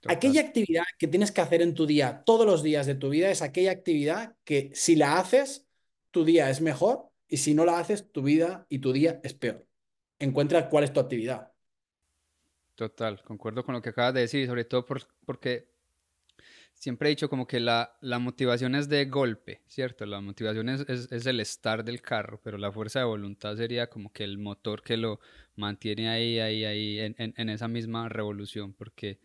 Aquella 0.07 0.41
actividad 0.41 0.83
que 0.97 1.07
tienes 1.07 1.31
que 1.31 1.41
hacer 1.41 1.61
en 1.61 1.75
tu 1.75 1.85
día, 1.85 2.23
todos 2.25 2.47
los 2.47 2.63
días 2.63 2.87
de 2.87 2.95
tu 2.95 3.09
vida, 3.09 3.29
es 3.29 3.43
aquella 3.43 3.69
actividad 3.69 4.35
que 4.43 4.71
si 4.73 4.95
la 4.95 5.19
haces, 5.19 5.67
tu 6.09 6.25
día 6.25 6.49
es 6.49 6.59
mejor 6.59 7.11
y 7.27 7.37
si 7.37 7.53
no 7.53 7.65
la 7.65 7.77
haces, 7.77 8.11
tu 8.11 8.23
vida 8.23 8.65
y 8.67 8.79
tu 8.79 8.93
día 8.93 9.19
es 9.23 9.35
peor. 9.35 9.67
Encuentra 10.17 10.67
cuál 10.67 10.83
es 10.83 10.91
tu 10.91 10.99
actividad. 10.99 11.51
Total, 12.73 13.21
concuerdo 13.21 13.63
con 13.63 13.75
lo 13.75 13.81
que 13.83 13.89
acabas 13.89 14.15
de 14.15 14.21
decir, 14.21 14.47
sobre 14.47 14.65
todo 14.65 14.87
porque 15.23 15.69
siempre 16.87 17.09
he 17.09 17.11
dicho 17.11 17.29
como 17.29 17.45
que 17.45 17.59
la, 17.59 17.97
la, 17.99 18.17
motivación 18.17 18.73
es 18.73 18.87
de 18.87 19.03
golpe, 19.07 19.61
¿cierto? 19.67 20.05
La 20.05 20.21
motivación 20.21 20.69
es, 20.69 20.85
es, 20.87 21.25
el 21.25 21.41
estar 21.41 21.83
del 21.83 22.01
carro, 22.01 22.39
pero 22.41 22.57
la 22.57 22.71
fuerza 22.71 22.99
de 22.99 23.05
voluntad 23.05 23.57
sería 23.57 23.89
como 23.89 24.13
que 24.13 24.23
el 24.23 24.37
motor 24.37 24.81
que 24.81 24.95
lo 24.95 25.19
mantiene 25.57 26.07
ahí, 26.07 26.39
ahí, 26.39 26.63
ahí, 26.63 26.99
en, 27.01 27.13
en, 27.17 27.49
esa 27.49 27.67
misma 27.67 28.07
revolución, 28.07 28.71
porque 28.71 29.19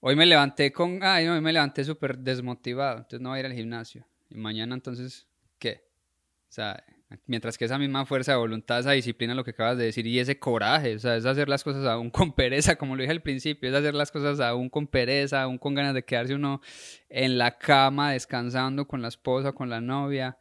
hoy 0.00 0.16
me 0.16 0.24
levanté 0.24 0.72
con, 0.72 1.00
ay, 1.02 1.26
no, 1.26 1.34
hoy 1.34 1.42
me 1.42 1.52
levanté 1.52 1.84
súper 1.84 2.16
desmotivado, 2.16 3.00
entonces 3.00 3.20
no 3.20 3.28
voy 3.28 3.36
a 3.36 3.40
ir 3.40 3.46
al 3.46 3.52
gimnasio. 3.52 4.06
Y 4.30 4.36
mañana 4.36 4.74
entonces, 4.74 5.28
¿qué? 5.58 5.84
O 6.48 6.52
sea, 6.52 6.82
Mientras 7.26 7.58
que 7.58 7.64
esa 7.64 7.78
misma 7.78 8.06
fuerza 8.06 8.32
de 8.32 8.38
voluntad, 8.38 8.80
esa 8.80 8.92
disciplina, 8.92 9.34
lo 9.34 9.44
que 9.44 9.52
acabas 9.52 9.78
de 9.78 9.84
decir, 9.84 10.06
y 10.06 10.18
ese 10.18 10.38
coraje, 10.38 10.94
o 10.94 10.98
sea, 10.98 11.16
es 11.16 11.24
hacer 11.26 11.48
las 11.48 11.64
cosas 11.64 11.84
aún 11.86 12.10
con 12.10 12.32
pereza, 12.34 12.76
como 12.76 12.96
lo 12.96 13.02
dije 13.02 13.12
al 13.12 13.22
principio, 13.22 13.68
es 13.68 13.74
hacer 13.74 13.94
las 13.94 14.10
cosas 14.10 14.40
aún 14.40 14.68
con 14.68 14.86
pereza, 14.86 15.42
aún 15.42 15.58
con 15.58 15.74
ganas 15.74 15.94
de 15.94 16.04
quedarse 16.04 16.34
uno 16.34 16.60
en 17.08 17.38
la 17.38 17.58
cama 17.58 18.12
descansando 18.12 18.86
con 18.86 19.02
la 19.02 19.08
esposa, 19.08 19.52
con 19.52 19.70
la 19.70 19.80
novia. 19.80 20.38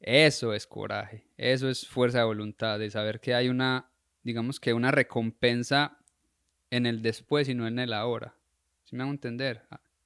Eso 0.00 0.52
es 0.52 0.66
coraje, 0.66 1.26
eso 1.36 1.68
es 1.68 1.86
fuerza 1.86 2.18
de 2.18 2.24
voluntad, 2.24 2.78
de 2.78 2.90
saber 2.90 3.20
que 3.20 3.34
hay 3.34 3.48
una, 3.48 3.90
digamos 4.22 4.58
que 4.58 4.72
una 4.72 4.90
recompensa 4.90 5.98
en 6.70 6.86
el 6.86 7.02
después 7.02 7.48
y 7.48 7.54
no 7.54 7.66
en 7.66 7.78
el 7.78 7.92
ahora. 7.92 8.34
¿Sí 8.84 8.96
me 8.96 9.02
hago 9.02 9.12
entender? 9.12 9.62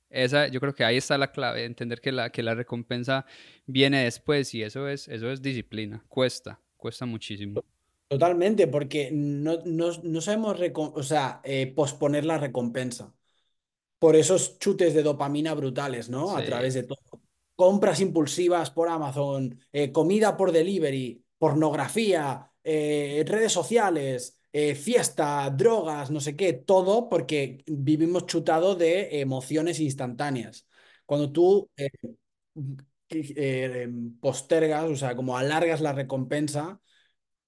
Esa, 0.08 0.48
yo 0.48 0.60
creo 0.60 0.74
que 0.74 0.84
ahí 0.84 0.96
está 0.96 1.18
la 1.18 1.32
clave, 1.32 1.64
entender 1.64 2.00
que 2.00 2.12
la, 2.12 2.30
que 2.30 2.42
la 2.42 2.54
recompensa 2.54 3.26
viene 3.66 4.04
después 4.04 4.54
y 4.54 4.62
eso 4.62 4.88
es, 4.88 5.08
eso 5.08 5.30
es 5.30 5.42
disciplina, 5.42 6.04
cuesta, 6.08 6.60
cuesta 6.76 7.06
muchísimo. 7.06 7.62
Totalmente, 8.08 8.68
porque 8.68 9.10
no, 9.12 9.58
no, 9.64 10.20
sabemos 10.20 10.56
o 10.74 11.02
sea, 11.02 11.40
eh, 11.42 11.66
posponer 11.74 12.24
la 12.24 12.38
recompensa. 12.38 13.12
Por 13.98 14.14
esos 14.14 14.58
chutes 14.58 14.94
de 14.94 15.02
dopamina 15.02 15.54
brutales, 15.54 16.08
¿no? 16.08 16.36
A 16.36 16.44
través 16.44 16.74
de 16.74 16.84
todo. 16.84 16.98
compras 17.56 18.00
impulsivas 18.00 18.70
por 18.70 18.88
Amazon, 18.88 19.58
eh, 19.72 19.90
comida 19.90 20.36
por 20.36 20.52
delivery, 20.52 21.24
pornografía, 21.38 22.52
eh, 22.62 23.24
redes 23.26 23.52
sociales, 23.52 24.38
eh, 24.58 24.74
fiesta, 24.74 25.50
drogas, 25.50 26.10
no 26.10 26.20
sé 26.20 26.36
qué, 26.36 26.52
todo 26.54 27.08
porque 27.08 27.62
vivimos 27.66 28.26
chutados 28.26 28.78
de 28.78 29.20
emociones 29.20 29.80
instantáneas. 29.80 30.66
Cuando 31.06 31.30
tú 31.32 31.70
postergas, 34.20 34.84
o 34.90 34.96
sea, 34.96 35.16
como 35.16 35.36
alargas 35.36 35.80
la 35.80 35.92
recompensa, 35.92 36.80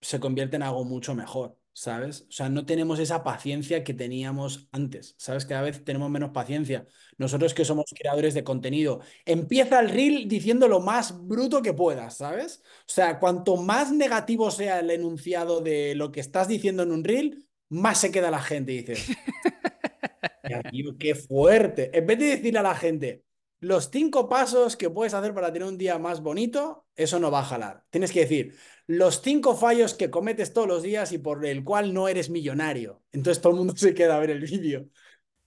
se 0.03 0.21
convierte 0.21 0.57
en 0.57 0.65
algo 0.65 0.85
mucho 0.87 1.15
mejor. 1.17 1.58
¿Sabes? 1.79 2.23
O 2.29 2.33
sea, 2.33 2.49
no 2.49 2.67
tenemos 2.67 2.99
esa 2.99 3.23
paciencia 3.23 3.85
que 3.85 3.95
teníamos 3.95 4.69
antes, 4.73 5.15
¿sabes? 5.17 5.47
Cada 5.47 5.63
vez 5.63 5.85
tenemos 5.85 6.11
menos 6.11 6.31
paciencia. 6.31 6.87
Nosotros 7.19 7.55
que 7.55 7.65
somos 7.65 7.87
creadores 7.97 8.35
de 8.35 8.43
contenido, 8.43 9.01
empieza 9.25 9.79
el 9.79 9.91
reel 9.91 10.27
diciendo 10.27 10.67
lo 10.67 10.81
más 10.81 11.25
bruto 11.27 11.63
que 11.63 11.75
puedas, 11.75 12.17
¿sabes? 12.17 12.63
O 12.81 12.93
sea, 12.93 13.21
cuanto 13.21 13.57
más 13.57 13.93
negativo 13.93 14.51
sea 14.51 14.81
el 14.81 14.91
enunciado 14.91 15.61
de 15.61 15.95
lo 15.95 16.11
que 16.11 16.21
estás 16.21 16.49
diciendo 16.49 16.83
en 16.83 16.91
un 16.91 17.05
reel, 17.05 17.47
más 17.69 17.99
se 18.01 18.11
queda 18.11 18.31
la 18.31 18.43
gente 18.43 18.73
dices, 18.73 19.07
qué 20.99 21.15
fuerte. 21.15 21.97
En 21.97 22.07
vez 22.07 22.19
de 22.19 22.27
decirle 22.27 22.59
a 22.59 22.63
la 22.63 22.75
gente, 22.75 23.25
los 23.61 23.91
cinco 23.91 24.29
pasos 24.29 24.77
que 24.77 24.91
puedes 24.91 25.15
hacer 25.15 25.35
para 25.35 25.53
tener 25.53 25.67
un 25.67 25.79
día 25.79 25.99
más 25.99 26.21
bonito, 26.21 26.87
eso 26.95 27.19
no 27.19 27.31
va 27.31 27.41
a 27.41 27.45
jalar. 27.45 27.85
Tienes 27.91 28.13
que 28.13 28.21
decir 28.21 28.55
los 28.87 29.21
cinco 29.21 29.57
fallos 29.57 29.95
que 29.95 30.11
cometes 30.11 30.53
todos 30.53 30.67
los 30.67 30.83
días 30.83 31.13
y 31.13 31.19
por 31.19 31.45
el 31.45 31.65
cual 31.65 31.93
no 31.93 32.09
eres 32.09 32.31
millonario. 32.31 33.03
Entonces 33.13 33.43
todo 33.43 33.53
el 33.53 33.59
mundo 33.59 33.75
se 33.77 33.95
queda 33.95 34.17
a 34.17 34.21
ver 34.21 34.31
el 34.31 34.41
vídeo. 34.41 34.87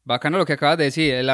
Bacano 0.03 0.37
lo 0.37 0.45
que 0.45 0.53
acabas 0.53 0.77
de 0.77 0.85
decir. 0.85 1.13
El, 1.13 1.29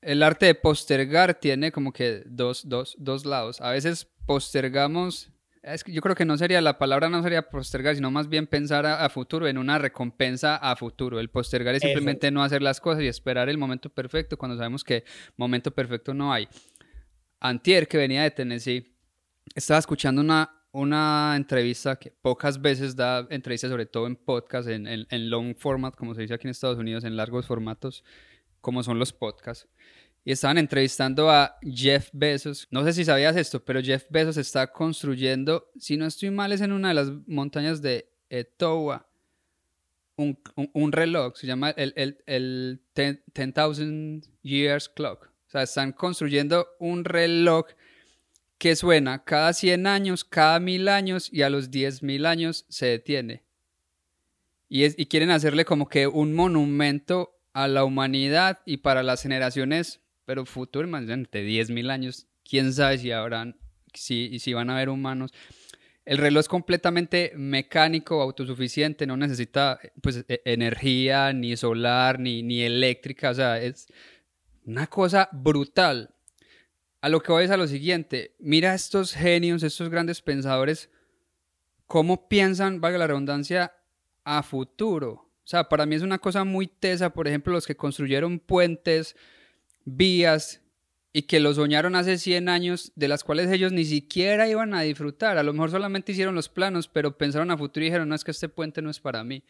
el 0.00 0.22
arte 0.22 0.46
de 0.46 0.54
postergar 0.54 1.34
tiene 1.34 1.72
como 1.72 1.92
que 1.92 2.22
dos, 2.26 2.68
dos, 2.68 2.96
dos 2.98 3.24
lados. 3.24 3.60
A 3.60 3.70
veces 3.70 4.08
postergamos 4.26 5.30
es 5.62 5.84
que 5.84 5.92
yo 5.92 6.00
creo 6.00 6.14
que 6.14 6.24
no 6.24 6.38
sería, 6.38 6.60
la 6.60 6.78
palabra 6.78 7.08
no 7.08 7.22
sería 7.22 7.48
postergar, 7.48 7.94
sino 7.94 8.10
más 8.10 8.28
bien 8.28 8.46
pensar 8.46 8.86
a, 8.86 9.08
futuro, 9.10 9.46
en 9.46 9.58
una 9.58 9.78
recompensa 9.78 10.56
a 10.56 10.74
futuro. 10.76 11.20
El 11.20 11.28
postergar 11.28 11.74
es 11.74 11.82
simplemente 11.82 12.30
no 12.30 12.42
hacer 12.42 12.62
las 12.62 12.80
cosas 12.80 13.02
y 13.02 13.08
esperar 13.08 13.48
el 13.48 13.58
momento 13.58 13.90
perfecto 13.90 14.38
cuando 14.38 14.56
sabemos 14.56 14.84
que 14.84 15.04
momento 15.36 15.70
perfecto 15.70 16.14
no 16.14 16.32
hay. 16.32 16.48
Antier, 17.40 17.88
que 17.88 17.98
venía 17.98 18.22
de 18.22 18.30
Tennessee, 18.30 18.96
estaba 19.54 19.78
escuchando 19.78 20.22
una, 20.22 20.50
una 20.72 21.34
entrevista 21.36 21.96
que 21.96 22.10
pocas 22.10 22.60
veces 22.60 22.96
da 22.96 23.26
entrevistas, 23.30 23.70
sobre 23.70 23.86
todo 23.86 24.06
en 24.06 24.16
podcast, 24.16 24.68
en, 24.68 24.86
en 24.86 25.30
long 25.30 25.54
format, 25.56 25.94
como 25.94 26.14
se 26.14 26.22
dice 26.22 26.34
aquí 26.34 26.46
en 26.46 26.52
Estados 26.52 26.78
Unidos, 26.78 27.04
en 27.04 27.16
largos 27.16 27.46
formatos, 27.46 28.02
como 28.62 28.82
son 28.82 28.98
los 28.98 29.12
podcasts 29.12 29.68
y 30.24 30.32
estaban 30.32 30.58
entrevistando 30.58 31.30
a 31.30 31.56
Jeff 31.62 32.10
Bezos. 32.12 32.66
No 32.70 32.84
sé 32.84 32.92
si 32.92 33.04
sabías 33.04 33.36
esto, 33.36 33.64
pero 33.64 33.82
Jeff 33.82 34.04
Bezos 34.10 34.36
está 34.36 34.70
construyendo, 34.70 35.70
si 35.78 35.96
no 35.96 36.06
estoy 36.06 36.30
mal, 36.30 36.52
es 36.52 36.60
en 36.60 36.72
una 36.72 36.88
de 36.88 36.94
las 36.94 37.10
montañas 37.26 37.80
de 37.80 38.10
Etowah, 38.28 39.06
un, 40.16 40.38
un, 40.74 40.92
reloj, 40.92 41.34
se 41.36 41.46
llama 41.46 41.70
el, 41.70 41.94
el, 41.96 42.22
el 42.26 42.82
10,000 42.94 44.22
Years 44.42 44.88
Clock. 44.90 45.24
O 45.24 45.50
sea, 45.50 45.62
están 45.62 45.92
construyendo 45.92 46.68
un 46.78 47.04
reloj 47.04 47.66
que 48.58 48.76
suena 48.76 49.24
cada 49.24 49.54
100 49.54 49.86
años, 49.86 50.24
cada 50.24 50.60
1000 50.60 50.88
años 50.88 51.32
y 51.32 51.40
a 51.42 51.48
los 51.48 51.70
10.000 51.70 52.26
años 52.26 52.66
se 52.68 52.86
detiene. 52.86 53.42
Y, 54.68 54.84
es, 54.84 54.94
y 54.98 55.06
quieren 55.06 55.30
hacerle 55.30 55.64
como 55.64 55.88
que 55.88 56.06
un 56.06 56.34
monumento 56.34 57.40
a 57.54 57.66
la 57.66 57.84
humanidad 57.84 58.60
y 58.66 58.76
para 58.76 59.02
las 59.02 59.22
generaciones 59.22 60.00
pero 60.30 60.46
futuro, 60.46 60.86
más 60.86 61.08
de 61.08 61.16
10.000 61.16 61.90
años, 61.90 62.28
quién 62.48 62.72
sabe 62.72 62.98
si 62.98 63.10
habrán, 63.10 63.56
si, 63.92 64.38
si 64.38 64.54
van 64.54 64.70
a 64.70 64.76
haber 64.76 64.88
humanos. 64.88 65.32
El 66.04 66.18
reloj 66.18 66.42
es 66.42 66.48
completamente 66.48 67.32
mecánico, 67.34 68.22
autosuficiente, 68.22 69.08
no 69.08 69.16
necesita 69.16 69.80
pues, 70.00 70.24
e, 70.28 70.40
energía, 70.44 71.32
ni 71.32 71.56
solar, 71.56 72.20
ni, 72.20 72.44
ni 72.44 72.62
eléctrica, 72.62 73.30
o 73.30 73.34
sea, 73.34 73.60
es 73.60 73.88
una 74.64 74.86
cosa 74.86 75.28
brutal. 75.32 76.14
A 77.00 77.08
lo 77.08 77.20
que 77.20 77.32
voy 77.32 77.46
es 77.46 77.50
a 77.50 77.56
lo 77.56 77.66
siguiente, 77.66 78.36
mira 78.38 78.72
estos 78.72 79.12
genios, 79.14 79.64
estos 79.64 79.88
grandes 79.88 80.22
pensadores, 80.22 80.90
cómo 81.88 82.28
piensan, 82.28 82.80
valga 82.80 82.98
la 82.98 83.08
redundancia, 83.08 83.74
a 84.22 84.44
futuro. 84.44 85.10
O 85.12 85.48
sea, 85.50 85.68
para 85.68 85.86
mí 85.86 85.96
es 85.96 86.02
una 86.02 86.20
cosa 86.20 86.44
muy 86.44 86.68
tesa, 86.68 87.10
por 87.10 87.26
ejemplo, 87.26 87.52
los 87.52 87.66
que 87.66 87.74
construyeron 87.74 88.38
puentes, 88.38 89.16
vías 89.96 90.62
y 91.12 91.22
que 91.22 91.40
lo 91.40 91.52
soñaron 91.52 91.96
hace 91.96 92.18
100 92.18 92.48
años, 92.48 92.92
de 92.94 93.08
las 93.08 93.24
cuales 93.24 93.50
ellos 93.50 93.72
ni 93.72 93.84
siquiera 93.84 94.48
iban 94.48 94.74
a 94.74 94.82
disfrutar. 94.82 95.38
A 95.38 95.42
lo 95.42 95.52
mejor 95.52 95.70
solamente 95.70 96.12
hicieron 96.12 96.34
los 96.34 96.48
planos, 96.48 96.88
pero 96.88 97.18
pensaron 97.18 97.50
a 97.50 97.58
futuro 97.58 97.84
y 97.84 97.88
dijeron, 97.88 98.08
no 98.08 98.14
es 98.14 98.22
que 98.22 98.30
este 98.30 98.48
puente 98.48 98.80
no 98.80 98.90
es 98.90 99.00
para 99.00 99.24
mí, 99.24 99.42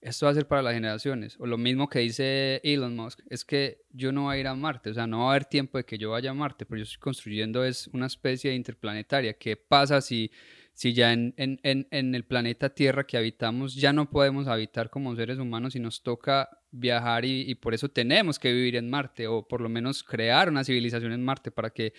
esto 0.00 0.26
va 0.26 0.32
a 0.32 0.34
ser 0.34 0.46
para 0.46 0.62
las 0.62 0.74
generaciones. 0.74 1.36
O 1.38 1.46
lo 1.46 1.58
mismo 1.58 1.88
que 1.88 1.98
dice 1.98 2.60
Elon 2.62 2.94
Musk, 2.94 3.20
es 3.28 3.44
que 3.44 3.82
yo 3.90 4.12
no 4.12 4.24
voy 4.24 4.36
a 4.36 4.40
ir 4.40 4.46
a 4.46 4.54
Marte, 4.54 4.90
o 4.90 4.94
sea, 4.94 5.06
no 5.06 5.20
va 5.20 5.24
a 5.26 5.30
haber 5.30 5.44
tiempo 5.44 5.78
de 5.78 5.84
que 5.84 5.98
yo 5.98 6.10
vaya 6.10 6.30
a 6.30 6.34
Marte, 6.34 6.64
pero 6.64 6.78
yo 6.78 6.84
estoy 6.84 7.00
construyendo 7.00 7.64
es 7.64 7.88
una 7.88 8.06
especie 8.06 8.50
de 8.50 8.56
interplanetaria. 8.56 9.34
¿Qué 9.34 9.56
pasa 9.56 10.00
si 10.00 10.30
si 10.80 10.94
ya 10.94 11.12
en, 11.12 11.34
el 11.60 12.24
planeta 12.24 12.70
Tierra 12.70 13.06
que 13.06 13.18
habitamos 13.18 13.74
ya 13.74 13.92
no 13.92 14.08
podemos 14.08 14.48
habitar 14.48 14.88
como 14.88 15.14
seres 15.14 15.38
humanos 15.38 15.76
y 15.76 15.78
nos 15.78 16.02
toca 16.02 16.48
viajar 16.70 17.26
y, 17.26 17.54
por 17.56 17.74
eso 17.74 17.90
tenemos 17.90 18.38
que 18.38 18.50
vivir 18.50 18.76
en 18.76 18.88
Marte 18.88 19.26
o 19.26 19.46
por 19.46 19.60
lo 19.60 19.68
menos 19.68 20.02
crear 20.02 20.48
una 20.48 20.64
civilización 20.64 21.12
en 21.12 21.22
Marte 21.22 21.50
para 21.50 21.68
que 21.68 21.92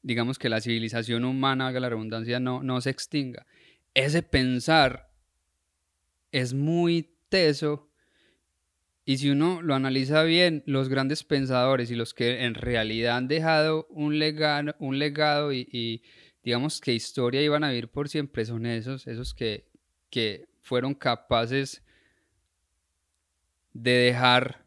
digamos 0.00 0.38
que 0.38 0.48
la 0.48 0.62
civilización 0.62 1.26
humana, 1.26 1.66
haga 1.66 1.80
la 1.80 1.90
redundancia, 1.90 2.40
no, 2.40 2.62
no 2.62 2.80
se 2.80 2.88
extinga. 2.88 3.44
Ese 3.92 4.22
pensar 4.22 5.10
es 6.32 6.54
muy 6.54 7.18
teso 7.28 7.90
y 9.04 9.18
si 9.18 9.28
uno 9.28 9.60
lo 9.60 9.74
analiza 9.74 10.22
bien, 10.22 10.62
los 10.64 10.88
grandes 10.88 11.24
pensadores 11.24 11.90
y 11.90 11.94
los 11.94 12.14
que 12.14 12.44
en 12.44 12.54
realidad 12.54 13.18
han 13.18 13.28
dejado 13.28 13.86
un 13.90 14.18
legado, 14.18 14.74
un 14.78 14.98
legado 14.98 15.52
y 15.52 16.00
digamos 16.44 16.80
que 16.80 16.92
historia 16.92 17.42
iban 17.42 17.64
a 17.64 17.70
vivir 17.70 17.88
por 17.88 18.08
siempre 18.08 18.44
son 18.44 18.66
esos, 18.66 19.06
esos 19.06 19.34
que, 19.34 19.66
que 20.10 20.46
fueron 20.60 20.94
capaces 20.94 21.82
de 23.72 23.92
dejar 23.92 24.66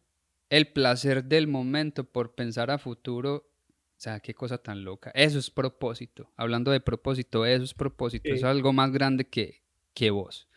el 0.50 0.72
placer 0.74 1.24
del 1.24 1.48
momento 1.48 2.04
por 2.04 2.34
pensar 2.34 2.72
a 2.72 2.80
futuro. 2.80 3.36
O 3.36 4.00
sea, 4.00 4.20
qué 4.20 4.34
cosa 4.34 4.58
tan 4.58 4.84
loca. 4.84 5.12
Eso 5.14 5.40
es 5.40 5.50
propósito. 5.50 6.32
Hablando 6.36 6.72
de 6.72 6.80
propósito, 6.80 7.46
eso 7.46 7.64
es 7.64 7.74
propósito. 7.74 8.28
Eso 8.30 8.36
es 8.36 8.44
algo 8.44 8.74
más 8.74 8.92
grande 8.92 9.28
que, 9.28 9.64
que 9.94 10.12
vos. 10.12 10.48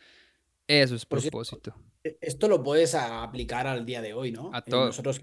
Eso 0.66 0.94
es 0.94 1.06
propósito. 1.06 1.74
E, 2.02 2.18
esto 2.20 2.48
lo 2.48 2.62
puedes 2.62 2.94
aplicar 2.94 3.66
al 3.66 3.85
día 3.85 4.00
de 4.02 4.14
hoy, 4.14 4.33
¿no? 4.33 4.50
A 4.54 4.62
todos. 4.62 4.87
Nosotros 4.87 5.22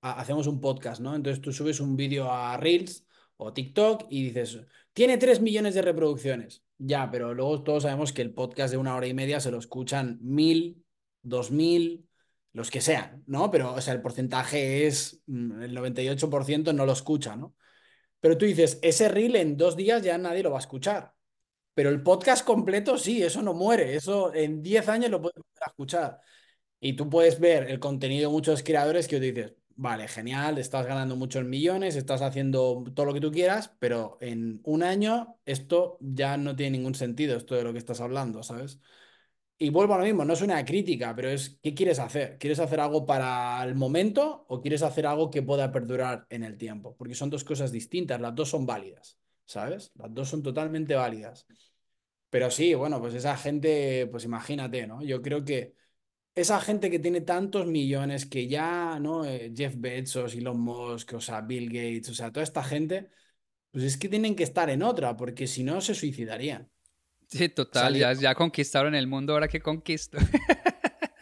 hacemos 0.00 0.46
un 0.46 0.60
podcast, 0.60 1.00
¿no? 1.00 1.14
Entonces 1.14 1.40
tú 1.40 1.52
subes 1.52 1.80
un 1.80 1.96
vídeo 1.96 2.30
a 2.30 2.56
Reels 2.56 3.07
o 3.38 3.52
TikTok 3.52 4.06
y 4.10 4.24
dices, 4.24 4.60
tiene 4.92 5.18
3 5.18 5.40
millones 5.40 5.74
de 5.74 5.82
reproducciones. 5.82 6.64
Ya, 6.78 7.10
pero 7.10 7.34
luego 7.34 7.62
todos 7.62 7.84
sabemos 7.84 8.12
que 8.12 8.22
el 8.22 8.34
podcast 8.34 8.70
de 8.72 8.76
una 8.78 8.94
hora 8.94 9.06
y 9.06 9.14
media 9.14 9.40
se 9.40 9.50
lo 9.50 9.58
escuchan 9.58 10.18
mil, 10.20 10.84
dos 11.22 11.50
mil, 11.50 12.08
los 12.52 12.70
que 12.70 12.80
sean, 12.80 13.22
¿no? 13.26 13.50
Pero, 13.50 13.74
o 13.74 13.80
sea, 13.80 13.94
el 13.94 14.02
porcentaje 14.02 14.86
es, 14.86 15.22
mm, 15.26 15.62
el 15.62 15.74
98% 15.74 16.72
no 16.72 16.86
lo 16.86 16.92
escucha, 16.92 17.36
¿no? 17.36 17.54
Pero 18.20 18.38
tú 18.38 18.46
dices, 18.46 18.78
ese 18.82 19.08
reel 19.08 19.36
en 19.36 19.56
dos 19.56 19.76
días 19.76 20.02
ya 20.02 20.18
nadie 20.18 20.42
lo 20.42 20.50
va 20.50 20.58
a 20.58 20.60
escuchar. 20.60 21.14
Pero 21.74 21.90
el 21.90 22.02
podcast 22.02 22.44
completo 22.44 22.98
sí, 22.98 23.22
eso 23.22 23.42
no 23.42 23.54
muere, 23.54 23.94
eso 23.96 24.34
en 24.34 24.62
10 24.62 24.88
años 24.88 25.10
lo 25.10 25.22
puedes 25.22 25.42
escuchar. 25.66 26.20
Y 26.80 26.94
tú 26.94 27.08
puedes 27.10 27.40
ver 27.40 27.70
el 27.70 27.80
contenido 27.80 28.28
de 28.28 28.34
muchos 28.34 28.62
creadores 28.62 29.08
que 29.08 29.20
te 29.20 29.32
dices, 29.32 29.54
vale, 29.78 30.08
genial, 30.08 30.58
estás 30.58 30.86
ganando 30.86 31.14
muchos 31.16 31.44
millones, 31.44 31.94
estás 31.96 32.20
haciendo 32.22 32.82
todo 32.94 33.06
lo 33.06 33.14
que 33.14 33.20
tú 33.20 33.30
quieras, 33.30 33.72
pero 33.78 34.18
en 34.20 34.60
un 34.64 34.82
año 34.82 35.38
esto 35.44 35.98
ya 36.00 36.36
no 36.36 36.56
tiene 36.56 36.78
ningún 36.78 36.94
sentido, 36.96 37.36
esto 37.36 37.54
de 37.54 37.62
lo 37.62 37.72
que 37.72 37.78
estás 37.78 38.00
hablando, 38.00 38.42
¿sabes? 38.42 38.80
Y 39.58 39.70
vuelvo 39.70 39.94
a 39.94 39.98
lo 39.98 40.04
mismo, 40.04 40.24
no 40.24 40.34
es 40.34 40.42
una 40.42 40.64
crítica, 40.64 41.14
pero 41.16 41.30
es, 41.30 41.58
¿qué 41.62 41.74
quieres 41.74 41.98
hacer? 42.00 42.38
¿Quieres 42.38 42.60
hacer 42.60 42.80
algo 42.80 43.06
para 43.06 43.62
el 43.64 43.74
momento 43.76 44.46
o 44.48 44.60
quieres 44.60 44.82
hacer 44.82 45.06
algo 45.06 45.30
que 45.30 45.42
pueda 45.42 45.72
perdurar 45.72 46.26
en 46.30 46.44
el 46.44 46.58
tiempo? 46.58 46.96
Porque 46.96 47.14
son 47.14 47.30
dos 47.30 47.44
cosas 47.44 47.72
distintas, 47.72 48.20
las 48.20 48.34
dos 48.34 48.50
son 48.50 48.66
válidas, 48.66 49.18
¿sabes? 49.46 49.92
Las 49.96 50.14
dos 50.14 50.28
son 50.30 50.42
totalmente 50.42 50.94
válidas. 50.96 51.46
Pero 52.30 52.50
sí, 52.50 52.74
bueno, 52.74 53.00
pues 53.00 53.14
esa 53.14 53.36
gente, 53.36 54.06
pues 54.10 54.24
imagínate, 54.24 54.86
¿no? 54.86 55.02
Yo 55.02 55.22
creo 55.22 55.44
que 55.44 55.74
esa 56.40 56.60
gente 56.60 56.90
que 56.90 56.98
tiene 56.98 57.20
tantos 57.20 57.66
millones 57.66 58.26
que 58.26 58.48
ya, 58.48 58.98
¿no? 59.00 59.24
Eh, 59.24 59.52
Jeff 59.54 59.74
Bezos, 59.76 60.34
Elon 60.34 60.60
Musk, 60.60 61.14
o 61.14 61.20
sea, 61.20 61.40
Bill 61.40 61.68
Gates, 61.68 62.10
o 62.10 62.14
sea, 62.14 62.32
toda 62.32 62.44
esta 62.44 62.62
gente, 62.62 63.08
pues 63.70 63.84
es 63.84 63.96
que 63.96 64.08
tienen 64.08 64.36
que 64.36 64.44
estar 64.44 64.70
en 64.70 64.82
otra, 64.82 65.16
porque 65.16 65.46
si 65.46 65.64
no 65.64 65.80
se 65.80 65.94
suicidarían. 65.94 66.70
Sí, 67.28 67.48
total, 67.50 67.94
ya, 67.94 68.34
conquistaron 68.34 68.94
el 68.94 69.06
mundo, 69.06 69.34
ahora 69.34 69.48
que 69.48 69.60
conquisto. 69.60 70.18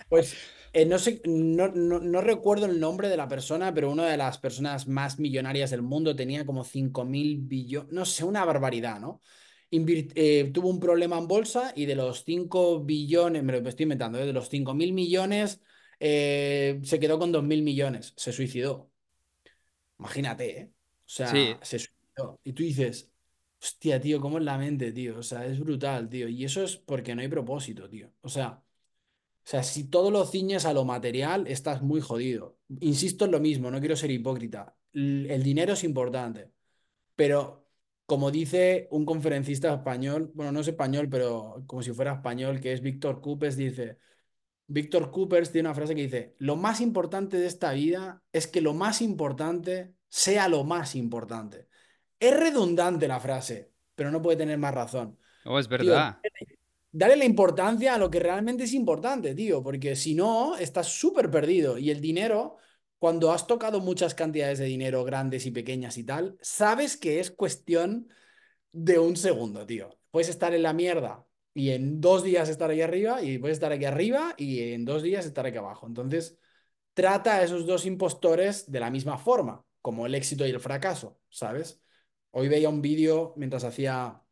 Pues 0.09 0.37
Eh, 0.72 0.85
no 0.85 0.98
sé, 0.98 1.22
no, 1.24 1.68
no, 1.68 2.00
no 2.00 2.20
recuerdo 2.20 2.66
el 2.66 2.79
nombre 2.79 3.09
de 3.09 3.16
la 3.16 3.29
persona, 3.29 3.72
pero 3.72 3.90
una 3.90 4.07
de 4.09 4.18
las 4.18 4.37
personas 4.38 4.87
más 4.87 5.18
millonarias 5.18 5.70
del 5.70 5.81
mundo 5.83 6.14
tenía 6.14 6.44
como 6.44 6.64
5 6.64 7.05
mil 7.05 7.38
billones, 7.38 7.92
no 7.92 8.05
sé, 8.05 8.24
una 8.24 8.44
barbaridad, 8.44 9.00
¿no? 9.00 9.22
Eh, 9.70 10.50
tuvo 10.55 10.68
un 10.70 10.81
problema 10.81 11.18
en 11.18 11.26
bolsa 11.29 11.72
y 11.74 11.87
de 11.87 11.96
los 11.96 12.24
5 12.24 12.85
billones, 12.85 13.42
me 13.42 13.52
lo 13.61 13.68
estoy 13.68 13.85
inventando, 13.85 14.18
¿eh? 14.18 14.26
de 14.26 14.33
los 14.33 14.48
5 14.48 14.74
mil 14.74 14.92
millones, 14.92 15.61
eh, 16.00 16.81
se 16.85 17.00
quedó 17.00 17.18
con 17.18 17.33
2 17.33 17.42
mil 17.44 17.62
millones, 17.62 18.14
se 18.16 18.33
suicidó. 18.33 18.92
Imagínate, 19.98 20.61
¿eh? 20.61 20.72
O 20.72 20.72
Sí, 21.24 21.38
sea, 21.38 21.59
se 21.62 21.79
suicidó. 21.79 22.40
Y 22.44 22.52
tú 22.52 22.62
dices, 22.62 23.12
hostia, 23.62 24.00
tío, 24.00 24.20
¿cómo 24.20 24.38
es 24.38 24.44
la 24.44 24.59
mente, 24.59 24.92
tío? 24.92 25.18
O 25.18 25.22
sea, 25.22 25.46
es 25.46 25.59
brutal, 25.59 26.09
tío. 26.09 26.29
Y 26.29 26.44
eso 26.44 26.62
es 26.62 26.76
porque 26.76 27.14
no 27.14 27.22
hay 27.22 27.29
propósito, 27.29 27.88
tío. 27.88 28.12
O 28.20 28.29
sea... 28.29 28.62
O 29.44 29.48
sea, 29.48 29.62
si 29.62 29.85
todo 29.90 30.11
lo 30.11 30.26
ciñes 30.26 30.66
a 30.66 30.72
lo 30.72 30.85
material, 30.85 31.46
estás 31.46 31.83
muy 31.83 32.00
jodido. 32.00 32.59
Insisto 32.81 33.24
en 33.26 33.33
lo 33.33 33.40
mismo, 33.40 33.70
no 33.70 33.81
quiero 33.81 33.96
ser 33.96 34.11
hipócrita. 34.11 34.76
El 34.92 35.42
dinero 35.42 35.74
es 35.74 35.85
importante, 35.85 36.52
pero 37.16 37.65
como 38.07 38.31
dice 38.31 38.88
un 38.90 39.05
conferencista 39.05 39.75
español, 39.75 40.31
bueno, 40.35 40.53
no 40.53 40.61
es 40.61 40.69
español, 40.69 41.09
pero 41.11 41.62
como 41.66 41.83
si 41.83 41.92
fuera 41.92 42.14
español, 42.14 42.61
que 42.61 42.73
es 42.73 42.81
Víctor 42.81 43.21
Coopers, 43.21 43.57
dice, 43.57 43.99
Víctor 44.69 45.11
Coopers 45.11 45.53
tiene 45.53 45.69
una 45.69 45.75
frase 45.75 45.95
que 45.95 46.03
dice, 46.03 46.35
lo 46.38 46.57
más 46.57 46.81
importante 46.81 47.37
de 47.38 47.47
esta 47.47 47.73
vida 47.73 48.23
es 48.33 48.47
que 48.47 48.61
lo 48.61 48.75
más 48.75 49.03
importante 49.03 49.95
sea 50.09 50.49
lo 50.49 50.64
más 50.64 50.95
importante. 50.95 51.69
Es 52.19 52.35
redundante 52.37 53.09
la 53.09 53.21
frase, 53.21 53.73
pero 53.95 54.11
no 54.11 54.23
puede 54.23 54.38
tener 54.38 54.59
más 54.59 54.75
razón. 54.75 55.19
oh, 55.45 55.59
es 55.59 55.69
Tío, 55.79 55.92
verdad. 55.92 56.19
Dale 56.90 57.16
la 57.16 57.25
importancia 57.27 57.95
a 57.95 57.99
lo 57.99 58.11
que 58.11 58.21
realmente 58.21 58.64
es 58.64 58.73
importante, 58.73 59.35
tío, 59.35 59.62
porque 59.62 59.97
si 59.97 60.14
no, 60.14 60.57
estás 60.57 60.88
súper 60.88 61.31
perdido. 61.31 61.77
Y 61.79 61.90
el 61.90 62.01
dinero, 62.01 62.57
cuando 62.98 63.32
has 63.32 63.46
tocado 63.46 63.80
muchas 63.80 64.14
cantidades 64.14 64.59
de 64.59 64.66
dinero 64.66 65.04
grandes 65.04 65.46
y 65.46 65.50
pequeñas 65.50 65.98
y 65.98 66.04
tal, 66.04 66.38
sabes 66.40 66.96
que 66.96 67.20
es 67.20 67.30
cuestión 67.30 68.09
de 68.72 68.98
un 68.98 69.16
segundo, 69.16 69.66
tío. 69.66 69.98
Puedes 70.11 70.28
estar 70.28 70.54
en 70.54 70.62
la 70.62 70.72
mierda 70.72 71.26
y 71.54 71.70
en 71.70 72.00
dos 72.00 72.22
días 72.22 72.48
estar 72.48 72.70
aquí 72.70 72.82
arriba 72.82 73.22
y 73.22 73.38
puedes 73.38 73.56
estar 73.56 73.72
aquí 73.72 73.85
arriba 73.85 74.35
y 74.37 74.72
en 74.72 74.85
dos 74.85 75.02
días 75.02 75.26
estar 75.26 75.46
aquí 75.46 75.59
abajo. 75.59 75.87
Entonces, 75.87 76.38
trata 76.94 77.37
a 77.37 77.42
esos 77.44 77.66
dos 77.66 77.87
impostores 77.87 78.70
de 78.70 78.80
la 78.80 78.90
misma 78.90 79.18
forma, 79.18 79.64
como 79.82 80.06
el 80.06 80.14
éxito 80.14 80.46
y 80.46 80.50
el 80.50 80.61
fracaso, 80.61 81.20
¿sabes? 81.30 81.80
Hoy 82.30 82.48
veía 82.48 82.68
un 82.68 82.82
vídeo 82.82 83.35
mientras 83.37 83.64
hacía 83.64 84.22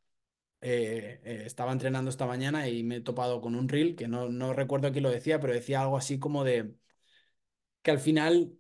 eh, 0.61 1.21
eh, 1.25 1.43
estaba 1.47 1.73
entrenando 1.73 2.11
esta 2.11 2.27
mañana 2.27 2.69
y 2.69 2.83
me 2.83 2.97
he 2.97 3.01
topado 3.03 3.41
con 3.41 3.55
un 3.55 3.69
reel 3.69 3.97
que 3.97 4.09
no, 4.09 4.29
no 4.31 4.53
recuerdo 4.55 4.93
quién 4.93 5.05
lo 5.05 5.11
decía, 5.11 5.41
pero 5.41 5.53
decía 5.53 5.83
algo 5.83 5.97
así 5.99 6.19
como 6.19 6.45
de 6.45 6.75
que 7.85 7.93
al 7.93 8.01
final 8.01 8.59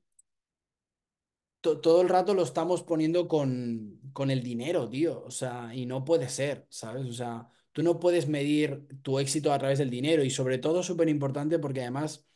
to- 1.60 1.80
todo 1.80 2.02
el 2.02 2.08
rato 2.08 2.34
lo 2.34 2.42
estamos 2.42 2.82
poniendo 2.82 3.28
con, 3.28 4.00
con 4.12 4.30
el 4.30 4.42
dinero, 4.42 4.88
tío. 4.88 5.22
O 5.24 5.30
sea, 5.30 5.74
y 5.74 5.86
no 5.86 6.04
puede 6.04 6.28
ser, 6.28 6.66
¿sabes? 6.70 7.06
O 7.06 7.12
sea, 7.12 7.48
tú 7.72 7.82
no 7.82 7.98
puedes 8.00 8.28
medir 8.28 8.86
tu 9.02 9.18
éxito 9.18 9.52
a 9.52 9.58
través 9.58 9.78
del 9.78 9.90
dinero 9.90 10.24
y 10.24 10.30
sobre 10.30 10.58
todo 10.58 10.82
súper 10.82 11.08
importante 11.08 11.58
porque 11.58 11.82
además 11.82 12.26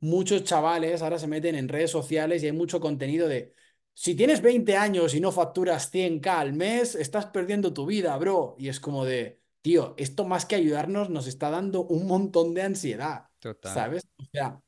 muchos 0.00 0.44
chavales 0.44 1.02
ahora 1.02 1.18
se 1.18 1.26
meten 1.28 1.54
en 1.56 1.68
redes 1.68 1.90
sociales 1.90 2.42
y 2.42 2.46
hay 2.46 2.52
mucho 2.52 2.80
contenido 2.80 3.28
de, 3.28 3.54
si 3.94 4.14
tienes 4.14 4.42
20 4.42 4.76
años 4.76 5.14
y 5.14 5.20
no 5.20 5.32
facturas 5.32 5.90
100k 5.90 6.40
al 6.40 6.52
mes, 6.54 6.94
estás 6.94 7.26
perdiendo 7.26 7.72
tu 7.74 7.86
vida, 7.86 8.16
bro. 8.18 8.56
Y 8.58 8.68
es 8.68 8.80
como 8.80 9.04
de, 9.04 9.40
tío, 9.62 9.94
esto 9.98 10.24
más 10.24 10.46
que 10.46 10.56
ayudarnos 10.56 11.10
nos 11.10 11.26
está 11.26 11.50
dando 11.50 11.82
un 11.84 12.06
montón 12.06 12.54
de 12.54 12.62
ansiedad, 12.62 13.26
Total. 13.40 13.74
¿sabes? 13.74 14.08
O 14.18 14.24
sea, 14.32 14.60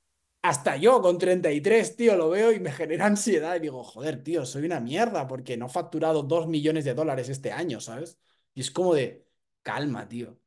hasta 0.43 0.77
yo 0.77 1.01
con 1.03 1.19
33 1.19 1.97
tío, 1.97 2.17
lo 2.17 2.31
veo 2.31 2.53
y 2.53 2.61
me 2.61 2.73
genera 2.73 3.07
ansiedad 3.07 3.57
y 3.57 3.61
digo, 3.61 3.85
joder, 3.85 4.23
tío, 4.23 4.45
soy 4.47 4.65
una 4.67 4.81
mierda 4.81 5.27
porque 5.29 5.57
no 5.57 5.67
he 5.67 5.69
facturado 5.69 6.23
2 6.23 6.49
millones 6.49 6.85
de 6.85 6.95
dólares 6.95 7.29
este 7.29 7.53
año, 7.53 7.81
¿sabes? 7.81 8.19
Y 8.55 8.61
es 8.61 8.71
como 8.71 8.95
de, 8.95 9.27
calma, 9.63 10.09
tío 10.09 10.39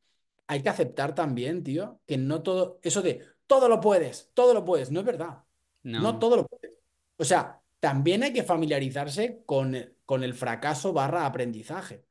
hay 0.47 0.62
que 0.62 0.69
aceptar 0.69 1.15
también, 1.15 1.63
tío, 1.63 1.99
que 2.05 2.17
no 2.17 2.43
todo, 2.43 2.79
eso 2.84 3.01
de 3.01 3.25
todo 3.47 3.69
lo 3.69 3.79
puedes, 3.79 4.31
todo 4.34 4.53
lo 4.53 4.65
puedes, 4.65 4.91
no 4.91 4.99
es 4.99 5.05
verdad. 5.05 5.43
No 5.84 6.01
No, 6.01 6.19
todo 6.19 6.38
lo 6.38 6.47
puedes. 6.47 6.71
O 7.17 7.23
sea, 7.23 7.62
también 7.79 8.23
hay 8.23 8.34
que 8.34 8.43
familiarizarse 8.43 9.43
con, 9.45 9.75
con 10.05 10.23
el 10.23 10.34
fracaso 10.34 10.93
barra 10.93 11.25
aprendizaje. 11.25 12.05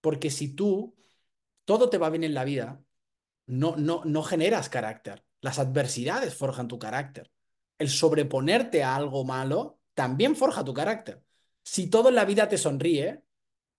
Porque 0.00 0.30
si 0.30 0.54
tú, 0.54 0.96
todo 1.64 1.90
te 1.90 1.98
va 1.98 2.10
bien 2.10 2.24
en 2.24 2.34
la 2.34 2.44
vida, 2.44 2.82
no, 3.46 3.76
no, 3.76 4.02
no 4.04 4.22
generas 4.22 4.68
carácter. 4.68 5.24
Las 5.40 5.58
adversidades 5.58 6.34
forjan 6.34 6.68
tu 6.68 6.78
carácter. 6.78 7.30
El 7.78 7.88
sobreponerte 7.88 8.82
a 8.82 8.96
algo 8.96 9.24
malo 9.24 9.78
también 9.94 10.36
forja 10.36 10.64
tu 10.64 10.74
carácter. 10.74 11.22
Si 11.62 11.88
todo 11.88 12.08
en 12.08 12.14
la 12.14 12.24
vida 12.24 12.48
te 12.48 12.58
sonríe, 12.58 13.22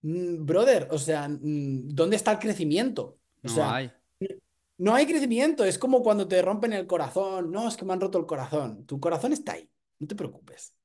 Mm, 0.01 0.45
Brother, 0.45 0.87
o 0.91 0.97
sea, 0.97 1.27
mm, 1.29 1.89
¿dónde 1.89 2.15
está 2.15 2.31
el 2.31 2.39
crecimiento? 2.39 3.19
O 3.43 3.47
no 3.47 3.53
sea, 3.53 3.75
hay. 3.75 3.91
no 4.77 4.95
hay 4.95 5.05
crecimiento, 5.05 5.63
es 5.63 5.77
como 5.77 6.01
cuando 6.01 6.27
te 6.27 6.41
rompen 6.41 6.73
el 6.73 6.87
corazón. 6.87 7.51
No, 7.51 7.67
es 7.67 7.77
que 7.77 7.85
me 7.85 7.93
han 7.93 8.01
roto 8.01 8.17
el 8.17 8.25
corazón. 8.25 8.85
Tu 8.85 8.99
corazón 8.99 9.33
está 9.33 9.53
ahí, 9.53 9.69
no 9.99 10.07
te 10.07 10.15
preocupes. 10.15 10.75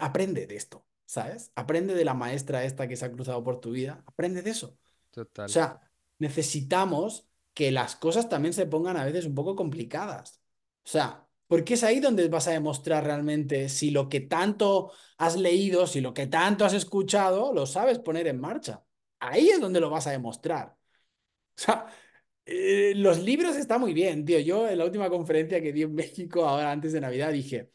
Aprende 0.00 0.46
de 0.46 0.56
esto, 0.56 0.86
¿sabes? 1.06 1.52
Aprende 1.54 1.94
de 1.94 2.04
la 2.04 2.14
maestra 2.14 2.64
esta 2.64 2.88
que 2.88 2.96
se 2.96 3.04
ha 3.04 3.12
cruzado 3.12 3.42
por 3.44 3.60
tu 3.60 3.70
vida. 3.70 4.02
Aprende 4.06 4.42
de 4.42 4.50
eso. 4.50 4.68
O 4.68 4.76
Total. 5.10 5.48
sea, 5.48 5.80
necesitamos 6.18 7.27
que 7.58 7.72
las 7.72 7.96
cosas 7.96 8.28
también 8.28 8.54
se 8.54 8.66
pongan 8.66 8.96
a 8.96 9.04
veces 9.04 9.26
un 9.26 9.34
poco 9.34 9.56
complicadas. 9.56 10.40
O 10.86 10.88
sea, 10.90 11.26
porque 11.48 11.74
es 11.74 11.82
ahí 11.82 11.98
donde 11.98 12.28
vas 12.28 12.46
a 12.46 12.52
demostrar 12.52 13.02
realmente 13.04 13.68
si 13.68 13.90
lo 13.90 14.08
que 14.08 14.20
tanto 14.20 14.92
has 15.16 15.36
leído, 15.36 15.88
si 15.88 16.00
lo 16.00 16.14
que 16.14 16.28
tanto 16.28 16.64
has 16.64 16.72
escuchado, 16.74 17.52
lo 17.52 17.66
sabes 17.66 17.98
poner 17.98 18.28
en 18.28 18.40
marcha. 18.40 18.84
Ahí 19.18 19.48
es 19.48 19.60
donde 19.60 19.80
lo 19.80 19.90
vas 19.90 20.06
a 20.06 20.12
demostrar. 20.12 20.76
O 21.58 21.60
sea, 21.60 21.86
eh, 22.46 22.92
los 22.96 23.20
libros 23.20 23.56
están 23.56 23.80
muy 23.80 23.92
bien, 23.94 24.24
tío. 24.24 24.38
Yo 24.40 24.68
en 24.68 24.78
la 24.78 24.84
última 24.84 25.10
conferencia 25.10 25.60
que 25.60 25.72
di 25.72 25.82
en 25.82 25.94
México, 25.96 26.46
ahora 26.48 26.70
antes 26.72 26.92
de 26.92 27.00
Navidad, 27.00 27.32
dije, 27.32 27.72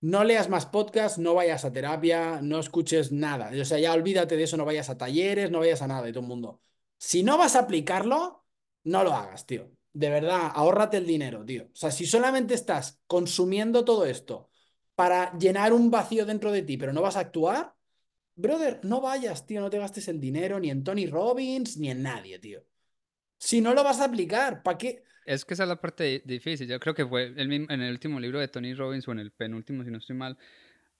no 0.00 0.24
leas 0.24 0.48
más 0.48 0.66
podcasts, 0.66 1.18
no 1.18 1.34
vayas 1.34 1.64
a 1.64 1.72
terapia, 1.72 2.40
no 2.42 2.60
escuches 2.60 3.12
nada. 3.12 3.52
O 3.60 3.64
sea, 3.64 3.78
ya 3.78 3.92
olvídate 3.94 4.36
de 4.36 4.44
eso, 4.44 4.56
no 4.56 4.64
vayas 4.64 4.90
a 4.90 4.98
talleres, 4.98 5.50
no 5.52 5.60
vayas 5.60 5.82
a 5.82 5.88
nada 5.88 6.02
de 6.02 6.12
todo 6.12 6.22
el 6.22 6.28
mundo. 6.28 6.60
Si 6.98 7.22
no 7.22 7.38
vas 7.38 7.56
a 7.56 7.60
aplicarlo, 7.60 8.41
no 8.84 9.04
lo 9.04 9.12
hagas, 9.14 9.46
tío. 9.46 9.70
De 9.92 10.10
verdad, 10.10 10.50
ahórrate 10.54 10.96
el 10.98 11.06
dinero, 11.06 11.44
tío. 11.44 11.64
O 11.64 11.76
sea, 11.76 11.90
si 11.90 12.06
solamente 12.06 12.54
estás 12.54 13.00
consumiendo 13.06 13.84
todo 13.84 14.06
esto 14.06 14.48
para 14.94 15.36
llenar 15.38 15.72
un 15.72 15.90
vacío 15.90 16.24
dentro 16.26 16.50
de 16.52 16.62
ti, 16.62 16.76
pero 16.76 16.92
no 16.92 17.02
vas 17.02 17.16
a 17.16 17.20
actuar, 17.20 17.74
brother, 18.36 18.80
no 18.84 19.00
vayas, 19.00 19.46
tío, 19.46 19.60
no 19.60 19.70
te 19.70 19.78
gastes 19.78 20.08
el 20.08 20.20
dinero 20.20 20.60
ni 20.60 20.70
en 20.70 20.84
Tony 20.84 21.06
Robbins 21.06 21.76
ni 21.78 21.90
en 21.90 22.02
nadie, 22.02 22.38
tío. 22.38 22.62
Si 23.38 23.60
no 23.60 23.74
lo 23.74 23.84
vas 23.84 24.00
a 24.00 24.06
aplicar, 24.06 24.62
¿para 24.62 24.78
qué? 24.78 25.04
Es 25.24 25.44
que 25.44 25.54
esa 25.54 25.62
es 25.64 25.68
la 25.68 25.80
parte 25.80 26.04
di- 26.04 26.22
difícil. 26.24 26.66
Yo 26.68 26.80
creo 26.80 26.94
que 26.94 27.06
fue 27.06 27.26
el 27.36 27.52
en 27.52 27.70
el 27.70 27.92
último 27.92 28.18
libro 28.20 28.40
de 28.40 28.48
Tony 28.48 28.74
Robbins 28.74 29.06
o 29.08 29.12
en 29.12 29.20
el 29.20 29.30
penúltimo, 29.30 29.84
si 29.84 29.90
no 29.90 29.98
estoy 29.98 30.16
mal, 30.16 30.36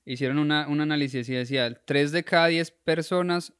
hicieron 0.04 0.38
una, 0.38 0.68
un 0.68 0.80
análisis 0.80 1.28
y 1.28 1.34
decía, 1.34 1.74
3 1.84 2.12
de 2.12 2.24
cada 2.24 2.48
10 2.48 2.70
personas 2.70 3.54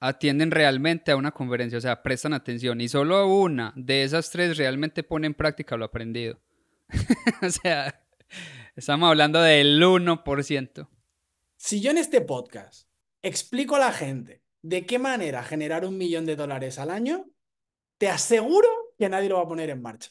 atienden 0.00 0.50
realmente 0.50 1.10
a 1.10 1.16
una 1.16 1.32
conferencia, 1.32 1.78
o 1.78 1.80
sea, 1.80 2.02
prestan 2.02 2.32
atención 2.32 2.80
y 2.80 2.88
solo 2.88 3.26
una 3.26 3.72
de 3.76 4.02
esas 4.02 4.30
tres 4.30 4.56
realmente 4.56 5.02
pone 5.02 5.26
en 5.26 5.34
práctica 5.34 5.76
lo 5.76 5.84
aprendido. 5.84 6.40
o 7.42 7.50
sea, 7.50 8.04
estamos 8.74 9.08
hablando 9.08 9.40
del 9.40 9.82
1%. 9.82 10.88
Si 11.56 11.80
yo 11.80 11.90
en 11.90 11.98
este 11.98 12.20
podcast 12.20 12.88
explico 13.22 13.76
a 13.76 13.80
la 13.80 13.92
gente 13.92 14.42
de 14.62 14.84
qué 14.84 14.98
manera 14.98 15.42
generar 15.42 15.84
un 15.84 15.96
millón 15.96 16.26
de 16.26 16.36
dólares 16.36 16.78
al 16.78 16.90
año, 16.90 17.26
te 17.98 18.08
aseguro 18.08 18.68
que 18.98 19.08
nadie 19.08 19.28
lo 19.28 19.36
va 19.36 19.42
a 19.42 19.48
poner 19.48 19.70
en 19.70 19.80
marcha. 19.80 20.10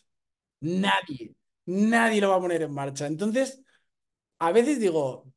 Nadie, 0.61 1.35
nadie 1.65 2.21
lo 2.21 2.29
va 2.29 2.37
a 2.37 2.41
poner 2.41 2.63
en 2.63 2.73
marcha. 2.73 3.05
Entonces, 3.05 3.61
a 4.39 4.51
veces 4.51 4.79
digo, 4.79 5.31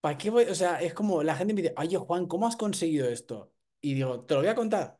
¿para 0.00 0.18
qué 0.18 0.30
voy? 0.30 0.44
O 0.44 0.54
sea, 0.54 0.80
es 0.80 0.94
como 0.94 1.22
la 1.22 1.36
gente 1.36 1.54
me 1.54 1.62
dice, 1.62 1.74
oye 1.76 1.96
Juan, 1.96 2.26
¿cómo 2.26 2.46
has 2.46 2.56
conseguido 2.56 3.08
esto? 3.08 3.51
Y 3.82 3.94
digo, 3.94 4.24
te 4.24 4.34
lo 4.34 4.40
voy 4.40 4.48
a 4.48 4.54
contar, 4.54 4.98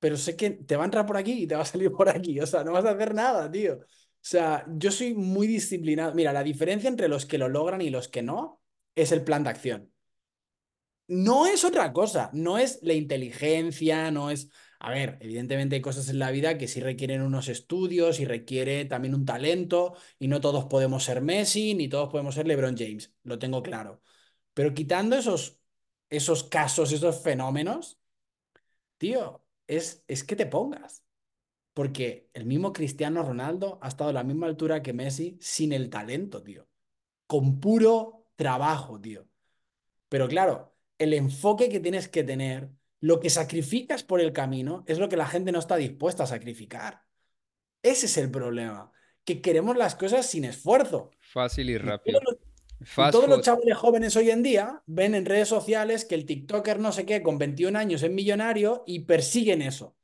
pero 0.00 0.16
sé 0.16 0.36
que 0.36 0.50
te 0.50 0.76
va 0.76 0.84
a 0.84 0.86
entrar 0.86 1.06
por 1.06 1.16
aquí 1.16 1.44
y 1.44 1.46
te 1.46 1.54
va 1.54 1.62
a 1.62 1.64
salir 1.66 1.92
por 1.92 2.08
aquí. 2.08 2.40
O 2.40 2.46
sea, 2.46 2.64
no 2.64 2.72
vas 2.72 2.84
a 2.86 2.90
hacer 2.92 3.14
nada, 3.14 3.50
tío. 3.50 3.74
O 3.76 3.84
sea, 4.20 4.66
yo 4.68 4.90
soy 4.90 5.14
muy 5.14 5.46
disciplinado. 5.46 6.14
Mira, 6.14 6.32
la 6.32 6.42
diferencia 6.44 6.88
entre 6.88 7.08
los 7.08 7.26
que 7.26 7.38
lo 7.38 7.48
logran 7.48 7.82
y 7.82 7.90
los 7.90 8.08
que 8.08 8.22
no 8.22 8.62
es 8.94 9.12
el 9.12 9.24
plan 9.24 9.44
de 9.44 9.50
acción. 9.50 9.92
No 11.08 11.46
es 11.46 11.64
otra 11.64 11.92
cosa, 11.92 12.30
no 12.32 12.58
es 12.58 12.78
la 12.82 12.94
inteligencia, 12.94 14.10
no 14.10 14.30
es... 14.30 14.48
A 14.78 14.90
ver, 14.90 15.18
evidentemente 15.20 15.76
hay 15.76 15.82
cosas 15.82 16.08
en 16.08 16.18
la 16.18 16.30
vida 16.30 16.58
que 16.58 16.66
sí 16.68 16.80
requieren 16.80 17.22
unos 17.22 17.48
estudios 17.48 18.18
y 18.18 18.24
requiere 18.24 18.84
también 18.86 19.14
un 19.14 19.24
talento 19.24 19.94
y 20.18 20.26
no 20.28 20.40
todos 20.40 20.64
podemos 20.64 21.04
ser 21.04 21.20
Messi 21.20 21.74
ni 21.74 21.88
todos 21.88 22.08
podemos 22.08 22.34
ser 22.34 22.46
LeBron 22.48 22.76
James, 22.76 23.12
lo 23.22 23.38
tengo 23.38 23.62
claro. 23.62 24.02
Pero 24.54 24.74
quitando 24.74 25.16
esos, 25.16 25.58
esos 26.10 26.44
casos, 26.44 26.92
esos 26.92 27.22
fenómenos, 27.22 28.00
tío, 29.02 29.44
es, 29.66 30.04
es 30.06 30.22
que 30.22 30.36
te 30.36 30.46
pongas. 30.46 31.04
Porque 31.74 32.30
el 32.34 32.46
mismo 32.46 32.72
Cristiano 32.72 33.24
Ronaldo 33.24 33.80
ha 33.82 33.88
estado 33.88 34.10
a 34.10 34.12
la 34.12 34.22
misma 34.22 34.46
altura 34.46 34.80
que 34.80 34.92
Messi 34.92 35.38
sin 35.40 35.72
el 35.72 35.90
talento, 35.90 36.40
tío. 36.40 36.68
Con 37.26 37.58
puro 37.58 38.28
trabajo, 38.36 39.00
tío. 39.00 39.26
Pero 40.08 40.28
claro, 40.28 40.76
el 40.98 41.14
enfoque 41.14 41.68
que 41.68 41.80
tienes 41.80 42.06
que 42.06 42.22
tener, 42.22 42.70
lo 43.00 43.18
que 43.18 43.28
sacrificas 43.28 44.04
por 44.04 44.20
el 44.20 44.32
camino, 44.32 44.84
es 44.86 45.00
lo 45.00 45.08
que 45.08 45.16
la 45.16 45.26
gente 45.26 45.50
no 45.50 45.58
está 45.58 45.74
dispuesta 45.74 46.22
a 46.22 46.28
sacrificar. 46.28 47.02
Ese 47.82 48.06
es 48.06 48.16
el 48.18 48.30
problema, 48.30 48.92
que 49.24 49.42
queremos 49.42 49.76
las 49.76 49.96
cosas 49.96 50.26
sin 50.26 50.44
esfuerzo. 50.44 51.10
Fácil 51.18 51.70
y 51.70 51.78
rápido. 51.78 52.20
Todos 53.10 53.28
los 53.28 53.40
chavales 53.42 53.76
jóvenes 53.76 54.16
hoy 54.16 54.30
en 54.30 54.42
día 54.42 54.82
ven 54.86 55.14
en 55.14 55.24
redes 55.24 55.48
sociales 55.48 56.04
que 56.04 56.14
el 56.14 56.26
TikToker 56.26 56.78
no 56.78 56.92
sé 56.92 57.06
qué 57.06 57.22
con 57.22 57.38
21 57.38 57.78
años 57.78 58.02
es 58.02 58.10
millonario 58.10 58.84
y 58.86 59.00
persiguen 59.00 59.62
eso. 59.62 59.96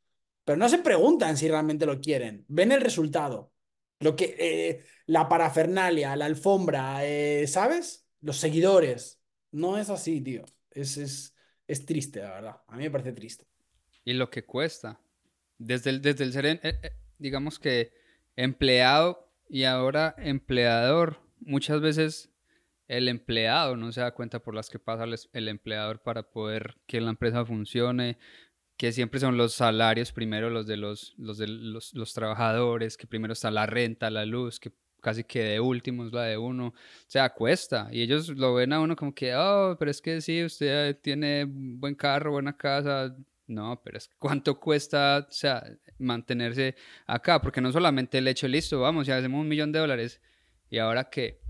Pero 0.45 0.57
no 0.57 0.69
se 0.69 0.79
preguntan 0.79 1.37
si 1.37 1.49
realmente 1.49 1.87
lo 1.87 2.01
quieren. 2.01 2.45
Ven 2.49 2.73
el 2.73 2.81
resultado. 2.81 3.53
Lo 4.01 4.17
que, 4.17 4.37
eh, 4.39 4.85
la 5.07 5.29
parafernalia, 5.29 6.17
la 6.17 6.27
alfombra, 6.27 7.05
eh, 7.05 7.47
¿sabes? 7.47 8.07
Los 8.21 8.39
seguidores. 8.39 9.21
No 9.51 9.77
es 9.77 9.91
así, 9.91 10.21
tío. 10.21 10.45
Es, 10.71 10.97
es, 10.97 11.35
es, 11.67 11.85
triste, 11.85 12.21
la 12.21 12.31
verdad. 12.31 12.57
A 12.67 12.77
mí 12.77 12.85
me 12.85 12.91
parece 12.91 13.13
triste. 13.13 13.47
Y 14.05 14.13
lo 14.15 14.31
que 14.31 14.45
cuesta. 14.45 15.01
Desde 15.59 15.91
el, 15.91 16.01
desde 16.01 16.25
el 16.25 16.33
ser, 16.33 16.47
eh, 16.47 16.93
digamos 17.19 17.59
que, 17.59 17.93
empleado 18.37 19.29
y 19.49 19.65
ahora 19.65 20.15
empleador, 20.19 21.21
muchas 21.41 21.81
veces 21.81 22.31
el 22.89 23.09
empleado 23.09 23.77
no 23.77 23.93
se 23.93 24.01
da 24.01 24.13
cuenta 24.13 24.41
por 24.41 24.55
las 24.55 24.71
que 24.71 24.79
pasa 24.79 25.05
el 25.33 25.49
empleador 25.49 26.03
para 26.03 26.23
poder 26.23 26.77
que 26.87 27.01
la 27.01 27.11
empresa 27.11 27.45
funcione, 27.45 28.19
que 28.79 28.93
siempre 28.93 29.21
son 29.21 29.37
los 29.37 29.55
salarios 29.55 30.13
primero 30.13 30.51
los 30.51 30.67
de 30.67 30.79
los, 30.79 31.15
los, 31.19 31.39
de 31.39 31.49
los, 31.49 31.95
los, 31.95 32.15
trabajadores, 32.15 32.97
que 32.97 33.07
primero 33.07 33.35
está 33.35 33.51
la 33.51 33.67
renta, 33.67 34.11
la 34.11 34.25
luz, 34.25 34.59
que 34.59 34.73
casi 35.01 35.25
que 35.25 35.43
de 35.43 35.61
último 35.61 36.07
es 36.07 36.13
la 36.13 36.25
de 36.25 36.39
uno, 36.39 36.69
o 36.69 36.75
sea, 37.07 37.33
cuesta, 37.33 37.89
y 37.93 38.03
ellos 38.03 38.29
lo 38.31 38.55
ven 38.55 38.73
a 38.73 38.81
uno 38.81 38.97
como 38.97 39.15
que, 39.15 39.35
oh, 39.37 39.77
pero 39.79 39.91
es 39.91 40.01
que 40.01 40.21
sí, 40.21 40.43
usted 40.45 40.99
tiene 41.01 41.45
buen 41.47 41.95
carro, 41.95 42.33
buena 42.33 42.57
casa, 42.57 43.15
no, 43.47 43.81
pero 43.83 43.99
es 43.99 44.09
cuánto 44.19 44.59
cuesta, 44.59 45.27
o 45.29 45.33
sea, 45.33 45.65
mantenerse 45.99 46.75
acá, 47.07 47.41
porque 47.41 47.61
no 47.61 47.71
solamente 47.73 48.19
el 48.19 48.29
hecho, 48.29 48.49
listo, 48.49 48.81
vamos, 48.81 49.07
ya 49.07 49.17
hacemos 49.17 49.41
un 49.41 49.49
millón 49.49 49.73
de 49.73 49.79
dólares, 49.79 50.21
y 50.71 50.79
ahora 50.79 51.09
qué, 51.11 51.41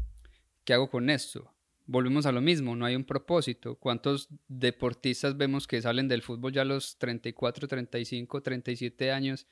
¿qué 0.69 0.75
hago 0.75 0.91
con 0.91 1.09
esto? 1.09 1.51
volvemos 1.87 2.27
a 2.27 2.33
lo 2.33 2.43
mismo, 2.43 2.77
no 2.77 2.85
hay 2.85 2.95
un 2.95 3.05
propósito. 3.05 3.77
¿Cuántos 3.77 4.29
deportistas 4.47 5.39
vemos 5.39 5.67
que 5.67 5.81
salen 5.81 6.07
del 6.07 6.21
fútbol 6.21 6.53
ya 6.53 6.61
a 6.61 6.67
los 6.67 6.99
34, 6.99 7.67
35, 7.67 8.43
37 8.43 9.11
años 9.11 9.47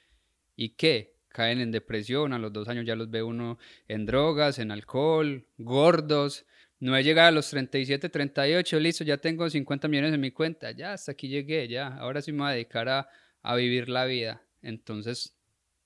y 0.54 0.76
qué? 0.76 1.16
Caen 1.28 1.60
en 1.60 1.70
depresión, 1.70 2.34
a 2.34 2.38
los 2.38 2.52
dos 2.52 2.68
años 2.68 2.84
ya 2.84 2.94
los 2.94 3.10
ve 3.10 3.22
uno 3.22 3.58
en 3.88 4.04
drogas, 4.04 4.58
en 4.58 4.70
alcohol, 4.70 5.46
gordos. 5.56 6.44
No 6.80 6.94
he 6.94 7.02
llegado 7.02 7.28
a 7.28 7.30
los 7.30 7.48
37, 7.48 8.10
38, 8.10 8.78
listo, 8.80 9.02
ya 9.02 9.16
tengo 9.16 9.48
50 9.48 9.88
millones 9.88 10.12
en 10.12 10.20
mi 10.20 10.32
cuenta, 10.32 10.72
ya 10.72 10.92
hasta 10.92 11.12
aquí 11.12 11.28
llegué, 11.28 11.66
ya, 11.68 11.88
ahora 11.96 12.20
sí 12.20 12.32
me 12.32 12.40
voy 12.40 12.48
a 12.50 12.52
dedicar 12.52 12.90
a, 12.90 13.08
a 13.40 13.56
vivir 13.56 13.88
la 13.88 14.04
vida. 14.04 14.42
Entonces, 14.60 15.34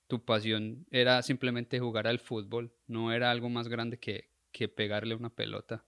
tu 0.07 0.25
pasión 0.25 0.85
era 0.91 1.21
simplemente 1.21 1.79
jugar 1.79 2.07
al 2.07 2.19
fútbol, 2.19 2.73
no 2.87 3.13
era 3.13 3.31
algo 3.31 3.47
más 3.47 3.69
grande 3.69 3.97
que, 3.97 4.30
que 4.51 4.67
pegarle 4.67 5.15
una 5.15 5.29
pelota. 5.29 5.85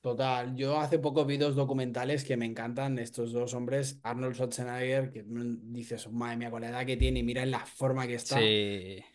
Total, 0.00 0.56
yo 0.56 0.80
hace 0.80 0.98
poco 0.98 1.26
vi 1.26 1.36
dos 1.36 1.54
documentales 1.54 2.24
que 2.24 2.34
me 2.36 2.46
encantan, 2.46 2.98
estos 2.98 3.32
dos 3.32 3.52
hombres, 3.52 4.00
Arnold 4.02 4.34
Schwarzenegger, 4.34 5.10
que 5.10 5.22
dices, 5.26 6.10
madre 6.10 6.38
mía, 6.38 6.50
con 6.50 6.62
la 6.62 6.70
edad 6.70 6.86
que 6.86 6.96
tiene 6.96 7.18
y 7.20 7.22
mira 7.22 7.44
la 7.44 7.66
forma 7.66 8.06
que 8.06 8.14
está, 8.14 8.40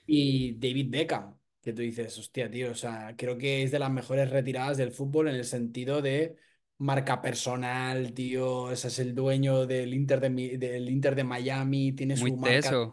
y 0.06 0.54
David 0.60 0.92
Beckham, 0.92 1.36
que 1.60 1.74
tú 1.74 1.82
dices, 1.82 2.16
hostia, 2.20 2.52
tío, 2.52 2.70
o 2.70 2.76
sea, 2.76 3.16
creo 3.18 3.36
que 3.36 3.64
es 3.64 3.72
de 3.72 3.80
las 3.80 3.90
mejores 3.90 4.30
retiradas 4.30 4.78
del 4.78 4.92
fútbol 4.92 5.28
en 5.30 5.36
el 5.36 5.46
sentido 5.46 6.04
de 6.04 6.36
marca 6.78 7.20
personal, 7.20 8.14
tío, 8.14 8.64
o 8.64 8.76
sea, 8.76 8.90
es 8.90 9.00
el 9.00 9.16
dueño 9.16 9.66
del 9.66 9.92
Inter 9.92 10.20
de, 10.20 10.58
del 10.60 10.88
Inter 10.88 11.16
de 11.16 11.24
Miami, 11.24 11.94
tiene 11.94 12.16
su 12.16 12.38
marca. 12.38 12.92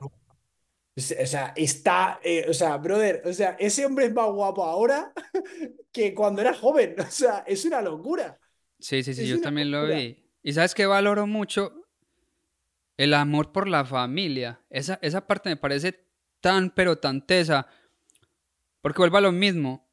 O 0.94 1.00
sea, 1.00 1.54
está, 1.56 2.20
eh, 2.22 2.44
o 2.48 2.52
sea, 2.52 2.76
brother, 2.76 3.22
o 3.24 3.32
sea, 3.32 3.56
ese 3.58 3.86
hombre 3.86 4.06
es 4.06 4.12
más 4.12 4.30
guapo 4.30 4.62
ahora 4.62 5.12
que 5.92 6.14
cuando 6.14 6.42
era 6.42 6.54
joven. 6.54 6.96
O 7.00 7.10
sea, 7.10 7.44
es 7.46 7.64
una 7.64 7.80
locura. 7.80 8.38
Sí, 8.78 9.02
sí, 9.02 9.14
sí, 9.14 9.26
yo 9.26 9.40
también 9.40 9.70
lo 9.70 9.86
vi. 9.86 10.22
Y 10.42 10.52
sabes 10.52 10.74
que 10.74 10.86
valoro 10.86 11.26
mucho 11.26 11.72
el 12.98 13.14
amor 13.14 13.52
por 13.52 13.68
la 13.68 13.84
familia. 13.84 14.60
Esa, 14.68 14.98
esa 15.02 15.26
parte 15.26 15.48
me 15.48 15.56
parece 15.56 16.04
tan, 16.40 16.70
pero 16.70 16.98
tan 16.98 17.26
tesa. 17.26 17.66
Porque 18.82 18.98
vuelvo 18.98 19.16
a 19.16 19.22
lo 19.22 19.32
mismo. 19.32 19.88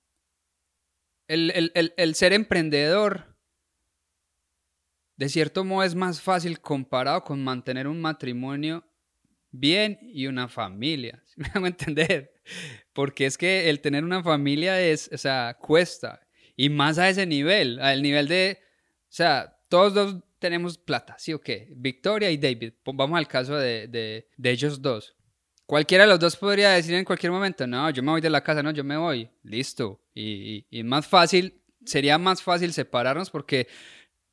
El, 1.28 1.72
el 1.76 2.16
ser 2.16 2.34
emprendedor, 2.34 3.38
de 5.16 5.30
cierto 5.30 5.64
modo, 5.64 5.84
es 5.84 5.94
más 5.94 6.20
fácil 6.22 6.60
comparado 6.60 7.24
con 7.24 7.44
mantener 7.44 7.88
un 7.88 8.02
matrimonio 8.02 8.89
bien 9.52 10.00
y 10.02 10.28
una 10.28 10.48
familia. 10.48 11.24
me 11.36 11.48
hago 11.54 11.68
entender? 11.68 12.34
Porque 12.94 13.26
es 13.26 13.38
que 13.38 13.70
el 13.70 13.82
tener 13.82 14.04
una 14.04 14.24
familia 14.24 14.82
es, 14.82 15.10
o 15.14 15.18
sea, 15.18 15.58
cuesta. 15.60 16.22
Y 16.56 16.70
más 16.70 16.98
a 16.98 17.10
ese 17.10 17.26
nivel, 17.26 17.80
al 17.80 18.02
nivel 18.02 18.28
de, 18.28 18.60
o 19.04 19.08
sea, 19.08 19.58
todos 19.70 19.94
dos 19.94 20.18
tenemos 20.40 20.78
plata, 20.78 21.16
¿sí 21.18 21.34
o 21.34 21.40
qué? 21.40 21.70
Victoria 21.72 22.32
y 22.32 22.38
David. 22.38 22.74
Vamos 22.86 23.18
al 23.18 23.28
caso 23.28 23.56
de, 23.56 23.88
de, 23.88 24.28
de 24.36 24.52
ellos 24.52 24.82
dos. 24.82 25.16
Cualquiera 25.66 26.06
de 26.06 26.10
los 26.10 26.20
dos 26.20 26.36
podría 26.36 26.72
decir 26.72 26.96
en 26.96 27.06
cualquier 27.06 27.32
momento, 27.32 27.68
no, 27.68 27.90
yo 27.92 28.02
me 28.02 28.12
voy 28.12 28.22
de 28.22 28.30
la 28.30 28.44
casa, 28.44 28.64
no, 28.64 28.72
yo 28.72 28.84
me 28.84 28.98
voy, 28.98 29.30
listo. 29.44 30.02
Y, 30.16 30.66
y 30.72 30.84
más 30.84 31.06
fácil, 31.06 31.62
sería 31.86 32.18
más 32.18 32.42
fácil 32.42 32.74
separarnos 32.74 33.30
porque 33.30 33.68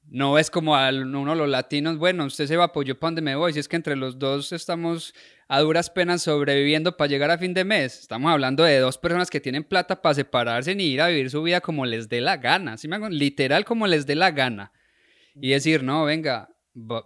no 0.09 0.39
es 0.39 0.51
como 0.51 0.77
a 0.77 0.91
uno 0.91 1.35
los 1.35 1.49
latinos, 1.49 1.99
bueno, 1.99 2.25
usted 2.27 2.47
se 2.47 2.57
va, 2.57 2.73
pues 2.73 2.87
yo 2.87 2.99
para 2.99 3.09
dónde 3.09 3.23
me 3.23 3.35
voy. 3.35 3.53
Si 3.53 3.59
es 3.59 3.69
que 3.69 3.77
entre 3.77 3.97
los 3.97 4.19
dos 4.19 4.53
estamos 4.53 5.15
a 5.49 5.61
duras 5.61 5.91
penas 5.91 6.23
sobreviviendo 6.23 6.97
para 6.97 7.09
llegar 7.09 7.31
a 7.31 7.39
fin 7.39 7.55
de 7.55 7.65
mes. 7.65 8.01
Estamos 8.01 8.31
hablando 8.31 8.63
de 8.65 8.79
dos 8.79 8.99
personas 8.99 9.31
que 9.31 9.41
tienen 9.41 9.65
plata 9.65 10.01
para 10.03 10.15
separarse 10.15 10.75
ni 10.75 10.85
ir 10.85 11.01
a 11.01 11.09
vivir 11.09 11.31
su 11.31 11.43
vida 11.43 11.61
como 11.61 11.87
les 11.87 12.09
dé 12.09 12.21
la 12.21 12.37
gana. 12.37 12.77
¿Sí 12.77 12.89
me? 12.89 12.99
Literal 13.11 13.65
como 13.65 13.87
les 13.87 14.07
dé 14.07 14.15
la 14.15 14.31
gana. 14.31 14.73
Y 15.35 15.51
decir, 15.51 15.83
no, 15.83 16.05
venga, 16.05 16.49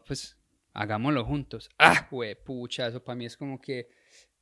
pues 0.07 0.37
hagámoslo 0.73 1.25
juntos. 1.25 1.69
Ah, 1.79 2.07
güey, 2.11 2.35
pucha, 2.35 2.87
eso 2.87 3.03
para 3.03 3.17
mí 3.17 3.27
es 3.27 3.37
como 3.37 3.61
que, 3.61 3.89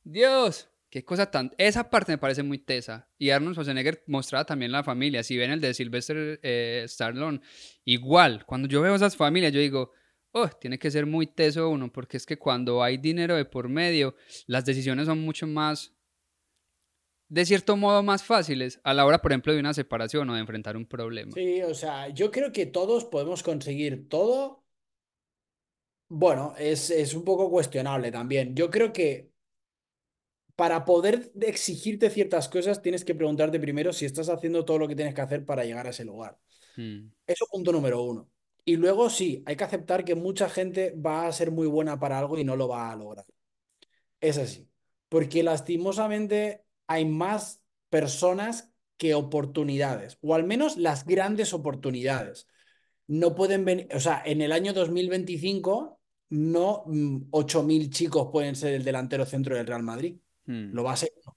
Dios, 0.03 0.69
Qué 0.89 1.05
cosa 1.05 1.29
tan... 1.29 1.51
Esa 1.57 1.89
parte 1.89 2.11
me 2.11 2.17
parece 2.17 2.41
muy 2.41 2.57
tesa. 2.57 3.07
Y 3.17 3.29
Arnold 3.29 3.53
Schwarzenegger 3.53 4.03
mostraba 4.07 4.45
también 4.45 4.71
la 4.71 4.83
familia. 4.83 5.21
Si 5.21 5.37
ven 5.37 5.51
el 5.51 5.61
de 5.61 5.73
Sylvester 5.73 6.39
eh, 6.41 6.81
Stallone, 6.85 7.41
igual. 7.85 8.45
Cuando 8.45 8.67
yo 8.67 8.81
veo 8.81 8.95
esas 8.95 9.15
familias, 9.15 9.53
yo 9.53 9.59
digo, 9.59 9.91
oh, 10.31 10.47
tiene 10.47 10.79
que 10.79 10.91
ser 10.91 11.05
muy 11.05 11.27
teso 11.27 11.69
uno, 11.69 11.91
porque 11.91 12.17
es 12.17 12.25
que 12.25 12.37
cuando 12.37 12.83
hay 12.83 12.97
dinero 12.97 13.35
de 13.35 13.45
por 13.45 13.69
medio, 13.69 14.15
las 14.47 14.65
decisiones 14.65 15.05
son 15.05 15.19
mucho 15.19 15.47
más, 15.47 15.93
de 17.27 17.45
cierto 17.45 17.77
modo, 17.77 18.01
más 18.03 18.23
fáciles 18.23 18.79
a 18.83 18.93
la 18.93 19.05
hora, 19.05 19.21
por 19.21 19.31
ejemplo, 19.31 19.53
de 19.53 19.59
una 19.59 19.73
separación 19.73 20.29
o 20.29 20.33
de 20.33 20.39
enfrentar 20.39 20.75
un 20.75 20.87
problema. 20.87 21.31
Sí, 21.33 21.61
o 21.61 21.73
sea, 21.73 22.09
yo 22.09 22.31
creo 22.31 22.51
que 22.51 22.65
todos 22.65 23.05
podemos 23.05 23.43
conseguir 23.43 24.07
todo. 24.07 24.65
Bueno, 26.07 26.55
es, 26.57 26.89
es 26.89 27.13
un 27.13 27.23
poco 27.23 27.51
cuestionable 27.51 28.11
también. 28.11 28.55
Yo 28.55 28.71
creo 28.71 28.91
que 28.91 29.28
para 30.59 30.83
poder 30.83 31.31
exigirte 31.39 32.09
ciertas 32.09 32.49
cosas, 32.49 32.81
tienes 32.81 33.05
que 33.05 33.15
preguntarte 33.15 33.61
primero 33.61 33.93
si 33.93 34.03
estás 34.03 34.27
haciendo 34.27 34.65
todo 34.65 34.77
lo 34.77 34.89
que 34.89 34.95
tienes 34.97 35.15
que 35.15 35.21
hacer 35.21 35.45
para 35.45 35.63
llegar 35.63 35.87
a 35.87 35.91
ese 35.91 36.03
lugar. 36.03 36.37
Hmm. 36.75 37.13
Eso 37.25 37.45
punto 37.49 37.71
número 37.71 38.03
uno. 38.03 38.29
Y 38.65 38.75
luego 38.75 39.09
sí, 39.09 39.41
hay 39.45 39.55
que 39.55 39.63
aceptar 39.63 40.03
que 40.03 40.15
mucha 40.15 40.49
gente 40.49 40.93
va 40.97 41.27
a 41.27 41.31
ser 41.31 41.49
muy 41.49 41.65
buena 41.65 41.97
para 41.97 42.19
algo 42.19 42.37
y 42.37 42.43
no 42.43 42.57
lo 42.57 42.67
va 42.67 42.91
a 42.91 42.95
lograr. 42.97 43.25
Es 44.19 44.37
así. 44.37 44.69
Porque 45.07 45.43
lastimosamente 45.43 46.65
hay 46.87 47.05
más 47.05 47.61
personas 47.89 48.69
que 48.97 49.15
oportunidades, 49.15 50.17
o 50.19 50.35
al 50.35 50.43
menos 50.43 50.75
las 50.75 51.05
grandes 51.05 51.53
oportunidades. 51.53 52.47
No 53.07 53.33
pueden 53.33 53.63
venir, 53.63 53.87
o 53.95 53.99
sea, 54.01 54.21
en 54.25 54.41
el 54.41 54.51
año 54.51 54.73
2025 54.73 56.01
no 56.31 56.83
8.000 56.83 57.87
mm, 57.87 57.89
chicos 57.91 58.27
pueden 58.29 58.57
ser 58.57 58.73
el 58.73 58.83
delantero 58.83 59.25
centro 59.25 59.55
del 59.55 59.65
Real 59.65 59.83
Madrid. 59.83 60.17
Hmm. 60.49 60.73
Lo 60.73 60.83
va 60.83 60.93
a 60.93 60.97
ser. 60.97 61.11
O 61.25 61.31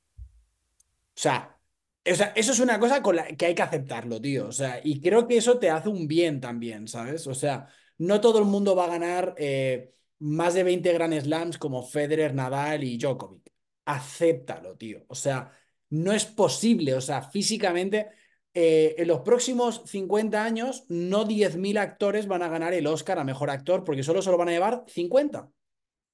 sea, 1.15 1.59
eso 2.03 2.53
es 2.53 2.61
una 2.61 2.81
cosa 2.81 3.03
con 3.03 3.17
la 3.17 3.27
que 3.27 3.47
hay 3.47 3.55
que 3.55 3.63
aceptarlo, 3.63 4.21
tío. 4.21 4.49
O 4.49 4.53
sea, 4.53 4.81
y 4.83 5.01
creo 5.01 5.29
que 5.29 5.37
eso 5.37 5.59
te 5.59 5.69
hace 5.71 5.91
un 5.91 6.09
bien 6.09 6.41
también, 6.41 6.89
¿sabes? 6.89 7.27
O 7.27 7.35
sea, 7.35 7.69
no 7.99 8.21
todo 8.23 8.39
el 8.39 8.47
mundo 8.47 8.75
va 8.75 8.87
a 8.87 8.89
ganar 8.89 9.35
eh, 9.37 9.93
más 10.21 10.55
de 10.55 10.65
20 10.65 10.93
Grand 10.95 11.21
Slams 11.21 11.59
como 11.59 11.83
Federer, 11.87 12.35
Nadal 12.35 12.85
y 12.85 12.97
Djokovic. 12.97 13.53
Acéptalo, 13.85 14.77
tío. 14.79 15.05
O 15.09 15.15
sea, 15.15 15.53
no 15.91 16.13
es 16.13 16.25
posible. 16.25 16.95
O 16.95 17.01
sea, 17.03 17.23
físicamente, 17.23 18.09
eh, 18.55 18.95
en 18.99 19.09
los 19.09 19.21
próximos 19.21 19.83
50 19.87 20.43
años, 20.43 20.87
no 20.89 21.27
10.000 21.27 21.79
actores 21.79 22.27
van 22.27 22.43
a 22.43 22.49
ganar 22.49 22.73
el 22.73 22.87
Oscar 22.87 23.19
a 23.19 23.25
mejor 23.25 23.51
actor 23.51 23.85
porque 23.85 24.03
solo 24.03 24.23
se 24.23 24.31
lo 24.31 24.39
van 24.39 24.49
a 24.49 24.53
llevar 24.53 24.85
50. 24.89 25.51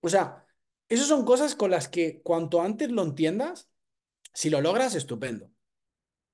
O 0.01 0.09
sea, 0.09 0.45
Esas 0.89 1.07
son 1.09 1.25
cosas 1.25 1.55
con 1.55 1.71
las 1.71 1.89
que 1.89 2.23
cuanto 2.23 2.63
antes 2.63 2.91
lo 2.91 3.03
entiendas, 3.03 3.69
si 4.33 4.51
lo 4.51 4.61
logras, 4.61 4.95
estupendo. 4.95 5.51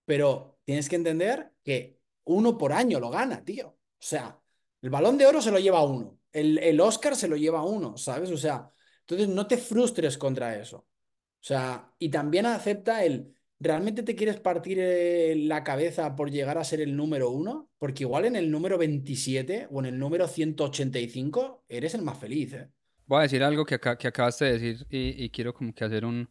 Pero 0.05 0.59
tienes 0.65 0.89
que 0.89 0.97
entender 0.97 1.53
que 1.63 1.99
uno 2.25 2.59
por 2.59 2.73
año 2.73 3.01
lo 3.01 3.11
gana, 3.11 3.45
tío. 3.45 3.69
O 3.69 3.79
sea, 3.99 4.41
el 4.83 4.91
balón 4.91 5.19
de 5.19 5.27
oro 5.27 5.41
se 5.41 5.51
lo 5.51 5.59
lleva 5.59 5.85
uno, 5.85 6.19
el, 6.33 6.59
el 6.59 6.81
Oscar 6.81 7.17
se 7.17 7.29
lo 7.29 7.37
lleva 7.37 7.65
uno, 7.65 7.97
¿sabes? 7.97 8.31
O 8.31 8.37
sea, 8.37 8.71
entonces 9.01 9.29
no 9.29 9.47
te 9.47 9.57
frustres 9.57 10.19
contra 10.19 10.59
eso. 10.59 10.79
O 10.79 11.47
sea, 11.47 11.93
y 11.99 12.09
también 12.11 12.47
acepta 12.47 13.05
el, 13.05 13.35
¿realmente 13.59 14.03
te 14.03 14.17
quieres 14.17 14.41
partir 14.41 14.79
eh, 14.81 15.35
la 15.37 15.63
cabeza 15.65 16.17
por 16.17 16.31
llegar 16.31 16.59
a 16.59 16.65
ser 16.65 16.81
el 16.81 16.97
número 16.97 17.31
uno? 17.31 17.71
Porque 17.79 18.05
igual 18.05 18.25
en 18.27 18.37
el 18.37 18.51
número 18.51 18.79
27 18.79 19.69
o 19.71 19.81
en 19.81 19.87
el 19.87 19.99
número 19.99 20.29
185 20.29 21.65
eres 21.69 21.95
el 21.95 22.03
más 22.03 22.19
feliz, 22.19 22.55
¿eh? 22.55 22.71
Voy 23.07 23.19
a 23.19 23.23
decir 23.23 23.43
algo 23.43 23.65
que, 23.67 23.75
acá, 23.75 23.97
que 23.99 24.09
acabaste 24.09 24.45
de 24.47 24.53
decir 24.59 24.87
y, 24.89 25.25
y 25.25 25.31
quiero 25.31 25.53
como 25.53 25.75
que 25.75 25.85
hacer 25.85 26.05
un, 26.05 26.29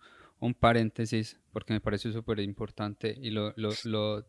paréntesis 0.59 1.39
porque 1.53 1.71
me 1.71 1.80
parece 1.80 2.11
súper 2.11 2.41
importante 2.41 3.15
y 3.17 3.30
lo, 3.30 3.53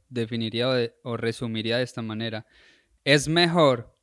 definiría 0.08 0.68
o, 0.68 0.72
de, 0.72 0.94
o 1.02 1.16
resumiría 1.16 1.78
de 1.78 1.82
esta 1.82 2.02
manera. 2.02 2.46
Es 3.02 3.26
mejor 3.26 3.98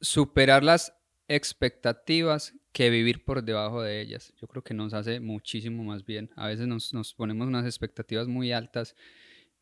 superar 0.00 0.64
las 0.64 0.92
expectativas 1.28 2.54
que 2.72 2.90
vivir 2.90 3.24
por 3.24 3.44
debajo 3.44 3.82
de 3.82 4.00
ellas. 4.00 4.32
Yo 4.40 4.48
creo 4.48 4.62
que 4.62 4.74
nos 4.74 4.94
hace 4.94 5.20
muchísimo 5.20 5.84
más 5.84 6.04
bien. 6.04 6.30
A 6.36 6.48
veces 6.48 6.66
nos, 6.66 6.92
nos, 6.92 7.14
ponemos 7.14 7.46
unas 7.46 7.64
expectativas 7.64 8.26
muy 8.26 8.52
altas 8.52 8.96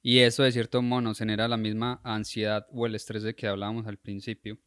y 0.02 0.20
eso 0.20 0.42
de 0.44 0.52
cierto 0.52 0.80
modo 0.82 1.00
nos 1.02 1.18
genera 1.18 1.48
la 1.48 1.56
misma 1.56 2.00
ansiedad 2.04 2.66
o 2.70 2.86
el 2.86 2.94
estrés 2.94 3.22
de 3.24 3.34
que 3.34 3.48
hablábamos 3.48 3.86
al 3.86 3.98
principio. 3.98 4.58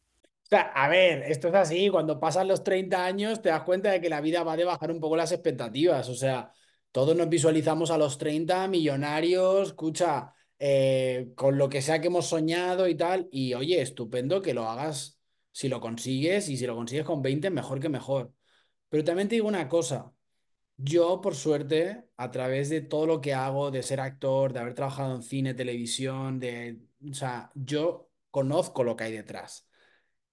Sea, 0.50 0.62
a 0.74 0.88
ver, 0.88 1.22
esto 1.30 1.46
es 1.48 1.54
así, 1.54 1.88
cuando 1.90 2.18
pasan 2.18 2.48
los 2.48 2.64
30 2.64 3.04
años 3.04 3.40
te 3.40 3.50
das 3.50 3.62
cuenta 3.62 3.90
de 3.92 4.00
que 4.00 4.08
la 4.08 4.20
vida 4.20 4.42
va 4.42 4.56
de 4.56 4.64
bajar 4.64 4.90
un 4.90 4.98
poco 4.98 5.16
las 5.16 5.30
expectativas, 5.30 6.08
o 6.08 6.14
sea, 6.14 6.52
todos 6.90 7.14
nos 7.16 7.28
visualizamos 7.28 7.90
a 7.92 7.98
los 7.98 8.18
30 8.18 8.66
millonarios, 8.66 9.68
escucha, 9.68 10.34
eh, 10.58 11.32
con 11.36 11.56
lo 11.56 11.68
que 11.68 11.82
sea 11.82 12.00
que 12.00 12.08
hemos 12.08 12.26
soñado 12.26 12.88
y 12.88 12.96
tal, 12.96 13.28
y 13.30 13.54
oye, 13.54 13.80
estupendo 13.80 14.42
que 14.42 14.52
lo 14.52 14.68
hagas 14.68 15.20
si 15.52 15.68
lo 15.68 15.80
consigues 15.80 16.48
y 16.48 16.56
si 16.56 16.66
lo 16.66 16.74
consigues 16.74 17.04
con 17.06 17.22
20, 17.22 17.48
mejor 17.50 17.78
que 17.78 17.88
mejor. 17.88 18.32
Pero 18.88 19.04
también 19.04 19.28
te 19.28 19.36
digo 19.36 19.48
una 19.48 19.68
cosa, 19.68 20.12
yo 20.76 21.20
por 21.20 21.34
suerte, 21.36 22.04
a 22.16 22.30
través 22.30 22.70
de 22.70 22.80
todo 22.82 23.06
lo 23.06 23.20
que 23.20 23.34
hago, 23.34 23.70
de 23.70 23.82
ser 23.82 24.00
actor, 24.00 24.52
de 24.52 24.60
haber 24.60 24.74
trabajado 24.74 25.14
en 25.16 25.22
cine, 25.22 25.54
televisión, 25.54 26.40
de, 26.40 26.80
o 27.10 27.14
sea, 27.14 27.50
yo 27.54 28.10
conozco 28.30 28.84
lo 28.84 28.96
que 28.96 29.04
hay 29.04 29.12
detrás 29.12 29.69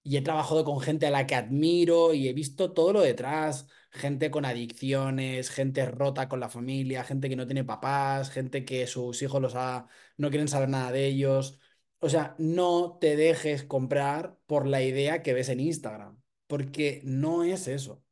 y 0.07 0.15
he 0.17 0.21
trabajado 0.21 0.63
con 0.63 0.79
gente 0.79 1.05
a 1.05 1.11
la 1.11 1.27
que 1.27 1.35
admiro 1.35 2.13
y 2.13 2.29
he 2.29 2.33
visto 2.33 2.71
todo 2.71 2.93
lo 2.93 3.01
detrás, 3.01 3.67
gente 3.91 4.31
con 4.31 4.45
adicciones, 4.45 5.49
gente 5.49 5.85
rota 5.85 6.29
con 6.29 6.39
la 6.39 6.49
familia, 6.49 7.03
gente 7.03 7.27
que 7.27 7.35
no 7.35 7.45
tiene 7.45 7.65
papás, 7.65 8.29
gente 8.29 8.63
que 8.63 8.87
sus 8.87 9.21
hijos 9.21 9.41
los 9.41 9.55
ha, 9.55 9.87
no 10.17 10.29
quieren 10.29 10.47
saber 10.47 10.69
nada 10.69 10.91
de 10.93 11.05
ellos. 11.07 11.59
O 11.99 12.09
sea, 12.09 12.35
no 12.39 12.97
te 13.01 13.17
dejes 13.17 13.63
comprar 13.63 14.37
por 14.45 14.65
la 14.67 14.81
idea 14.81 15.21
que 15.23 15.33
ves 15.33 15.49
en 15.49 15.59
Instagram, 15.59 16.21
porque 16.47 17.01
no 17.03 17.43
es 17.43 17.67
eso. 17.67 18.03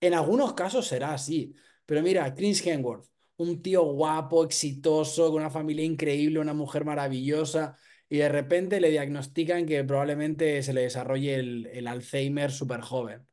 En 0.00 0.14
algunos 0.14 0.54
casos 0.54 0.88
será 0.88 1.14
así, 1.14 1.54
pero 1.86 2.02
mira, 2.02 2.34
Chris 2.34 2.66
Hemsworth, 2.66 3.06
un 3.36 3.62
tío 3.62 3.84
guapo, 3.84 4.44
exitoso, 4.44 5.30
con 5.30 5.40
una 5.42 5.50
familia 5.50 5.84
increíble, 5.84 6.40
una 6.40 6.54
mujer 6.54 6.84
maravillosa, 6.84 7.76
y 8.12 8.18
de 8.18 8.28
repente 8.28 8.78
le 8.78 8.90
diagnostican 8.90 9.64
que 9.64 9.82
probablemente 9.84 10.62
se 10.62 10.74
le 10.74 10.82
desarrolle 10.82 11.36
el, 11.36 11.66
el 11.72 11.86
Alzheimer 11.86 12.52
súper 12.52 12.82
joven 12.82 13.26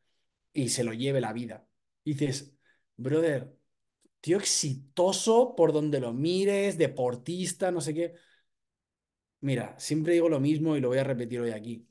y 0.54 0.70
se 0.70 0.86
lo 0.86 0.94
lleve 0.94 1.22
la 1.22 1.34
vida. 1.34 1.68
Y 2.06 2.14
dices, 2.14 2.56
brother, 2.98 3.58
tío 4.22 4.38
exitoso 4.38 5.56
por 5.56 5.74
donde 5.74 6.00
lo 6.00 6.14
mires, 6.14 6.78
deportista, 6.78 7.72
no 7.72 7.82
sé 7.82 7.94
qué. 7.94 8.16
Mira, 9.42 9.78
siempre 9.80 10.14
digo 10.14 10.30
lo 10.30 10.40
mismo 10.40 10.76
y 10.76 10.82
lo 10.82 10.90
voy 10.90 10.98
a 10.98 11.04
repetir 11.04 11.40
hoy 11.42 11.52
aquí. 11.52 11.88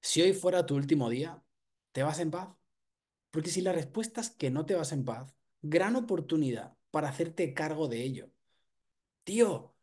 Si 0.00 0.22
hoy 0.22 0.32
fuera 0.34 0.66
tu 0.66 0.76
último 0.76 1.10
día, 1.10 1.42
¿te 1.92 2.02
vas 2.02 2.20
en 2.20 2.30
paz? 2.30 2.50
Porque 3.30 3.50
si 3.50 3.62
la 3.62 3.72
respuesta 3.72 4.20
es 4.22 4.30
que 4.30 4.50
no 4.50 4.66
te 4.66 4.74
vas 4.76 4.92
en 4.92 5.04
paz, 5.04 5.34
gran 5.62 5.96
oportunidad 5.96 6.76
para 6.90 7.08
hacerte 7.10 7.54
cargo 7.54 7.88
de 7.88 8.02
ello. 8.04 8.30
Tío, 9.24 9.73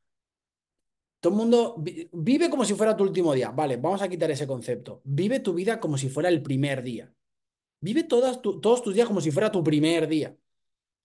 todo 1.22 1.34
el 1.34 1.38
mundo 1.38 1.76
vive 2.14 2.50
como 2.50 2.66
si 2.66 2.74
fuera 2.76 2.98
tu 2.98 3.04
último 3.04 3.34
día. 3.34 3.52
Vale, 3.52 3.78
vamos 3.78 4.02
a 4.02 4.10
quitar 4.10 4.32
ese 4.32 4.48
concepto. 4.48 5.02
Vive 5.06 5.40
tu 5.40 5.54
vida 5.54 5.80
como 5.80 5.98
si 5.98 6.10
fuera 6.10 6.30
el 6.30 6.42
primer 6.44 6.84
día. 6.84 7.14
Vive 7.82 8.04
todas 8.04 8.42
todos 8.42 8.84
tus 8.84 8.94
días 8.96 9.08
como 9.08 9.22
si 9.22 9.32
fuera 9.32 9.52
tu 9.52 9.64
primer 9.64 10.08
día. 10.08 10.38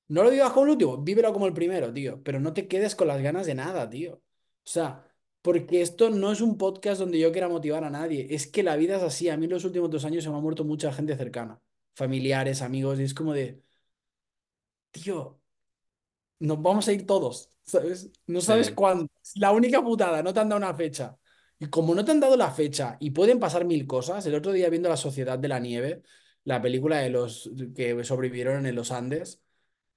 No 0.08 0.22
lo 0.22 0.30
vivas 0.30 0.52
como 0.52 0.66
el 0.66 0.72
último, 0.72 0.98
vívelo 0.98 1.32
como 1.32 1.46
el 1.46 1.52
primero, 1.54 1.92
tío. 1.92 2.22
Pero 2.22 2.40
no 2.40 2.52
te 2.52 2.68
quedes 2.68 2.94
con 2.96 3.08
las 3.08 3.20
ganas 3.22 3.46
de 3.46 3.54
nada, 3.54 3.88
tío. 3.90 4.14
O 4.14 4.22
sea, 4.64 5.06
porque 5.42 5.82
esto 5.82 6.10
no 6.10 6.32
es 6.32 6.40
un 6.40 6.58
podcast 6.58 7.00
donde 7.00 7.18
yo 7.18 7.32
quiera 7.32 7.48
motivar 7.48 7.84
a 7.84 7.90
nadie. 7.90 8.26
Es 8.30 8.46
que 8.46 8.62
la 8.62 8.76
vida 8.76 8.96
es 8.96 9.02
así. 9.02 9.28
A 9.28 9.36
mí 9.36 9.44
en 9.46 9.52
los 9.52 9.64
últimos 9.64 9.90
dos 9.90 10.04
años 10.04 10.24
se 10.24 10.30
me 10.30 10.36
ha 10.36 10.40
muerto 10.40 10.64
mucha 10.64 10.92
gente 10.92 11.16
cercana. 11.16 11.60
Familiares, 11.94 12.62
amigos. 12.62 13.00
Y 13.00 13.04
es 13.04 13.14
como 13.14 13.32
de... 13.32 13.62
Tío, 14.90 15.40
nos 16.38 16.60
vamos 16.62 16.88
a 16.88 16.92
ir 16.92 17.06
todos, 17.06 17.50
¿sabes? 17.66 18.10
No 18.26 18.40
sabes 18.40 18.68
Sí. 18.68 18.74
cuándo. 18.74 19.08
La 19.36 19.52
única 19.52 19.82
putada, 19.82 20.22
no 20.22 20.32
te 20.32 20.40
han 20.40 20.48
dado 20.48 20.58
una 20.58 20.74
fecha. 20.74 21.18
Y 21.58 21.68
como 21.68 21.94
no 21.94 22.04
te 22.04 22.12
han 22.12 22.20
dado 22.20 22.36
la 22.36 22.50
fecha 22.52 22.96
y 23.00 23.10
pueden 23.12 23.40
pasar 23.40 23.64
mil 23.64 23.86
cosas, 23.86 24.26
el 24.26 24.34
otro 24.34 24.52
día 24.52 24.68
viendo 24.70 24.88
La 24.88 24.96
Sociedad 24.96 25.38
de 25.38 25.48
la 25.48 25.58
Nieve, 25.60 26.02
la 26.44 26.60
película 26.62 26.98
de 26.98 27.10
los 27.10 27.50
que 27.74 28.04
sobrevivieron 28.04 28.66
en 28.66 28.74
los 28.74 28.92
Andes, 28.92 29.42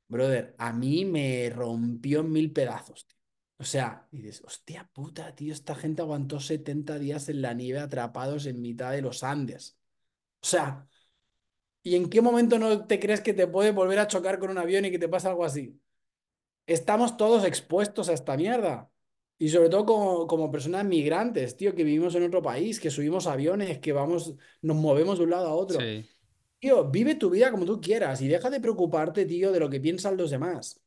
brother, 0.07 0.55
a 0.57 0.73
mí 0.73 1.05
me 1.05 1.49
rompió 1.51 2.21
en 2.21 2.31
mil 2.31 2.51
pedazos, 2.53 3.07
tío. 3.07 3.17
O 3.57 3.63
sea, 3.65 4.07
dices, 4.11 4.41
hostia 4.45 4.89
puta, 4.93 5.35
tío, 5.35 5.53
esta 5.53 5.75
gente 5.75 6.01
aguantó 6.01 6.39
70 6.39 6.99
días 6.99 7.29
en 7.29 7.41
la 7.41 7.53
nieve 7.53 7.79
atrapados 7.79 8.45
en 8.45 8.61
mitad 8.61 8.91
de 8.91 9.01
los 9.01 9.23
Andes. 9.23 9.77
O 10.41 10.47
sea, 10.47 10.87
¿y 11.83 11.95
en 11.95 12.09
qué 12.09 12.21
momento 12.21 12.59
no 12.59 12.85
te 12.87 12.99
crees 12.99 13.21
que 13.21 13.33
te 13.33 13.47
puede 13.47 13.71
volver 13.71 13.99
a 13.99 14.07
chocar 14.07 14.39
con 14.39 14.51
un 14.51 14.57
avión 14.59 14.85
y 14.85 14.91
que 14.91 14.99
te 14.99 15.09
pasa 15.09 15.29
algo 15.29 15.45
así? 15.45 15.79
Estamos 16.73 17.17
todos 17.17 17.43
expuestos 17.45 18.09
a 18.09 18.13
esta 18.13 18.37
mierda. 18.37 18.89
Y 19.37 19.49
sobre 19.49 19.69
todo 19.69 19.85
como, 19.85 20.27
como 20.27 20.51
personas 20.51 20.85
migrantes, 20.85 21.55
tío, 21.55 21.73
que 21.73 21.83
vivimos 21.83 22.13
en 22.15 22.23
otro 22.23 22.41
país, 22.41 22.79
que 22.79 22.91
subimos 22.91 23.25
aviones, 23.25 23.79
que 23.79 23.93
vamos, 23.93 24.35
nos 24.61 24.75
movemos 24.75 25.17
de 25.17 25.23
un 25.23 25.29
lado 25.29 25.47
a 25.47 25.55
otro. 25.55 25.79
Sí. 25.79 26.09
Tío, 26.59 26.89
vive 26.89 27.15
tu 27.15 27.29
vida 27.29 27.49
como 27.51 27.65
tú 27.65 27.79
quieras 27.79 28.21
y 28.21 28.27
deja 28.27 28.49
de 28.49 28.59
preocuparte, 28.59 29.25
tío, 29.25 29.51
de 29.51 29.59
lo 29.61 29.69
que 29.69 29.79
piensan 29.79 30.17
los 30.17 30.29
demás. 30.29 30.81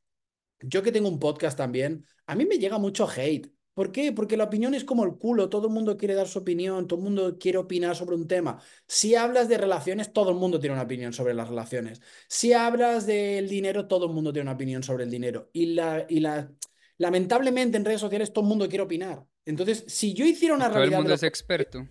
Yo 0.61 0.83
que 0.83 0.93
tengo 0.93 1.09
un 1.09 1.19
podcast 1.19 1.57
también, 1.57 2.05
a 2.27 2.35
mí 2.35 2.45
me 2.45 2.59
llega 2.59 2.79
mucho 2.79 3.09
hate. 3.09 3.52
¿Por 3.75 3.91
qué? 3.91 4.13
Porque 4.13 4.37
la 4.37 4.45
opinión 4.45 4.75
es 4.75 4.85
como 4.85 5.05
el 5.05 5.17
culo, 5.17 5.49
todo 5.49 5.69
el 5.69 5.73
mundo 5.73 5.97
quiere 5.97 6.15
dar 6.15 6.29
su 6.29 6.41
opinión, 6.41 6.87
todo 6.87 6.99
el 6.99 7.05
mundo 7.05 7.39
quiere 7.39 7.57
opinar 7.59 7.97
sobre 7.97 8.17
un 8.17 8.29
tema. 8.29 8.63
Si 8.87 9.15
hablas 9.15 9.49
de 9.49 9.57
relaciones, 9.57 10.13
todo 10.13 10.31
el 10.31 10.37
mundo 10.37 10.61
tiene 10.61 10.75
una 10.75 10.83
opinión 10.83 11.13
sobre 11.15 11.33
las 11.33 11.49
relaciones. 11.49 12.03
Si 12.29 12.53
hablas 12.53 13.07
del 13.07 13.49
dinero, 13.49 13.89
todo 13.89 14.07
el 14.07 14.13
mundo 14.13 14.31
tiene 14.33 14.45
una 14.51 14.55
opinión 14.57 14.83
sobre 14.83 15.05
el 15.05 15.11
dinero. 15.11 15.49
Y, 15.55 15.67
la, 15.75 16.05
y 16.07 16.21
la, 16.21 16.53
lamentablemente 16.99 17.79
en 17.79 17.85
redes 17.87 18.01
sociales 18.01 18.33
todo 18.33 18.45
el 18.45 18.49
mundo 18.51 18.69
quiere 18.69 18.85
opinar. 18.85 19.25
Entonces, 19.47 19.85
si 19.89 20.13
yo 20.13 20.27
hiciera 20.27 20.55
una 20.55 20.69
Todo 20.69 20.83
el 20.83 20.91
realidad... 20.91 20.99
mundo 20.99 21.11
de 21.11 21.15
es 21.15 21.23
experto. 21.23 21.89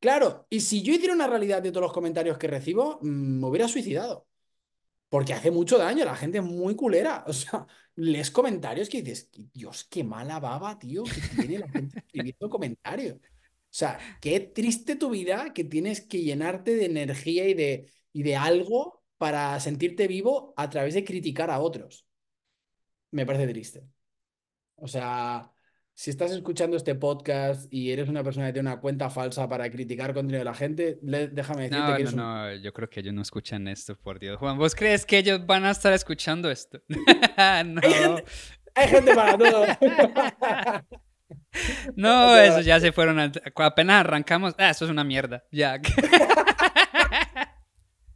Claro, 0.00 0.46
y 0.50 0.60
si 0.60 0.82
yo 0.82 0.92
hiciera 0.92 1.14
una 1.14 1.28
realidad 1.28 1.62
de 1.62 1.70
todos 1.70 1.82
los 1.82 1.92
comentarios 1.92 2.36
que 2.38 2.48
recibo, 2.48 2.98
mm, 3.02 3.40
me 3.40 3.46
hubiera 3.46 3.68
suicidado. 3.68 4.26
Porque 5.12 5.34
hace 5.34 5.50
mucho 5.50 5.76
daño, 5.76 6.06
la 6.06 6.16
gente 6.16 6.38
es 6.38 6.44
muy 6.44 6.74
culera. 6.74 7.24
O 7.28 7.32
sea, 7.34 7.66
lees 7.96 8.30
comentarios 8.30 8.88
que 8.88 9.02
dices, 9.02 9.30
Dios, 9.52 9.84
qué 9.84 10.04
mala 10.04 10.40
baba, 10.40 10.78
tío, 10.78 11.02
que 11.04 11.20
tiene 11.36 11.58
la 11.58 11.68
gente 11.68 11.98
escribiendo 11.98 12.48
comentarios. 12.48 13.16
O 13.16 13.20
sea, 13.70 13.98
qué 14.22 14.40
triste 14.40 14.96
tu 14.96 15.10
vida 15.10 15.52
que 15.52 15.64
tienes 15.64 16.00
que 16.00 16.22
llenarte 16.22 16.76
de 16.76 16.86
energía 16.86 17.46
y 17.48 17.54
de, 17.54 17.90
y 18.12 18.22
de 18.22 18.36
algo 18.36 19.02
para 19.18 19.60
sentirte 19.60 20.06
vivo 20.08 20.54
a 20.56 20.70
través 20.70 20.94
de 20.94 21.04
criticar 21.04 21.50
a 21.50 21.60
otros. 21.60 22.06
Me 23.10 23.26
parece 23.26 23.46
triste. 23.48 23.86
O 24.76 24.88
sea, 24.88 25.52
si 25.94 26.10
estás 26.10 26.30
escuchando 26.32 26.76
este 26.76 26.94
podcast 26.94 27.72
y 27.72 27.90
eres 27.92 28.08
una 28.08 28.24
persona 28.24 28.46
que 28.46 28.54
tiene 28.54 28.70
una 28.70 28.80
cuenta 28.80 29.10
falsa 29.10 29.48
para 29.48 29.70
criticar 29.70 30.14
contenido 30.14 30.38
de 30.38 30.44
la 30.46 30.54
gente, 30.54 30.98
le- 31.02 31.28
déjame 31.28 31.68
decirte 31.68 31.78
No, 31.90 31.96
que 31.96 32.04
no, 32.04 32.10
un... 32.10 32.16
no, 32.16 32.54
yo 32.54 32.72
creo 32.72 32.88
que 32.88 33.00
ellos 33.00 33.12
no 33.14 33.22
escuchan 33.22 33.68
esto, 33.68 33.96
por 33.96 34.18
Dios. 34.18 34.38
Juan, 34.38 34.56
¿vos 34.58 34.74
crees 34.74 35.04
que 35.04 35.18
ellos 35.18 35.44
van 35.46 35.64
a 35.64 35.70
estar 35.70 35.92
escuchando 35.92 36.50
esto? 36.50 36.80
no. 36.88 37.80
Hay 37.82 37.92
gente, 37.92 38.24
hay 38.74 38.88
gente 38.88 39.14
para 39.14 39.38
todo. 39.38 39.66
No, 41.96 42.36
eso 42.38 42.60
ya 42.62 42.80
se 42.80 42.92
fueron. 42.92 43.18
a- 43.18 43.32
Apenas 43.56 44.00
arrancamos. 44.00 44.54
Ah, 44.58 44.70
eso 44.70 44.84
es 44.86 44.90
una 44.90 45.04
mierda. 45.04 45.44
Ya. 45.52 45.80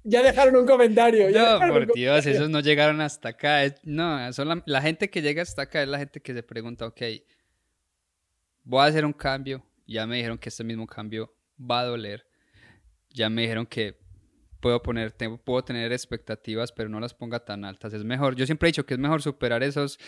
Ya 0.05 0.22
dejaron 0.22 0.57
un 0.57 0.66
comentario. 0.66 1.29
ya 1.31 1.55
No, 1.55 1.59
por 1.72 1.93
Dios, 1.95 2.12
comentario. 2.22 2.33
esos 2.39 2.49
no 2.51 2.61
llegaron 2.61 3.01
hasta 3.01 3.31
acá. 3.31 3.62
No, 3.83 4.33
son 4.33 4.49
la, 4.49 4.62
la 4.66 4.81
gente 4.83 5.11
que 5.11 5.20
llega 5.22 5.43
hasta 5.43 5.62
acá 5.62 5.83
es 5.83 5.89
la 5.89 5.99
gente 5.99 6.20
que 6.20 6.33
se 6.33 6.43
pregunta, 6.43 6.87
ok, 6.87 7.01
voy 8.67 8.83
a 8.83 8.87
hacer 8.87 9.07
un 9.07 9.12
cambio. 9.14 9.64
Ya 9.87 10.07
me 10.07 10.17
dijeron 10.17 10.37
que 10.37 10.51
este 10.51 10.64
mismo 10.64 10.87
cambio 10.87 11.33
va 11.59 11.81
a 11.81 11.85
doler. 11.85 12.27
Ya 13.11 13.31
me 13.31 13.43
dijeron 13.43 13.64
que 13.64 13.99
puedo, 14.61 14.83
poner, 14.83 15.14
puedo 15.45 15.64
tener 15.64 15.93
expectativas, 15.93 16.73
pero 16.73 16.89
no 16.89 17.01
las 17.01 17.14
ponga 17.14 17.45
tan 17.45 17.64
altas. 17.64 17.95
Es 17.95 18.05
mejor, 18.05 18.35
yo 18.35 18.45
siempre 18.45 18.69
he 18.69 18.73
dicho 18.73 18.85
que 18.85 18.95
es 18.95 19.01
mejor 19.01 19.23
superar 19.23 19.62
esos, 19.62 19.99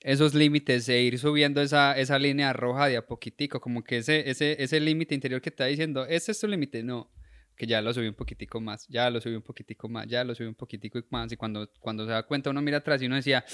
esos 0.00 0.32
límites 0.32 0.88
e 0.88 1.02
ir 1.02 1.18
subiendo 1.18 1.60
esa, 1.60 1.98
esa 1.98 2.18
línea 2.18 2.52
roja 2.52 2.86
de 2.86 2.96
a 2.96 3.06
poquitico, 3.06 3.60
como 3.60 3.82
que 3.82 3.98
ese, 3.98 4.30
ese, 4.30 4.62
ese 4.62 4.80
límite 4.80 5.14
interior 5.14 5.42
que 5.42 5.50
está 5.50 5.66
diciendo, 5.66 6.06
ese 6.06 6.32
es 6.32 6.40
tu 6.40 6.46
límite, 6.46 6.82
no, 6.82 7.10
que 7.56 7.66
ya 7.66 7.80
lo 7.80 7.92
subí 7.92 8.06
un 8.06 8.14
poquitico 8.14 8.60
más, 8.60 8.86
ya 8.88 9.08
lo 9.08 9.20
subí 9.20 9.34
un 9.34 9.42
poquitico 9.42 9.88
más, 9.88 10.06
ya 10.06 10.22
lo 10.22 10.34
subí 10.34 10.46
un 10.46 10.54
poquitico 10.54 11.00
más, 11.08 11.32
y 11.32 11.36
cuando, 11.36 11.70
cuando 11.80 12.04
se 12.04 12.12
da 12.12 12.22
cuenta 12.22 12.50
uno 12.50 12.60
mira 12.60 12.78
atrás 12.78 13.00
y 13.00 13.06
uno 13.06 13.16
decía, 13.16 13.44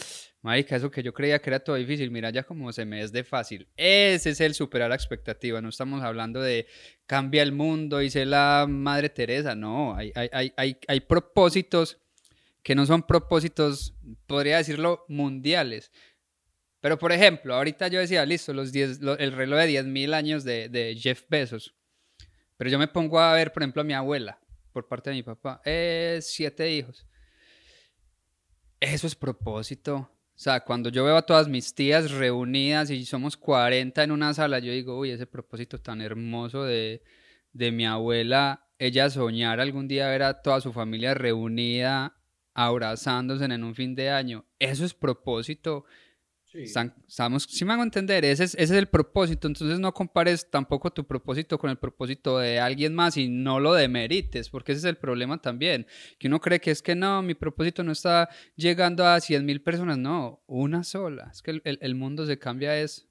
marica, 0.42 0.74
eso 0.76 0.90
que 0.90 1.02
yo 1.02 1.14
creía 1.14 1.38
que 1.38 1.50
era 1.50 1.60
todo 1.60 1.76
difícil, 1.76 2.10
mira 2.10 2.30
ya 2.30 2.42
como 2.42 2.72
se 2.72 2.84
me 2.84 3.00
es 3.00 3.12
de 3.12 3.22
fácil. 3.22 3.68
Ese 3.76 4.30
es 4.30 4.40
el 4.40 4.54
superar 4.54 4.90
la 4.90 4.96
expectativa, 4.96 5.60
no 5.60 5.68
estamos 5.68 6.02
hablando 6.02 6.42
de 6.42 6.66
cambia 7.06 7.42
el 7.42 7.52
mundo, 7.52 7.98
dice 7.98 8.26
la 8.26 8.66
Madre 8.68 9.08
Teresa, 9.08 9.54
no, 9.54 9.94
hay, 9.94 10.12
hay, 10.16 10.52
hay, 10.56 10.76
hay, 10.88 11.00
propósitos 11.00 11.98
que 12.62 12.74
no 12.74 12.86
son 12.86 13.04
propósitos, 13.04 13.94
podría 14.26 14.56
decirlo, 14.56 15.04
mundiales. 15.08 15.92
Pero 16.80 16.98
por 16.98 17.12
ejemplo, 17.12 17.54
ahorita 17.54 17.86
yo 17.86 18.00
decía, 18.00 18.26
listo, 18.26 18.52
los 18.52 18.72
10, 18.72 19.00
el 19.18 19.32
reloj 19.32 19.60
de 19.60 19.68
10.000 19.68 20.14
años 20.14 20.42
de, 20.42 20.68
de 20.68 20.96
Jeff 20.96 21.22
Bezos 21.28 21.76
pero 22.62 22.70
yo 22.70 22.78
me 22.78 22.86
pongo 22.86 23.18
a 23.18 23.32
ver, 23.32 23.52
por 23.52 23.64
ejemplo, 23.64 23.82
a 23.82 23.84
mi 23.84 23.92
abuela, 23.92 24.38
por 24.72 24.86
parte 24.86 25.10
de 25.10 25.16
mi 25.16 25.24
papá, 25.24 25.60
es 25.64 26.32
siete 26.32 26.70
hijos. 26.70 27.04
Eso 28.78 29.08
es 29.08 29.16
propósito. 29.16 29.96
O 29.96 30.38
sea, 30.38 30.60
cuando 30.60 30.88
yo 30.88 31.04
veo 31.04 31.16
a 31.16 31.26
todas 31.26 31.48
mis 31.48 31.74
tías 31.74 32.12
reunidas 32.12 32.88
y 32.90 33.04
somos 33.04 33.36
40 33.36 34.04
en 34.04 34.12
una 34.12 34.32
sala, 34.32 34.60
yo 34.60 34.70
digo, 34.70 34.96
uy, 34.96 35.10
ese 35.10 35.26
propósito 35.26 35.80
tan 35.80 36.00
hermoso 36.00 36.62
de, 36.62 37.02
de 37.52 37.72
mi 37.72 37.84
abuela, 37.84 38.68
ella 38.78 39.10
soñar 39.10 39.58
algún 39.58 39.88
día 39.88 40.06
ver 40.06 40.22
a 40.22 40.40
toda 40.40 40.60
su 40.60 40.72
familia 40.72 41.14
reunida, 41.14 42.16
abrazándose 42.54 43.44
en 43.44 43.64
un 43.64 43.74
fin 43.74 43.96
de 43.96 44.10
año. 44.10 44.46
Eso 44.60 44.84
es 44.84 44.94
propósito 44.94 45.84
Sí. 46.52 46.64
Estamos, 46.64 47.44
si 47.44 47.64
me 47.64 47.72
hago 47.72 47.82
entender, 47.82 48.26
ese 48.26 48.44
es, 48.44 48.54
ese 48.54 48.64
es 48.64 48.70
el 48.72 48.86
propósito, 48.86 49.48
entonces 49.48 49.80
no 49.80 49.94
compares 49.94 50.50
tampoco 50.50 50.92
tu 50.92 51.06
propósito 51.06 51.58
con 51.58 51.70
el 51.70 51.78
propósito 51.78 52.38
de 52.38 52.60
alguien 52.60 52.94
más 52.94 53.16
y 53.16 53.28
no 53.30 53.58
lo 53.58 53.72
demerites, 53.72 54.50
porque 54.50 54.72
ese 54.72 54.80
es 54.80 54.84
el 54.84 54.96
problema 54.98 55.40
también, 55.40 55.86
que 56.18 56.28
uno 56.28 56.42
cree 56.42 56.60
que 56.60 56.70
es 56.70 56.82
que 56.82 56.94
no, 56.94 57.22
mi 57.22 57.34
propósito 57.34 57.82
no 57.82 57.92
está 57.92 58.28
llegando 58.54 59.06
a 59.06 59.18
100 59.18 59.46
mil 59.46 59.62
personas, 59.62 59.96
no, 59.96 60.42
una 60.46 60.84
sola, 60.84 61.30
es 61.32 61.40
que 61.40 61.52
el, 61.52 61.62
el 61.64 61.94
mundo 61.94 62.26
se 62.26 62.38
cambia 62.38 62.78
es 62.78 63.08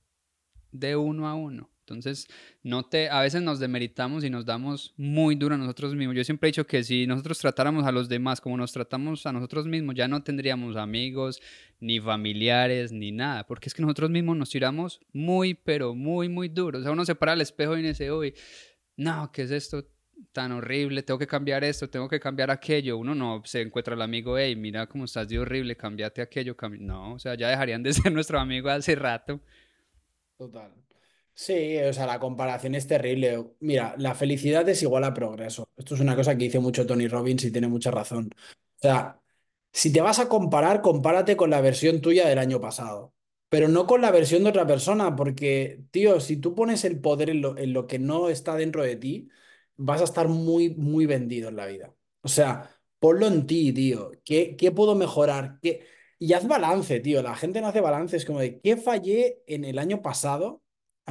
de 0.71 0.95
uno 0.95 1.27
a 1.27 1.33
uno. 1.33 1.71
Entonces, 1.93 2.27
no 2.63 2.83
te, 2.83 3.09
a 3.09 3.21
veces 3.21 3.41
nos 3.41 3.59
demeritamos 3.59 4.23
y 4.23 4.29
nos 4.29 4.45
damos 4.45 4.93
muy 4.97 5.35
duro 5.35 5.55
a 5.55 5.57
nosotros 5.57 5.95
mismos. 5.95 6.15
Yo 6.15 6.23
siempre 6.23 6.47
he 6.47 6.51
dicho 6.51 6.65
que 6.65 6.83
si 6.83 7.07
nosotros 7.07 7.39
tratáramos 7.39 7.85
a 7.85 7.91
los 7.91 8.09
demás 8.09 8.41
como 8.41 8.57
nos 8.57 8.71
tratamos 8.71 9.25
a 9.25 9.31
nosotros 9.31 9.67
mismos, 9.67 9.95
ya 9.95 10.07
no 10.07 10.23
tendríamos 10.23 10.75
amigos, 10.75 11.41
ni 11.79 11.99
familiares, 11.99 12.91
ni 12.91 13.11
nada, 13.11 13.45
porque 13.45 13.69
es 13.69 13.73
que 13.73 13.81
nosotros 13.81 14.09
mismos 14.09 14.37
nos 14.37 14.49
tiramos 14.49 14.99
muy, 15.13 15.53
pero 15.53 15.95
muy, 15.95 16.29
muy 16.29 16.49
duro. 16.49 16.79
O 16.79 16.81
sea, 16.81 16.91
uno 16.91 17.05
se 17.05 17.15
para 17.15 17.33
al 17.33 17.41
espejo 17.41 17.77
y 17.77 17.81
dice, 17.81 18.11
uy, 18.11 18.33
no, 18.97 19.31
¿qué 19.31 19.43
es 19.43 19.51
esto? 19.51 19.85
tan 20.31 20.51
horrible, 20.51 21.03
tengo 21.03 21.17
que 21.17 21.27
cambiar 21.27 21.63
esto, 21.63 21.89
tengo 21.89 22.07
que 22.07 22.19
cambiar 22.19 22.51
aquello. 22.51 22.97
Uno 22.97 23.15
no 23.15 23.41
se 23.45 23.61
encuentra 23.61 23.95
el 23.95 24.01
amigo, 24.01 24.37
hey, 24.37 24.55
mira 24.55 24.87
cómo 24.87 25.05
estás 25.05 25.27
de 25.27 25.39
horrible, 25.39 25.75
cambiate 25.75 26.21
aquello. 26.21 26.55
No, 26.79 27.13
o 27.13 27.19
sea, 27.19 27.35
ya 27.35 27.49
dejarían 27.49 27.83
de 27.83 27.93
ser 27.93 28.11
nuestro 28.11 28.39
amigo 28.39 28.69
hace 28.69 28.95
rato. 28.95 29.39
Total. 30.37 30.71
Sí, 31.33 31.77
o 31.79 31.93
sea, 31.93 32.05
la 32.05 32.19
comparación 32.19 32.75
es 32.75 32.85
terrible. 32.87 33.55
Mira, 33.59 33.95
la 33.97 34.13
felicidad 34.13 34.67
es 34.69 34.81
igual 34.83 35.03
a 35.03 35.13
progreso. 35.13 35.67
Esto 35.75 35.95
es 35.95 36.01
una 36.01 36.15
cosa 36.15 36.37
que 36.37 36.43
dice 36.45 36.59
mucho 36.59 36.85
Tony 36.85 37.07
Robbins 37.07 37.43
y 37.45 37.51
tiene 37.51 37.67
mucha 37.67 37.89
razón. 37.89 38.29
O 38.35 38.79
sea, 38.81 39.19
si 39.71 39.91
te 39.91 40.01
vas 40.01 40.19
a 40.19 40.29
comparar, 40.29 40.81
compárate 40.81 41.35
con 41.37 41.49
la 41.49 41.61
versión 41.61 42.01
tuya 42.01 42.27
del 42.27 42.37
año 42.39 42.61
pasado, 42.61 43.13
pero 43.49 43.67
no 43.69 43.87
con 43.87 44.01
la 44.01 44.11
versión 44.11 44.43
de 44.43 44.49
otra 44.49 44.67
persona, 44.67 45.15
porque, 45.15 45.83
tío, 45.91 46.19
si 46.19 46.37
tú 46.37 46.53
pones 46.53 46.85
el 46.85 46.99
poder 47.01 47.29
en 47.31 47.41
lo, 47.41 47.57
en 47.57 47.73
lo 47.73 47.87
que 47.87 47.97
no 47.99 48.29
está 48.29 48.55
dentro 48.55 48.83
de 48.83 48.95
ti, 48.97 49.29
vas 49.77 50.01
a 50.01 50.03
estar 50.05 50.27
muy, 50.27 50.69
muy 50.75 51.05
vendido 51.07 51.49
en 51.49 51.55
la 51.55 51.65
vida. 51.65 51.95
O 52.21 52.27
sea, 52.27 52.69
ponlo 52.99 53.25
en 53.27 53.47
ti, 53.47 53.73
tío. 53.73 54.11
¿Qué, 54.23 54.55
qué 54.55 54.71
puedo 54.71 54.93
mejorar? 54.95 55.59
¿Qué... 55.61 55.85
Y 56.19 56.33
haz 56.33 56.47
balance, 56.47 56.99
tío. 56.99 57.23
La 57.23 57.35
gente 57.35 57.61
no 57.61 57.67
hace 57.67 57.81
balance. 57.81 58.15
Es 58.17 58.25
como 58.25 58.39
de, 58.39 58.59
¿qué 58.61 58.77
fallé 58.77 59.41
en 59.47 59.65
el 59.65 59.79
año 59.79 60.01
pasado? 60.03 60.60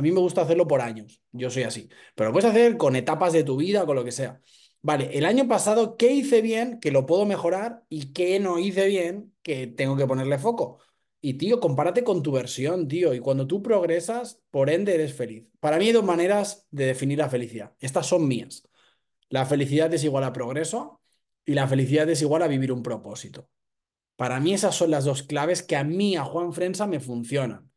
A 0.00 0.02
mí 0.02 0.12
me 0.12 0.20
gusta 0.20 0.40
hacerlo 0.40 0.66
por 0.66 0.80
años. 0.80 1.20
Yo 1.30 1.50
soy 1.50 1.64
así. 1.64 1.90
Pero 2.14 2.30
lo 2.30 2.32
puedes 2.32 2.50
hacer 2.50 2.78
con 2.78 2.96
etapas 2.96 3.34
de 3.34 3.44
tu 3.44 3.58
vida, 3.58 3.84
con 3.84 3.96
lo 3.96 4.02
que 4.02 4.12
sea. 4.12 4.40
Vale, 4.80 5.10
el 5.12 5.26
año 5.26 5.46
pasado, 5.46 5.98
¿qué 5.98 6.10
hice 6.10 6.40
bien 6.40 6.80
que 6.80 6.90
lo 6.90 7.04
puedo 7.04 7.26
mejorar? 7.26 7.84
¿Y 7.90 8.14
qué 8.14 8.40
no 8.40 8.58
hice 8.58 8.86
bien 8.86 9.34
que 9.42 9.66
tengo 9.66 9.98
que 9.98 10.06
ponerle 10.06 10.38
foco? 10.38 10.78
Y 11.20 11.34
tío, 11.34 11.60
compárate 11.60 12.02
con 12.02 12.22
tu 12.22 12.32
versión, 12.32 12.88
tío. 12.88 13.12
Y 13.12 13.20
cuando 13.20 13.46
tú 13.46 13.62
progresas, 13.62 14.40
por 14.50 14.70
ende 14.70 14.94
eres 14.94 15.12
feliz. 15.12 15.46
Para 15.60 15.76
mí 15.76 15.88
hay 15.88 15.92
dos 15.92 16.04
maneras 16.04 16.66
de 16.70 16.86
definir 16.86 17.18
la 17.18 17.28
felicidad. 17.28 17.74
Estas 17.78 18.06
son 18.06 18.26
mías. 18.26 18.66
La 19.28 19.44
felicidad 19.44 19.92
es 19.92 20.02
igual 20.04 20.24
a 20.24 20.32
progreso 20.32 21.02
y 21.44 21.52
la 21.52 21.68
felicidad 21.68 22.08
es 22.08 22.22
igual 22.22 22.42
a 22.42 22.48
vivir 22.48 22.72
un 22.72 22.82
propósito. 22.82 23.50
Para 24.16 24.40
mí 24.40 24.54
esas 24.54 24.74
son 24.74 24.90
las 24.90 25.04
dos 25.04 25.22
claves 25.24 25.62
que 25.62 25.76
a 25.76 25.84
mí, 25.84 26.16
a 26.16 26.24
Juan 26.24 26.54
Frensa, 26.54 26.86
me 26.86 27.00
funcionan. 27.00 27.69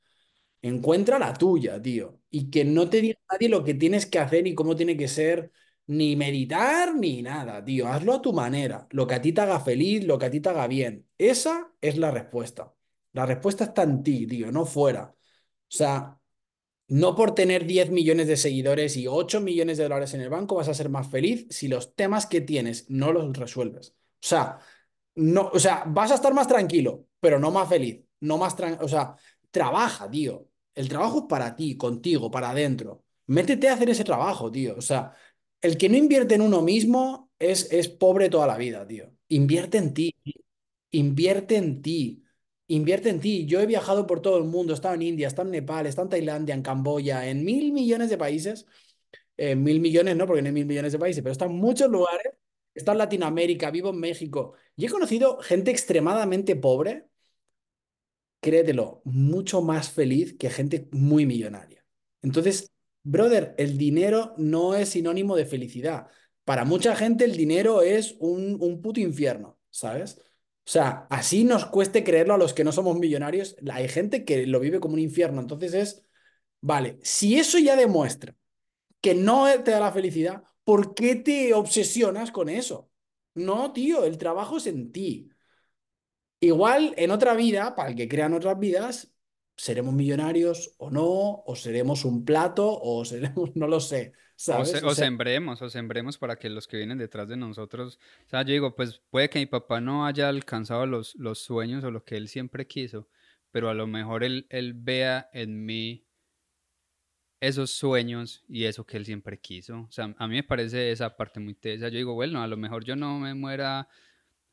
Encuentra 0.64 1.20
la 1.20 1.34
tuya, 1.34 1.82
tío. 1.82 2.22
Y 2.32 2.50
que 2.50 2.66
no 2.66 2.90
te 2.90 3.02
diga 3.02 3.20
nadie 3.32 3.50
lo 3.50 3.64
que 3.64 3.76
tienes 3.76 4.06
que 4.08 4.20
hacer 4.20 4.48
y 4.48 4.56
cómo 4.56 4.76
tiene 4.76 4.98
que 4.98 5.08
ser, 5.10 5.52
ni 5.88 6.16
meditar, 6.16 6.96
ni 6.96 7.22
nada, 7.22 7.64
tío. 7.64 7.88
Hazlo 7.88 8.14
a 8.16 8.22
tu 8.22 8.34
manera. 8.34 8.88
Lo 8.92 9.06
que 9.06 9.16
a 9.16 9.22
ti 9.22 9.34
te 9.34 9.42
haga 9.42 9.60
feliz, 9.60 10.06
lo 10.06 10.18
que 10.18 10.26
a 10.28 10.32
ti 10.32 10.40
te 10.40 10.50
haga 10.50 10.68
bien. 10.68 11.08
Esa 11.18 11.72
es 11.82 11.98
la 11.98 12.12
respuesta. 12.12 12.74
La 13.12 13.26
respuesta 13.26 13.66
está 13.66 13.84
en 13.84 14.04
ti, 14.04 14.26
tío, 14.28 14.52
no 14.52 14.66
fuera. 14.66 15.14
O 15.14 15.76
sea, 15.76 16.20
no 16.88 17.16
por 17.16 17.36
tener 17.36 17.66
10 17.66 17.90
millones 17.92 18.28
de 18.28 18.38
seguidores 18.38 18.98
y 18.98 19.08
8 19.08 19.42
millones 19.42 19.78
de 19.78 19.84
dólares 19.84 20.14
en 20.14 20.22
el 20.22 20.30
banco 20.30 20.56
vas 20.56 20.68
a 20.70 20.74
ser 20.74 20.90
más 20.90 21.08
feliz 21.10 21.48
si 21.50 21.68
los 21.68 21.96
temas 21.96 22.26
que 22.26 22.42
tienes 22.42 22.90
no 22.90 23.12
los 23.14 23.36
resuelves. 23.38 23.90
O 23.92 24.28
sea, 24.28 24.60
no, 25.16 25.50
o 25.54 25.60
sea, 25.60 25.84
vas 25.88 26.12
a 26.12 26.16
estar 26.16 26.34
más 26.34 26.48
tranquilo, 26.48 27.08
pero 27.20 27.40
no 27.40 27.52
más 27.52 27.70
feliz. 27.70 28.04
No 28.22 28.38
más, 28.38 28.56
o 28.82 28.88
sea, 28.88 29.16
trabaja, 29.52 30.10
tío. 30.10 30.48
El 30.76 30.90
trabajo 30.90 31.20
es 31.20 31.26
para 31.30 31.56
ti, 31.56 31.78
contigo, 31.78 32.32
para 32.32 32.50
adentro. 32.52 33.04
Métete 33.28 33.70
a 33.70 33.74
hacer 33.74 33.90
ese 33.90 34.04
trabajo, 34.04 34.52
tío. 34.52 34.76
O 34.78 34.82
sea, 34.82 35.14
el 35.62 35.78
que 35.78 35.90
no 35.90 35.98
invierte 35.98 36.36
en 36.36 36.42
uno 36.42 36.62
mismo 36.62 37.32
es, 37.40 37.72
es 37.72 37.88
pobre 37.90 38.30
toda 38.30 38.48
la 38.48 38.58
vida, 38.58 38.86
tío. 38.88 39.12
Invierte 39.30 39.78
en 39.78 39.94
ti. 39.94 40.16
Invierte 40.92 41.58
en 41.58 41.82
ti. 41.82 42.24
Invierte 42.68 43.10
en 43.10 43.20
ti. 43.20 43.46
Yo 43.46 43.62
he 43.62 43.66
viajado 43.66 44.08
por 44.08 44.22
todo 44.22 44.38
el 44.38 44.46
mundo. 44.46 44.74
He 44.74 44.76
estado 44.76 44.96
en 44.96 45.04
India, 45.04 45.28
he 45.28 45.30
estado 45.30 45.48
en 45.48 45.52
Nepal, 45.52 45.86
he 45.86 45.90
estado 45.90 46.06
en 46.08 46.12
Tailandia, 46.12 46.56
en 46.56 46.62
Camboya, 46.64 47.28
en 47.30 47.44
mil 47.46 47.72
millones 47.72 48.10
de 48.10 48.18
países. 48.18 48.66
En 49.38 49.64
mil 49.64 49.80
millones, 49.80 50.16
no, 50.16 50.28
porque 50.28 50.42
no 50.42 50.48
hay 50.48 50.54
mil 50.54 50.66
millones 50.66 50.92
de 50.94 51.00
países, 51.00 51.24
pero 51.24 51.32
he 51.32 51.34
estado 51.34 51.52
en 51.52 51.58
muchos 51.58 51.90
lugares. 51.90 52.34
He 52.76 52.80
estado 52.80 52.96
en 52.96 53.00
Latinoamérica, 53.00 53.72
vivo 53.72 53.90
en 53.90 54.00
México. 54.00 54.54
Y 54.76 54.86
he 54.86 54.90
conocido 54.90 55.40
gente 55.40 55.72
extremadamente 55.72 56.56
pobre 56.56 57.08
créetelo, 58.44 59.02
mucho 59.06 59.64
más 59.64 59.92
feliz 59.92 60.36
que 60.38 60.52
gente 60.52 60.90
muy 60.92 61.26
millonaria. 61.26 61.84
Entonces, 62.22 62.72
brother, 63.04 63.56
el 63.58 63.80
dinero 63.80 64.36
no 64.38 64.76
es 64.76 64.90
sinónimo 64.90 65.36
de 65.36 65.48
felicidad. 65.48 66.10
Para 66.46 66.66
mucha 66.66 66.96
gente 66.96 67.26
el 67.26 67.38
dinero 67.38 67.82
es 67.82 68.16
un, 68.20 68.58
un 68.62 68.82
puto 68.84 69.00
infierno, 69.00 69.60
¿sabes? 69.72 70.20
O 70.66 70.72
sea, 70.72 71.08
así 71.10 71.44
nos 71.44 71.66
cueste 71.66 72.04
creerlo 72.04 72.36
a 72.36 72.38
los 72.38 72.54
que 72.54 72.64
no 72.64 72.72
somos 72.72 72.98
millonarios. 72.98 73.56
Hay 73.72 73.88
gente 73.90 74.26
que 74.26 74.48
lo 74.48 74.60
vive 74.60 74.80
como 74.80 74.94
un 74.96 75.00
infierno. 75.00 75.42
Entonces 75.42 75.74
es, 75.74 76.06
vale, 76.62 77.00
si 77.04 77.40
eso 77.40 77.60
ya 77.60 77.76
demuestra 77.76 78.36
que 79.02 79.16
no 79.16 79.48
te 79.64 79.72
da 79.72 79.80
la 79.80 79.92
felicidad, 79.92 80.44
¿por 80.64 80.96
qué 80.96 81.16
te 81.16 81.54
obsesionas 81.54 82.32
con 82.32 82.50
eso? 82.50 82.90
No, 83.36 83.74
tío, 83.74 84.06
el 84.06 84.18
trabajo 84.18 84.58
es 84.58 84.68
en 84.68 84.92
ti. 84.92 85.30
Igual 86.44 86.94
en 86.98 87.12
otra 87.12 87.36
vida, 87.36 87.74
para 87.74 87.90
el 87.90 87.96
que 87.96 88.10
crean 88.10 88.34
otras 88.34 88.60
vidas, 88.60 89.14
seremos 89.56 89.94
millonarios 89.94 90.76
o 90.78 90.92
no, 90.92 91.42
o 91.46 91.56
seremos 91.56 92.04
un 92.04 92.26
plato, 92.26 92.78
o 92.82 93.06
seremos, 93.06 93.56
no 93.56 93.66
lo 93.68 93.80
sé. 93.80 94.12
¿sabes? 94.36 94.84
O, 94.84 94.94
sembremos, 94.94 95.62
o 95.62 95.70
sembremos 95.70 96.18
para 96.18 96.36
que 96.36 96.50
los 96.50 96.68
que 96.68 96.76
vienen 96.76 96.98
detrás 96.98 97.30
de 97.30 97.38
nosotros, 97.38 97.98
o 98.26 98.30
sea, 98.30 98.42
yo 98.42 98.52
digo, 98.52 98.76
pues 98.76 99.02
puede 99.10 99.30
que 99.30 99.40
mi 99.40 99.46
papá 99.46 99.80
no 99.80 100.06
haya 100.06 100.28
alcanzado 100.28 100.86
los, 100.86 101.16
los 101.16 101.40
sueños 101.40 101.82
o 101.86 101.92
lo 101.92 102.04
que 102.04 102.18
él 102.18 102.28
siempre 102.28 102.68
quiso, 102.68 103.08
pero 103.52 103.70
a 103.70 103.74
lo 103.74 103.88
mejor 103.88 104.26
él, 104.26 104.46
él 104.50 104.74
vea 104.74 105.30
en 105.32 105.64
mí 105.64 106.06
esos 107.40 107.72
sueños 107.72 108.44
y 108.50 108.66
eso 108.66 108.86
que 108.86 108.98
él 108.98 109.06
siempre 109.06 109.40
quiso. 109.40 109.86
O 109.88 109.92
sea, 109.92 110.14
a 110.18 110.28
mí 110.28 110.36
me 110.36 110.44
parece 110.44 110.92
esa 110.92 111.16
parte 111.16 111.40
muy 111.40 111.54
tesa. 111.54 111.88
Yo 111.88 111.98
digo, 111.98 112.14
bueno, 112.16 112.44
a 112.44 112.48
lo 112.48 112.58
mejor 112.58 112.84
yo 112.84 112.98
no 112.98 113.20
me 113.20 113.34
muera 113.34 113.88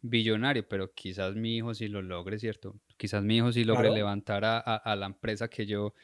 billonario, 0.02 0.66
pero 0.68 0.92
quizás 0.92 1.34
mi 1.34 1.56
hijo 1.56 1.74
sí 1.74 1.88
lo 1.88 2.02
logre, 2.02 2.38
¿cierto? 2.38 2.80
Quizás 2.96 3.22
mi 3.22 3.36
hijo 3.36 3.52
sí 3.52 3.64
logre 3.64 3.90
levantar 3.90 4.44
a, 4.44 4.96
la 4.96 5.06
empresa 5.06 5.48
que 5.48 5.66
yo, 5.66 5.94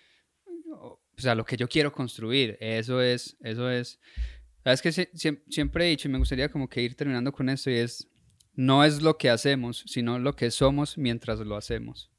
o 0.71 1.01
sea, 1.17 1.35
lo 1.35 1.45
que 1.45 1.57
yo 1.57 1.69
quiero 1.69 1.93
construir. 1.93 2.57
Eso 2.61 3.01
es, 3.01 3.37
eso 3.41 3.71
es, 3.71 4.01
Sabes 4.67 4.83
que 4.83 4.91
siempre 5.49 5.87
he 5.87 5.91
dicho 5.91 6.09
y 6.09 6.11
me 6.11 6.19
gustaría 6.19 6.49
como 6.49 6.69
que 6.69 6.83
ir 6.83 6.97
terminando 6.97 7.31
con 7.31 7.49
esto 7.49 7.71
y 7.71 7.75
es, 7.75 8.11
no 8.55 8.83
es 8.83 9.01
lo 9.01 9.17
que 9.17 9.31
hacemos, 9.31 9.85
sino 9.87 10.19
lo 10.19 10.35
que 10.35 10.51
somos 10.51 10.99
mientras 10.99 11.39
lo 11.39 11.55
hacemos. 11.55 12.11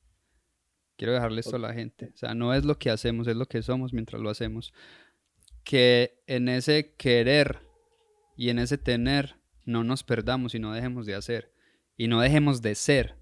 Quiero 0.96 1.12
dejarle 1.12 1.42
esto 1.42 1.58
a 1.58 1.60
la 1.60 1.74
gente. 1.74 2.12
O 2.14 2.18
sea, 2.18 2.36
no 2.36 2.54
es 2.54 2.64
lo 2.64 2.80
que 2.80 2.90
hacemos, 2.90 3.28
es 3.28 3.36
lo 3.36 3.48
que 3.48 3.62
somos 3.62 3.92
mientras 3.92 4.22
lo 4.22 4.30
hacemos. 4.30 4.74
Que 5.66 6.24
en 6.26 6.48
ese 6.48 6.94
querer 6.96 7.60
y 8.38 8.48
en 8.48 8.60
ese 8.60 8.78
tener 8.78 9.36
no 9.66 9.84
nos 9.84 10.06
perdamos 10.06 10.56
y 10.56 10.60
no 10.60 10.72
dejemos 10.72 11.06
de 11.06 11.16
hacer. 11.16 11.52
Y 11.98 12.08
no 12.08 12.22
dejemos 12.22 12.62
de 12.62 12.76
ser. 12.76 13.16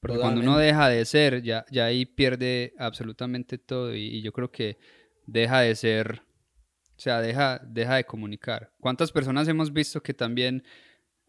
Porque 0.00 0.18
cuando 0.18 0.40
uno 0.40 0.58
deja 0.58 0.88
de 0.88 1.04
ser, 1.04 1.42
ya, 1.42 1.64
ya 1.70 1.86
ahí 1.86 2.04
pierde 2.04 2.74
absolutamente 2.78 3.56
todo. 3.58 3.94
Y, 3.94 4.20
yo 4.20 4.32
creo 4.32 4.50
que 4.50 4.76
deja 5.26 5.60
de 5.60 5.74
ser, 5.74 6.22
o 6.96 7.00
sea, 7.00 7.20
deja, 7.20 7.60
deja 7.64 7.96
de 7.96 8.04
comunicar. 8.04 8.72
¿Cuántas 8.80 9.12
personas 9.12 9.48
hemos 9.48 9.72
visto 9.72 10.02
que 10.02 10.12
también 10.12 10.64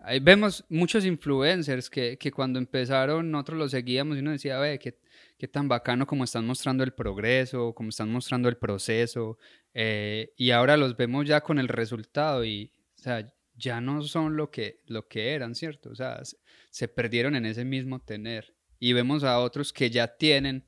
Ahí 0.06 0.20
vemos 0.20 0.66
muchos 0.68 1.06
influencers 1.06 1.90
que, 1.90 2.18
que, 2.18 2.30
cuando 2.30 2.60
empezaron 2.60 3.32
nosotros 3.32 3.58
los 3.58 3.72
seguíamos 3.72 4.18
y 4.18 4.20
uno 4.20 4.32
decía, 4.32 4.60
ve, 4.60 4.78
qué, 4.78 5.00
qué 5.38 5.48
tan 5.48 5.70
bacano 5.70 6.06
como 6.06 6.26
están 6.26 6.46
mostrando 6.46 6.84
el 6.84 6.92
progreso, 6.92 7.74
como 7.74 7.88
están 7.88 8.12
mostrando 8.12 8.50
el 8.50 8.58
proceso, 8.58 9.38
eh, 9.74 10.34
y 10.36 10.52
ahora 10.52 10.76
los 10.76 10.98
vemos 10.98 11.26
ya 11.26 11.40
con 11.40 11.58
el 11.58 11.70
resultado 11.70 12.44
y, 12.44 12.74
o 12.98 13.02
sea, 13.02 13.34
ya 13.64 13.80
no 13.80 14.04
son 14.04 14.36
lo 14.36 14.52
que, 14.52 14.82
lo 14.86 15.08
que 15.08 15.32
eran, 15.32 15.56
¿cierto? 15.56 15.90
O 15.90 15.96
sea, 15.96 16.22
se, 16.70 16.88
perdieron 16.90 17.36
en 17.36 17.46
ese 17.46 17.64
mismo 17.64 18.00
tener. 18.00 18.56
Y 18.78 18.92
vemos 18.92 19.24
a 19.24 19.40
otros 19.40 19.72
que 19.72 19.90
ya 19.90 20.18
tienen, 20.18 20.66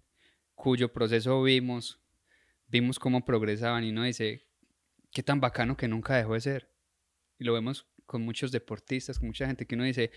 cuyo 0.54 0.94
proceso 0.94 1.44
vimos, 1.44 2.00
vimos 2.68 2.98
cómo 2.98 3.26
progresaban 3.26 3.84
y 3.84 3.90
uno 3.90 4.04
dice, 4.04 4.48
qué 5.12 5.22
tan 5.22 5.42
bacano 5.42 5.76
que 5.76 5.90
nunca 5.90 6.16
dejó 6.16 6.36
de 6.36 6.42
ser. 6.42 6.72
Y 7.38 7.44
lo 7.44 7.54
vemos 7.54 7.86
con 8.06 8.22
muchos 8.22 8.52
deportistas, 8.54 9.20
con 9.20 9.28
mucha 9.28 9.46
gente 9.46 9.66
que 9.66 9.76
uno 9.76 9.84
dice, 9.84 10.12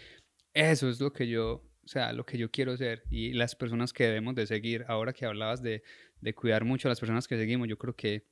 eso 0.55 0.89
es 0.89 1.01
lo 1.01 1.12
que 1.12 1.26
yo, 1.26 1.68
o 1.85 1.89
sea, 1.89 2.12
lo 2.12 2.24
que 2.24 2.39
yo 2.39 2.49
quiero 2.53 2.76
ser 2.76 3.03
y 3.11 3.33
las 3.33 3.57
personas 3.57 3.93
que 3.93 4.05
debemos 4.05 4.37
de 4.37 4.47
seguir. 4.47 4.85
Ahora 4.87 5.12
que 5.12 5.26
hablabas 5.26 5.62
de, 5.62 5.83
de 6.20 6.33
cuidar 6.33 6.64
mucho 6.64 6.87
a 6.87 6.91
las 6.91 7.01
personas 7.01 7.26
que 7.26 7.37
seguimos, 7.37 7.66
yo 7.66 7.76
creo 7.76 7.97
que 7.97 8.29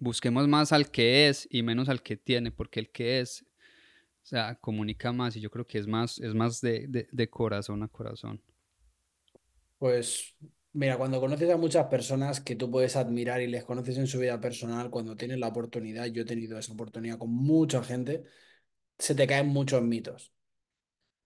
busquemos 0.00 0.48
más 0.48 0.72
al 0.72 0.90
que 0.90 1.28
es 1.28 1.46
y 1.50 1.62
menos 1.62 1.90
al 1.90 2.02
que 2.02 2.16
tiene, 2.16 2.50
porque 2.50 2.80
el 2.80 2.90
que 2.90 3.20
es, 3.20 3.44
o 4.24 4.26
sea, 4.26 4.56
comunica 4.56 5.12
más 5.12 5.36
y 5.36 5.40
yo 5.40 5.50
creo 5.50 5.66
que 5.66 5.78
es 5.78 5.86
más, 5.86 6.18
es 6.18 6.34
más 6.34 6.60
de, 6.60 6.86
de, 6.88 7.08
de 7.12 7.30
corazón 7.30 7.82
a 7.82 7.88
corazón. 7.88 8.42
Pues 9.78 10.34
Mira, 10.72 10.98
cuando 10.98 11.20
conoces 11.20 11.48
a 11.50 11.56
muchas 11.56 11.86
personas 11.86 12.40
que 12.40 12.56
tú 12.56 12.68
puedes 12.68 12.96
admirar 12.96 13.40
y 13.40 13.46
les 13.46 13.64
conoces 13.64 13.96
en 13.96 14.08
su 14.08 14.18
vida 14.18 14.40
personal, 14.40 14.90
cuando 14.90 15.14
tienes 15.16 15.38
la 15.38 15.46
oportunidad, 15.48 16.06
yo 16.06 16.22
he 16.22 16.24
tenido 16.24 16.58
esa 16.58 16.72
oportunidad 16.72 17.16
con 17.18 17.30
mucha 17.30 17.84
gente, 17.84 18.24
se 18.98 19.14
te 19.14 19.26
caen 19.26 19.48
muchos 19.48 19.82
mitos. 19.82 20.32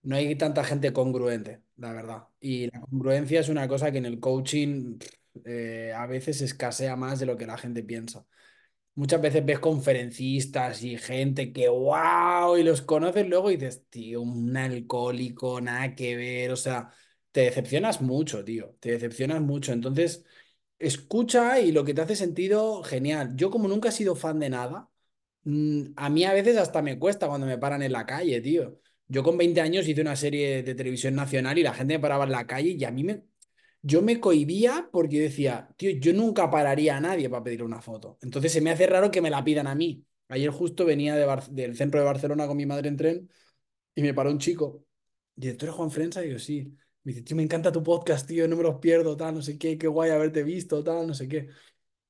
No 0.03 0.15
hay 0.17 0.35
tanta 0.35 0.63
gente 0.63 0.93
congruente, 0.93 1.63
la 1.77 1.93
verdad. 1.93 2.23
Y 2.41 2.67
la 2.71 2.81
congruencia 2.81 3.39
es 3.41 3.49
una 3.49 3.67
cosa 3.67 3.91
que 3.91 3.99
en 3.99 4.05
el 4.07 4.19
coaching 4.19 4.99
eh, 5.45 5.93
a 5.95 6.07
veces 6.07 6.41
escasea 6.41 6.95
más 6.95 7.19
de 7.19 7.25
lo 7.27 7.37
que 7.37 7.47
la 7.47 7.57
gente 7.57 7.83
piensa. 7.83 8.25
Muchas 8.99 9.21
veces 9.21 9.45
ves 9.45 9.59
conferencistas 9.59 10.83
y 10.83 10.97
gente 10.97 11.53
que 11.53 11.69
wow, 11.69 12.57
y 12.57 12.63
los 12.63 12.81
conoces 12.81 13.27
luego 13.27 13.49
y 13.49 13.55
dices, 13.55 13.85
tío, 13.89 14.21
un 14.21 14.55
alcohólico, 14.57 15.61
nada 15.61 15.95
que 15.95 16.15
ver, 16.17 16.51
o 16.51 16.57
sea, 16.57 16.91
te 17.31 17.41
decepcionas 17.41 18.01
mucho, 18.01 18.43
tío, 18.43 18.75
te 18.81 18.91
decepcionas 18.91 19.41
mucho. 19.41 19.71
Entonces, 19.71 20.25
escucha 20.79 21.59
y 21.61 21.71
lo 21.71 21.85
que 21.85 21.93
te 21.93 22.01
hace 22.01 22.15
sentido, 22.15 22.83
genial. 22.83 23.33
Yo 23.35 23.49
como 23.51 23.67
nunca 23.69 23.89
he 23.89 23.91
sido 23.93 24.15
fan 24.15 24.39
de 24.39 24.49
nada, 24.49 24.89
Mm, 25.43 25.93
a 25.95 26.09
mí 26.09 26.25
a 26.25 26.33
veces 26.33 26.57
hasta 26.57 26.81
me 26.81 26.99
cuesta 26.99 27.27
cuando 27.27 27.47
me 27.47 27.57
paran 27.57 27.81
en 27.81 27.93
la 27.93 28.05
calle, 28.05 28.41
tío. 28.41 28.79
Yo 29.07 29.23
con 29.23 29.37
20 29.37 29.61
años 29.61 29.87
hice 29.87 30.01
una 30.01 30.15
serie 30.15 30.63
de 30.63 30.75
televisión 30.75 31.15
nacional 31.15 31.57
y 31.57 31.63
la 31.63 31.73
gente 31.73 31.95
me 31.95 31.99
paraba 32.01 32.25
en 32.25 32.31
la 32.31 32.47
calle 32.47 32.71
y 32.71 32.83
a 32.85 32.91
mí 32.91 33.03
me... 33.03 33.25
Yo 33.81 34.01
me 34.01 34.19
cohibía 34.19 34.89
porque 34.91 35.21
decía, 35.21 35.69
tío, 35.77 35.91
yo 35.91 36.13
nunca 36.13 36.49
pararía 36.51 36.97
a 36.97 37.01
nadie 37.01 37.29
para 37.29 37.43
pedir 37.43 37.63
una 37.63 37.81
foto. 37.81 38.17
Entonces 38.21 38.51
se 38.51 38.61
me 38.61 38.71
hace 38.71 38.87
raro 38.87 39.09
que 39.09 39.21
me 39.21 39.29
la 39.29 39.43
pidan 39.43 39.67
a 39.67 39.75
mí. 39.75 40.05
Ayer 40.27 40.51
justo 40.51 40.85
venía 40.85 41.15
del 41.15 41.75
centro 41.75 41.99
de 41.99 42.05
Barcelona 42.05 42.45
con 42.47 42.57
mi 42.57 42.65
madre 42.65 42.89
en 42.89 42.97
tren 42.97 43.29
y 43.95 44.01
me 44.01 44.13
paró 44.13 44.31
un 44.31 44.39
chico. 44.39 44.85
Y 45.35 45.41
dice, 45.41 45.55
¿tú 45.55 45.65
eres 45.65 45.75
Juan 45.75 45.91
Frensa? 45.91 46.25
Y 46.25 46.31
yo, 46.31 46.39
sí. 46.39 46.75
Me 47.03 47.13
dice, 47.13 47.23
tío, 47.23 47.37
me 47.37 47.43
encanta 47.43 47.71
tu 47.71 47.81
podcast, 47.81 48.27
tío, 48.27 48.47
no 48.47 48.57
me 48.57 48.63
los 48.63 48.79
pierdo, 48.79 49.15
tal, 49.15 49.35
no 49.35 49.41
sé 49.41 49.57
qué, 49.57 49.77
qué 49.77 49.87
guay 49.87 50.11
haberte 50.11 50.43
visto, 50.43 50.83
tal, 50.83 51.07
no 51.07 51.13
sé 51.13 51.27
qué. 51.27 51.49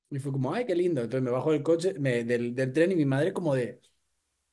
Y 0.10 0.20
fue 0.20 0.32
como, 0.32 0.54
ay, 0.54 0.66
qué 0.66 0.76
lindo. 0.76 1.02
Entonces 1.02 1.24
me 1.24 1.32
bajo 1.32 1.52
del 1.52 1.64
coche, 1.64 1.94
del, 1.94 2.56
del, 2.56 2.74
tren 2.74 2.92
y 2.92 2.96
mi 2.96 3.06
madre 3.06 3.32
como 3.32 3.54
de, 3.56 3.80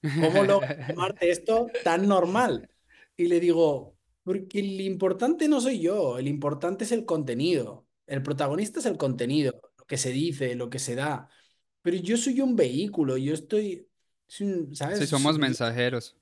¿cómo 0.03 0.45
lo 0.45 0.61
tomarte 0.89 1.31
esto 1.31 1.69
tan 1.83 2.07
normal? 2.07 2.69
Y 3.17 3.29
le 3.29 3.41
digo, 3.41 3.96
porque 4.27 4.59
el 4.59 4.81
importante 4.81 5.47
no 5.47 5.61
soy 5.61 5.79
yo, 5.79 6.19
el 6.19 6.27
importante 6.27 6.83
es 6.83 6.91
el 6.91 7.05
contenido. 7.05 7.87
El 8.09 8.25
protagonista 8.25 8.81
es 8.81 8.87
el 8.87 8.97
contenido, 8.97 9.53
lo 9.79 9.87
que 9.87 9.97
se 9.97 10.11
dice, 10.11 10.57
lo 10.57 10.69
que 10.69 10.81
se 10.81 10.97
da. 10.97 11.29
Pero 11.81 11.97
yo 11.99 12.17
soy 12.17 12.41
un 12.41 12.57
vehículo, 12.57 13.17
yo 13.19 13.33
estoy, 13.33 13.89
¿sabes? 14.27 14.99
Sí, 14.99 15.07
somos 15.07 15.39
mensajeros. 15.39 16.17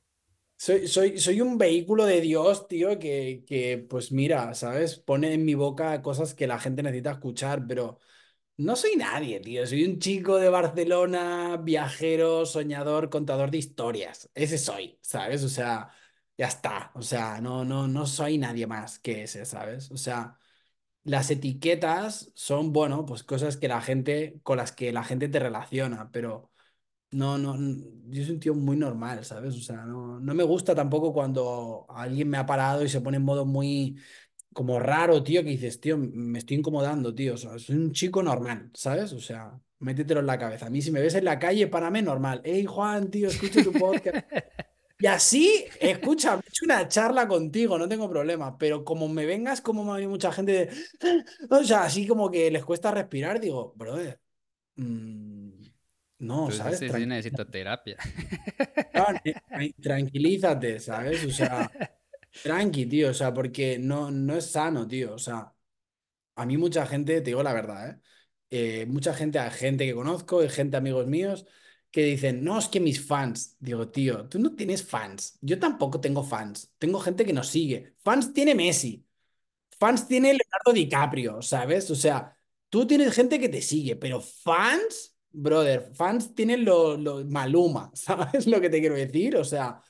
Soy, 0.59 0.87
soy, 0.87 1.19
soy 1.19 1.41
un 1.41 1.57
vehículo 1.57 2.05
de 2.05 2.21
Dios, 2.21 2.69
tío, 2.69 2.99
que, 2.99 3.43
que, 3.47 3.79
pues 3.89 4.13
mira, 4.13 4.53
¿sabes? 4.53 4.97
Pone 4.97 5.33
en 5.33 5.47
mi 5.47 5.55
boca 5.55 6.03
cosas 6.03 6.35
que 6.35 6.47
la 6.47 6.59
gente 6.59 6.83
necesita 6.83 7.13
escuchar, 7.13 7.67
pero 7.67 8.01
no 8.59 8.77
soy 8.77 8.97
nadie, 8.97 9.41
tío. 9.41 9.67
Soy 9.67 9.83
un 9.87 9.99
chico 9.99 10.37
de 10.37 10.51
Barcelona, 10.51 11.57
viajero, 11.57 12.45
soñador, 12.45 13.09
contador 13.09 13.51
de 13.51 13.57
historias. 13.57 14.31
Ese 14.35 14.59
soy, 14.59 14.99
¿sabes? 15.01 15.43
O 15.43 15.49
sea, 15.49 15.91
ya 16.39 16.47
está. 16.49 16.91
O 16.95 17.03
sea, 17.03 17.41
no, 17.41 17.65
no, 17.65 17.87
no 17.89 18.07
soy 18.07 18.39
nadie 18.39 18.67
más 18.67 18.99
que 18.99 19.25
ese, 19.25 19.45
¿sabes? 19.45 19.91
O 19.91 19.97
sea, 19.97 20.39
las 21.05 21.31
etiquetas 21.31 22.33
son, 22.35 22.73
bueno, 22.73 23.07
pues 23.07 23.25
cosas 23.25 23.57
que 23.57 23.69
la 23.69 23.81
gente, 23.83 24.41
con 24.43 24.59
las 24.59 24.73
que 24.73 24.93
la 24.93 25.05
gente 25.05 25.29
te 25.29 25.39
relaciona, 25.41 26.11
pero 26.13 26.51
no, 27.11 27.39
no, 27.39 27.57
yo 28.09 28.25
soy 28.25 28.35
un 28.35 28.41
tío 28.41 28.55
muy 28.55 28.77
normal, 28.77 29.25
¿sabes? 29.25 29.57
O 29.57 29.61
sea, 29.61 29.85
no, 29.87 30.21
no 30.21 30.35
me 30.35 30.45
gusta 30.45 30.75
tampoco 30.75 31.13
cuando 31.13 31.87
alguien 31.91 32.29
me 32.31 32.39
ha 32.39 32.47
parado 32.47 32.85
y 32.85 32.89
se 32.89 33.01
pone 33.01 33.19
en 33.19 33.25
modo 33.25 33.47
muy 33.47 33.99
como 34.53 34.81
raro, 34.81 35.23
tío, 35.25 35.43
que 35.45 35.51
dices, 35.51 35.81
tío, 35.81 35.99
me 35.99 36.39
estoy 36.41 36.59
incomodando, 36.59 37.15
tío. 37.15 37.35
O 37.35 37.37
sea, 37.37 37.59
soy 37.59 37.77
un 37.77 37.93
chico 37.93 38.23
normal, 38.23 38.71
¿sabes? 38.75 39.13
O 39.13 39.21
sea, 39.21 39.61
métetelo 39.81 40.21
en 40.21 40.27
la 40.27 40.39
cabeza. 40.39 40.67
A 40.67 40.71
mí, 40.71 40.83
si 40.83 40.91
me 40.93 41.01
ves 41.01 41.15
en 41.17 41.25
la 41.25 41.39
calle, 41.39 41.69
para 41.69 41.91
mí 41.91 42.03
normal. 42.03 42.41
Hey, 42.45 42.65
Juan, 42.67 43.11
tío, 43.11 43.29
escucho 43.29 43.63
tu 43.65 43.73
podcast. 43.73 44.27
y 44.99 45.07
así, 45.07 45.65
escucha, 45.81 46.35
he 46.37 46.49
hecho 46.49 46.65
una 46.65 46.87
charla 46.89 47.27
contigo, 47.27 47.79
no 47.79 47.89
tengo 47.89 48.09
problema. 48.09 48.57
Pero 48.57 48.85
como 48.85 49.09
me 49.09 49.27
vengas, 49.27 49.61
como 49.61 49.85
me 49.85 49.99
hay 49.99 50.07
mucha 50.07 50.33
gente, 50.33 50.71
o 51.51 51.65
sea, 51.65 51.85
así 51.85 52.07
como 52.07 52.31
que 52.31 52.51
les 52.51 52.65
cuesta 52.65 52.91
respirar, 52.91 53.41
digo, 53.41 53.73
brother. 53.77 54.21
Mm, 54.77 55.51
no, 56.19 56.51
¿sabes? 56.51 56.79
Sí, 56.79 56.89
sí, 56.89 57.07
necesito 57.07 57.47
terapia. 57.47 57.97
tranquilízate, 59.83 60.79
¿sabes? 60.79 61.25
O 61.25 61.31
sea, 61.31 61.71
Tranqui, 62.43 62.87
tío, 62.87 63.11
o 63.11 63.15
sea, 63.15 63.33
porque 63.33 63.79
no, 63.79 64.11
no 64.11 64.37
es 64.37 64.51
sano, 64.51 64.87
tío. 64.89 65.15
O 65.15 65.19
sea, 65.19 65.55
a 66.37 66.47
mí 66.47 66.57
mucha 66.57 66.87
gente, 66.87 67.21
te 67.21 67.31
digo 67.31 67.43
la 67.43 67.53
verdad, 67.53 67.91
¿eh? 67.91 68.83
eh 68.83 68.87
mucha 68.87 69.15
gente, 69.15 69.39
gente 69.51 69.87
que 69.87 69.95
conozco, 69.95 70.47
gente, 70.49 70.77
amigos 70.77 71.07
míos, 71.07 71.47
que 71.95 72.03
dicen, 72.03 72.43
no, 72.43 72.59
es 72.59 72.67
que 72.67 72.81
mis 72.81 73.01
fans. 73.07 73.57
Digo, 73.61 73.89
tío, 73.89 74.29
tú 74.29 74.41
no 74.41 74.57
tienes 74.57 74.83
fans. 74.85 75.39
Yo 75.41 75.61
tampoco 75.61 76.01
tengo 76.01 76.25
fans. 76.25 76.73
Tengo 76.77 76.99
gente 76.99 77.25
que 77.25 77.33
nos 77.33 77.47
sigue. 77.49 77.95
Fans 77.99 78.33
tiene 78.33 78.53
Messi. 78.57 79.07
Fans 79.79 80.09
tiene 80.09 80.35
Leonardo 80.35 80.73
DiCaprio, 80.73 81.41
¿sabes? 81.41 81.89
O 81.93 81.95
sea, 81.95 82.37
tú 82.69 82.85
tienes 82.85 83.15
gente 83.15 83.39
que 83.39 83.49
te 83.49 83.63
sigue, 83.63 83.95
pero 83.95 84.21
fans, 84.21 85.17
brother, 85.31 85.93
fans 85.95 86.35
tienen 86.35 86.65
lo, 86.65 86.97
lo 86.97 87.25
Maluma, 87.27 87.93
¿sabes 87.95 88.49
lo 88.49 88.61
que 88.61 88.71
te 88.71 88.81
quiero 88.81 88.97
decir? 88.97 89.37
O 89.37 89.45
sea. 89.45 89.81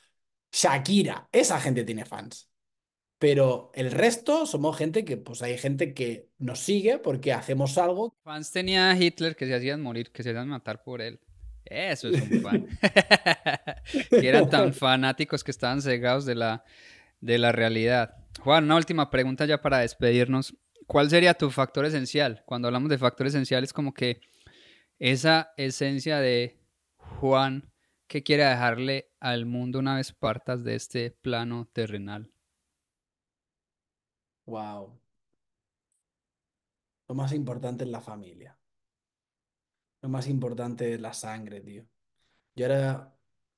Shakira, 0.53 1.29
esa 1.33 1.59
gente 1.61 1.85
tiene 1.85 2.05
fans. 2.05 2.51
Pero 3.19 3.73
el 3.75 3.91
resto 3.91 4.47
somos 4.47 4.77
gente 4.77 5.05
que, 5.05 5.17
pues 5.17 5.43
hay 5.43 5.59
gente 5.59 5.95
que 5.95 6.29
nos 6.39 6.61
sigue 6.61 6.99
porque 6.99 7.33
hacemos 7.33 7.79
algo. 7.79 8.15
Fans 8.23 8.53
tenía 8.53 8.95
Hitler 8.97 9.35
que 9.37 9.47
se 9.47 9.55
hacían 9.55 9.81
morir, 9.81 10.13
que 10.13 10.23
se 10.23 10.31
hacían 10.31 10.49
matar 10.49 10.83
por 10.85 11.01
él. 11.01 11.19
Eso 11.65 12.09
es 12.09 12.21
un 12.31 12.41
fan. 12.41 12.67
que 14.11 14.29
eran 14.29 14.49
tan 14.49 14.75
fanáticos 14.75 15.43
que 15.43 15.51
estaban 15.51 15.81
cegados 15.83 16.25
de 16.27 16.35
la, 16.35 16.65
de 17.21 17.39
la 17.39 17.53
realidad. 17.53 18.17
Juan, 18.41 18.65
una 18.65 18.77
última 18.77 19.11
pregunta 19.11 19.47
ya 19.47 19.61
para 19.61 19.79
despedirnos. 19.79 20.55
¿Cuál 20.87 21.09
sería 21.09 21.35
tu 21.35 21.51
factor 21.51 21.87
esencial? 21.87 22.43
Cuando 22.45 22.69
hablamos 22.69 22.91
de 22.91 22.99
factor 22.99 23.27
esencial 23.27 23.65
es 23.65 23.73
como 23.73 23.95
que 23.95 24.21
esa 24.99 25.53
esencia 25.57 26.19
de 26.19 26.59
Juan 26.97 27.73
¿Qué 28.07 28.23
quiere 28.23 28.45
dejarle 28.45 29.11
al 29.19 29.47
mundo 29.47 29.79
una 29.79 29.97
vez 29.97 30.13
partas 30.13 30.63
de 30.63 30.75
este 30.75 31.11
plano 31.11 31.69
terrenal? 31.73 32.31
Wow. 34.47 35.01
Lo 37.09 37.15
más 37.15 37.33
importante 37.33 37.85
es 37.85 37.91
la 37.91 38.01
familia. 38.01 38.59
Lo 40.05 40.11
más 40.11 40.29
importante 40.29 40.93
es 40.93 41.01
la 41.01 41.15
sangre, 41.15 41.63
tío. 41.63 41.87
Yo 42.57 42.67
ahora 42.67 43.17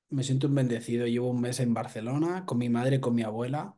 me 0.09 0.23
siento 0.23 0.47
un 0.47 0.55
bendecido. 0.55 1.07
Llevo 1.07 1.29
un 1.29 1.41
mes 1.41 1.59
en 1.59 1.73
Barcelona 1.73 2.45
con 2.45 2.57
mi 2.59 2.69
madre 2.69 3.01
con 3.01 3.15
mi 3.15 3.23
abuela. 3.23 3.77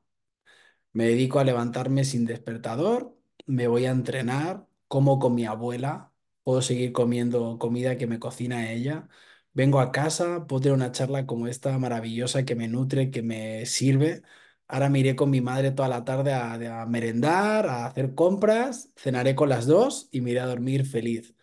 Me 0.93 1.05
dedico 1.05 1.39
a 1.39 1.43
levantarme 1.43 2.03
sin 2.05 2.25
despertador, 2.25 3.17
me 3.47 3.67
voy 3.67 3.85
a 3.85 3.91
entrenar, 3.91 4.67
como 4.87 5.19
con 5.19 5.35
mi 5.35 5.45
abuela, 5.45 6.13
puedo 6.43 6.61
seguir 6.61 6.93
comiendo 6.93 7.59
comida 7.59 7.97
que 7.97 8.07
me 8.07 8.19
cocina 8.19 8.71
ella. 8.71 9.09
Vengo 9.53 9.79
a 9.79 9.91
casa, 9.91 10.47
puedo 10.47 10.61
tener 10.61 10.75
una 10.75 10.91
charla 10.91 11.25
como 11.25 11.47
esta 11.47 11.77
maravillosa 11.79 12.45
que 12.45 12.55
me 12.55 12.67
nutre, 12.67 13.11
que 13.11 13.23
me 13.23 13.65
sirve. 13.65 14.23
Ahora 14.67 14.89
me 14.89 14.99
iré 14.99 15.15
con 15.15 15.29
mi 15.31 15.41
madre 15.41 15.71
toda 15.71 15.89
la 15.89 16.05
tarde 16.05 16.33
a, 16.33 16.53
a 16.83 16.85
merendar, 16.87 17.67
a 17.67 17.85
hacer 17.87 18.15
compras, 18.15 18.91
cenaré 18.95 19.35
con 19.35 19.49
las 19.49 19.65
dos 19.67 20.09
y 20.11 20.21
me 20.21 20.31
iré 20.31 20.41
a 20.41 20.47
dormir 20.47 20.85
feliz. 20.85 21.35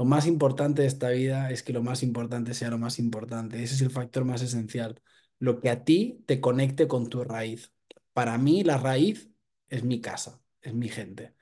Lo 0.00 0.06
más 0.06 0.26
importante 0.26 0.80
de 0.80 0.88
esta 0.88 1.10
vida 1.10 1.50
es 1.50 1.62
que 1.62 1.74
lo 1.74 1.82
más 1.82 2.02
importante 2.02 2.54
sea 2.54 2.70
lo 2.70 2.78
más 2.78 2.98
importante. 2.98 3.62
Ese 3.62 3.74
es 3.74 3.82
el 3.82 3.90
factor 3.90 4.24
más 4.24 4.40
esencial. 4.40 5.02
Lo 5.38 5.60
que 5.60 5.68
a 5.68 5.84
ti 5.84 6.24
te 6.26 6.40
conecte 6.40 6.88
con 6.88 7.10
tu 7.10 7.22
raíz. 7.22 7.74
Para 8.14 8.38
mí 8.38 8.64
la 8.64 8.78
raíz 8.78 9.30
es 9.68 9.84
mi 9.84 10.00
casa, 10.00 10.40
es 10.62 10.72
mi 10.72 10.88
gente. 10.88 11.34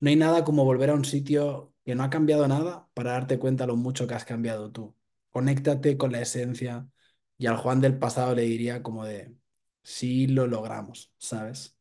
No 0.00 0.10
hay 0.10 0.16
nada 0.16 0.44
como 0.44 0.66
volver 0.66 0.90
a 0.90 0.94
un 0.94 1.06
sitio 1.06 1.72
que 1.86 1.94
no 1.94 2.04
ha 2.04 2.10
cambiado 2.10 2.46
nada 2.48 2.86
para 2.92 3.12
darte 3.12 3.38
cuenta 3.38 3.66
lo 3.66 3.76
mucho 3.76 4.06
que 4.06 4.14
has 4.14 4.26
cambiado 4.26 4.70
tú. 4.70 4.94
Conéctate 5.30 5.96
con 5.96 6.12
la 6.12 6.20
esencia 6.20 6.86
y 7.38 7.46
al 7.46 7.56
Juan 7.56 7.80
del 7.80 7.98
pasado 7.98 8.34
le 8.34 8.42
diría 8.42 8.82
como 8.82 9.06
de, 9.06 9.34
sí 9.82 10.26
lo 10.26 10.46
logramos, 10.46 11.14
¿sabes? 11.16 11.78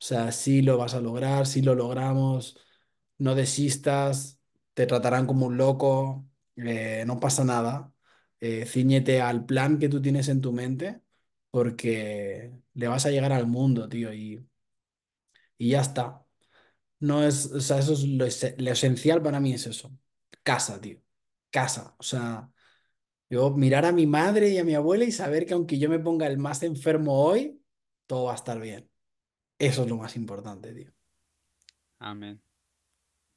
O 0.00 0.04
sea, 0.06 0.32
sí 0.32 0.62
lo 0.62 0.78
vas 0.78 0.94
a 0.94 1.02
lograr, 1.02 1.46
sí 1.46 1.60
lo 1.60 1.74
logramos, 1.74 2.58
no 3.18 3.34
desistas, 3.34 4.37
te 4.78 4.86
tratarán 4.86 5.26
como 5.26 5.46
un 5.46 5.56
loco, 5.56 6.24
eh, 6.56 7.04
no 7.06 7.18
pasa 7.20 7.44
nada, 7.44 7.92
eh, 8.40 8.64
cíñete 8.66 9.20
al 9.20 9.44
plan 9.44 9.78
que 9.80 9.88
tú 9.88 10.00
tienes 10.02 10.28
en 10.28 10.40
tu 10.40 10.52
mente 10.52 11.02
porque 11.50 12.52
le 12.74 12.88
vas 12.88 13.06
a 13.06 13.10
llegar 13.10 13.32
al 13.32 13.48
mundo, 13.48 13.88
tío, 13.90 14.12
y, 14.14 14.46
y 15.56 15.70
ya 15.70 15.80
está. 15.80 16.24
No 17.00 17.24
es, 17.24 17.46
o 17.52 17.60
sea, 17.60 17.78
eso 17.80 17.94
es 17.94 18.04
lo, 18.04 18.24
ese- 18.26 18.56
lo 18.58 18.72
esencial 18.72 19.22
para 19.22 19.40
mí 19.40 19.54
es 19.54 19.66
eso. 19.66 19.92
Casa, 20.44 20.80
tío. 20.80 21.00
Casa. 21.50 21.94
O 21.98 22.02
sea, 22.02 22.50
yo 23.30 23.50
mirar 23.52 23.86
a 23.86 23.92
mi 23.92 24.06
madre 24.06 24.50
y 24.50 24.58
a 24.58 24.64
mi 24.64 24.74
abuela 24.76 25.04
y 25.06 25.12
saber 25.12 25.46
que 25.46 25.54
aunque 25.54 25.78
yo 25.78 25.90
me 25.90 26.00
ponga 26.00 26.26
el 26.26 26.38
más 26.38 26.62
enfermo 26.64 27.24
hoy, 27.24 27.62
todo 28.06 28.26
va 28.26 28.32
a 28.32 28.36
estar 28.36 28.60
bien. 28.60 28.90
Eso 29.58 29.84
es 29.84 29.90
lo 29.90 29.96
más 29.98 30.16
importante, 30.16 30.74
tío. 30.74 30.92
Amén. 32.00 32.42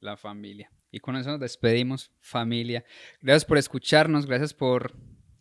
La 0.00 0.16
familia. 0.16 0.70
Y 0.92 1.00
con 1.00 1.16
eso 1.16 1.30
nos 1.30 1.40
despedimos, 1.40 2.12
familia. 2.20 2.84
Gracias 3.22 3.46
por 3.46 3.56
escucharnos, 3.56 4.26
gracias 4.26 4.52
por 4.52 4.94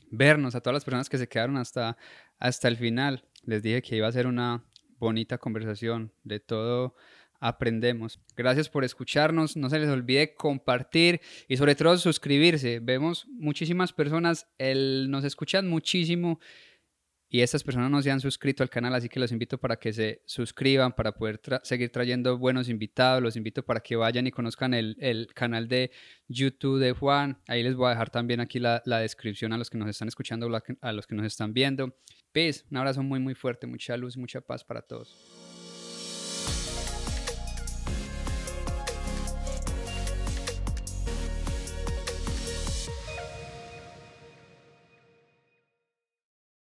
vernos, 0.09 0.55
a 0.55 0.61
todas 0.61 0.75
las 0.75 0.85
personas 0.85 1.09
que 1.09 1.17
se 1.17 1.27
quedaron 1.27 1.57
hasta, 1.57 1.97
hasta 2.39 2.69
el 2.69 2.77
final. 2.77 3.25
Les 3.43 3.61
dije 3.61 3.81
que 3.81 3.97
iba 3.97 4.07
a 4.07 4.11
ser 4.11 4.27
una 4.27 4.63
bonita 4.97 5.37
conversación, 5.37 6.13
de 6.23 6.39
todo 6.39 6.95
aprendemos. 7.41 8.19
Gracias 8.37 8.69
por 8.69 8.85
escucharnos, 8.85 9.57
no 9.57 9.69
se 9.69 9.79
les 9.79 9.89
olvide 9.89 10.35
compartir 10.35 11.19
y 11.49 11.57
sobre 11.57 11.75
todo 11.75 11.97
suscribirse. 11.97 12.79
Vemos 12.79 13.25
muchísimas 13.27 13.91
personas, 13.91 14.47
el, 14.57 15.09
nos 15.09 15.25
escuchan 15.25 15.67
muchísimo 15.67 16.39
y 17.33 17.39
estas 17.39 17.63
personas 17.63 17.89
no 17.89 18.01
se 18.01 18.11
han 18.11 18.19
suscrito 18.19 18.61
al 18.61 18.69
canal, 18.69 18.93
así 18.93 19.07
que 19.07 19.17
los 19.17 19.31
invito 19.31 19.57
para 19.57 19.77
que 19.77 19.93
se 19.93 20.21
suscriban, 20.25 20.91
para 20.91 21.13
poder 21.13 21.39
seguir 21.63 21.89
trayendo 21.89 22.37
buenos 22.37 22.67
invitados. 22.67 23.23
Los 23.23 23.37
invito 23.37 23.63
para 23.63 23.79
que 23.79 23.95
vayan 23.95 24.27
y 24.27 24.31
conozcan 24.31 24.73
el, 24.73 24.97
el, 24.99 25.27
canal 25.33 25.69
de 25.69 25.91
YouTube 26.27 26.81
de 26.81 26.91
Juan. 26.91 27.41
Ahí 27.47 27.63
les 27.63 27.75
voy 27.75 27.87
a 27.87 27.91
dejar 27.91 28.09
también 28.09 28.41
aquí 28.41 28.59
la, 28.59 28.83
la 28.85 28.99
descripción 28.99 29.53
a 29.53 29.57
los 29.57 29.69
que 29.69 29.77
nos 29.77 29.87
están 29.87 30.09
escuchando, 30.09 30.49
a 30.81 30.91
los 30.91 31.07
que 31.07 31.15
nos 31.15 31.25
están 31.25 31.53
viendo. 31.53 31.95
Peace, 32.33 32.65
un 32.69 32.75
abrazo 32.75 33.01
muy, 33.01 33.21
muy 33.21 33.33
fuerte, 33.33 33.65
mucha 33.65 33.95
luz, 33.95 34.17
mucha 34.17 34.41
paz 34.41 34.65
para 34.65 34.81
todos. 34.81 35.50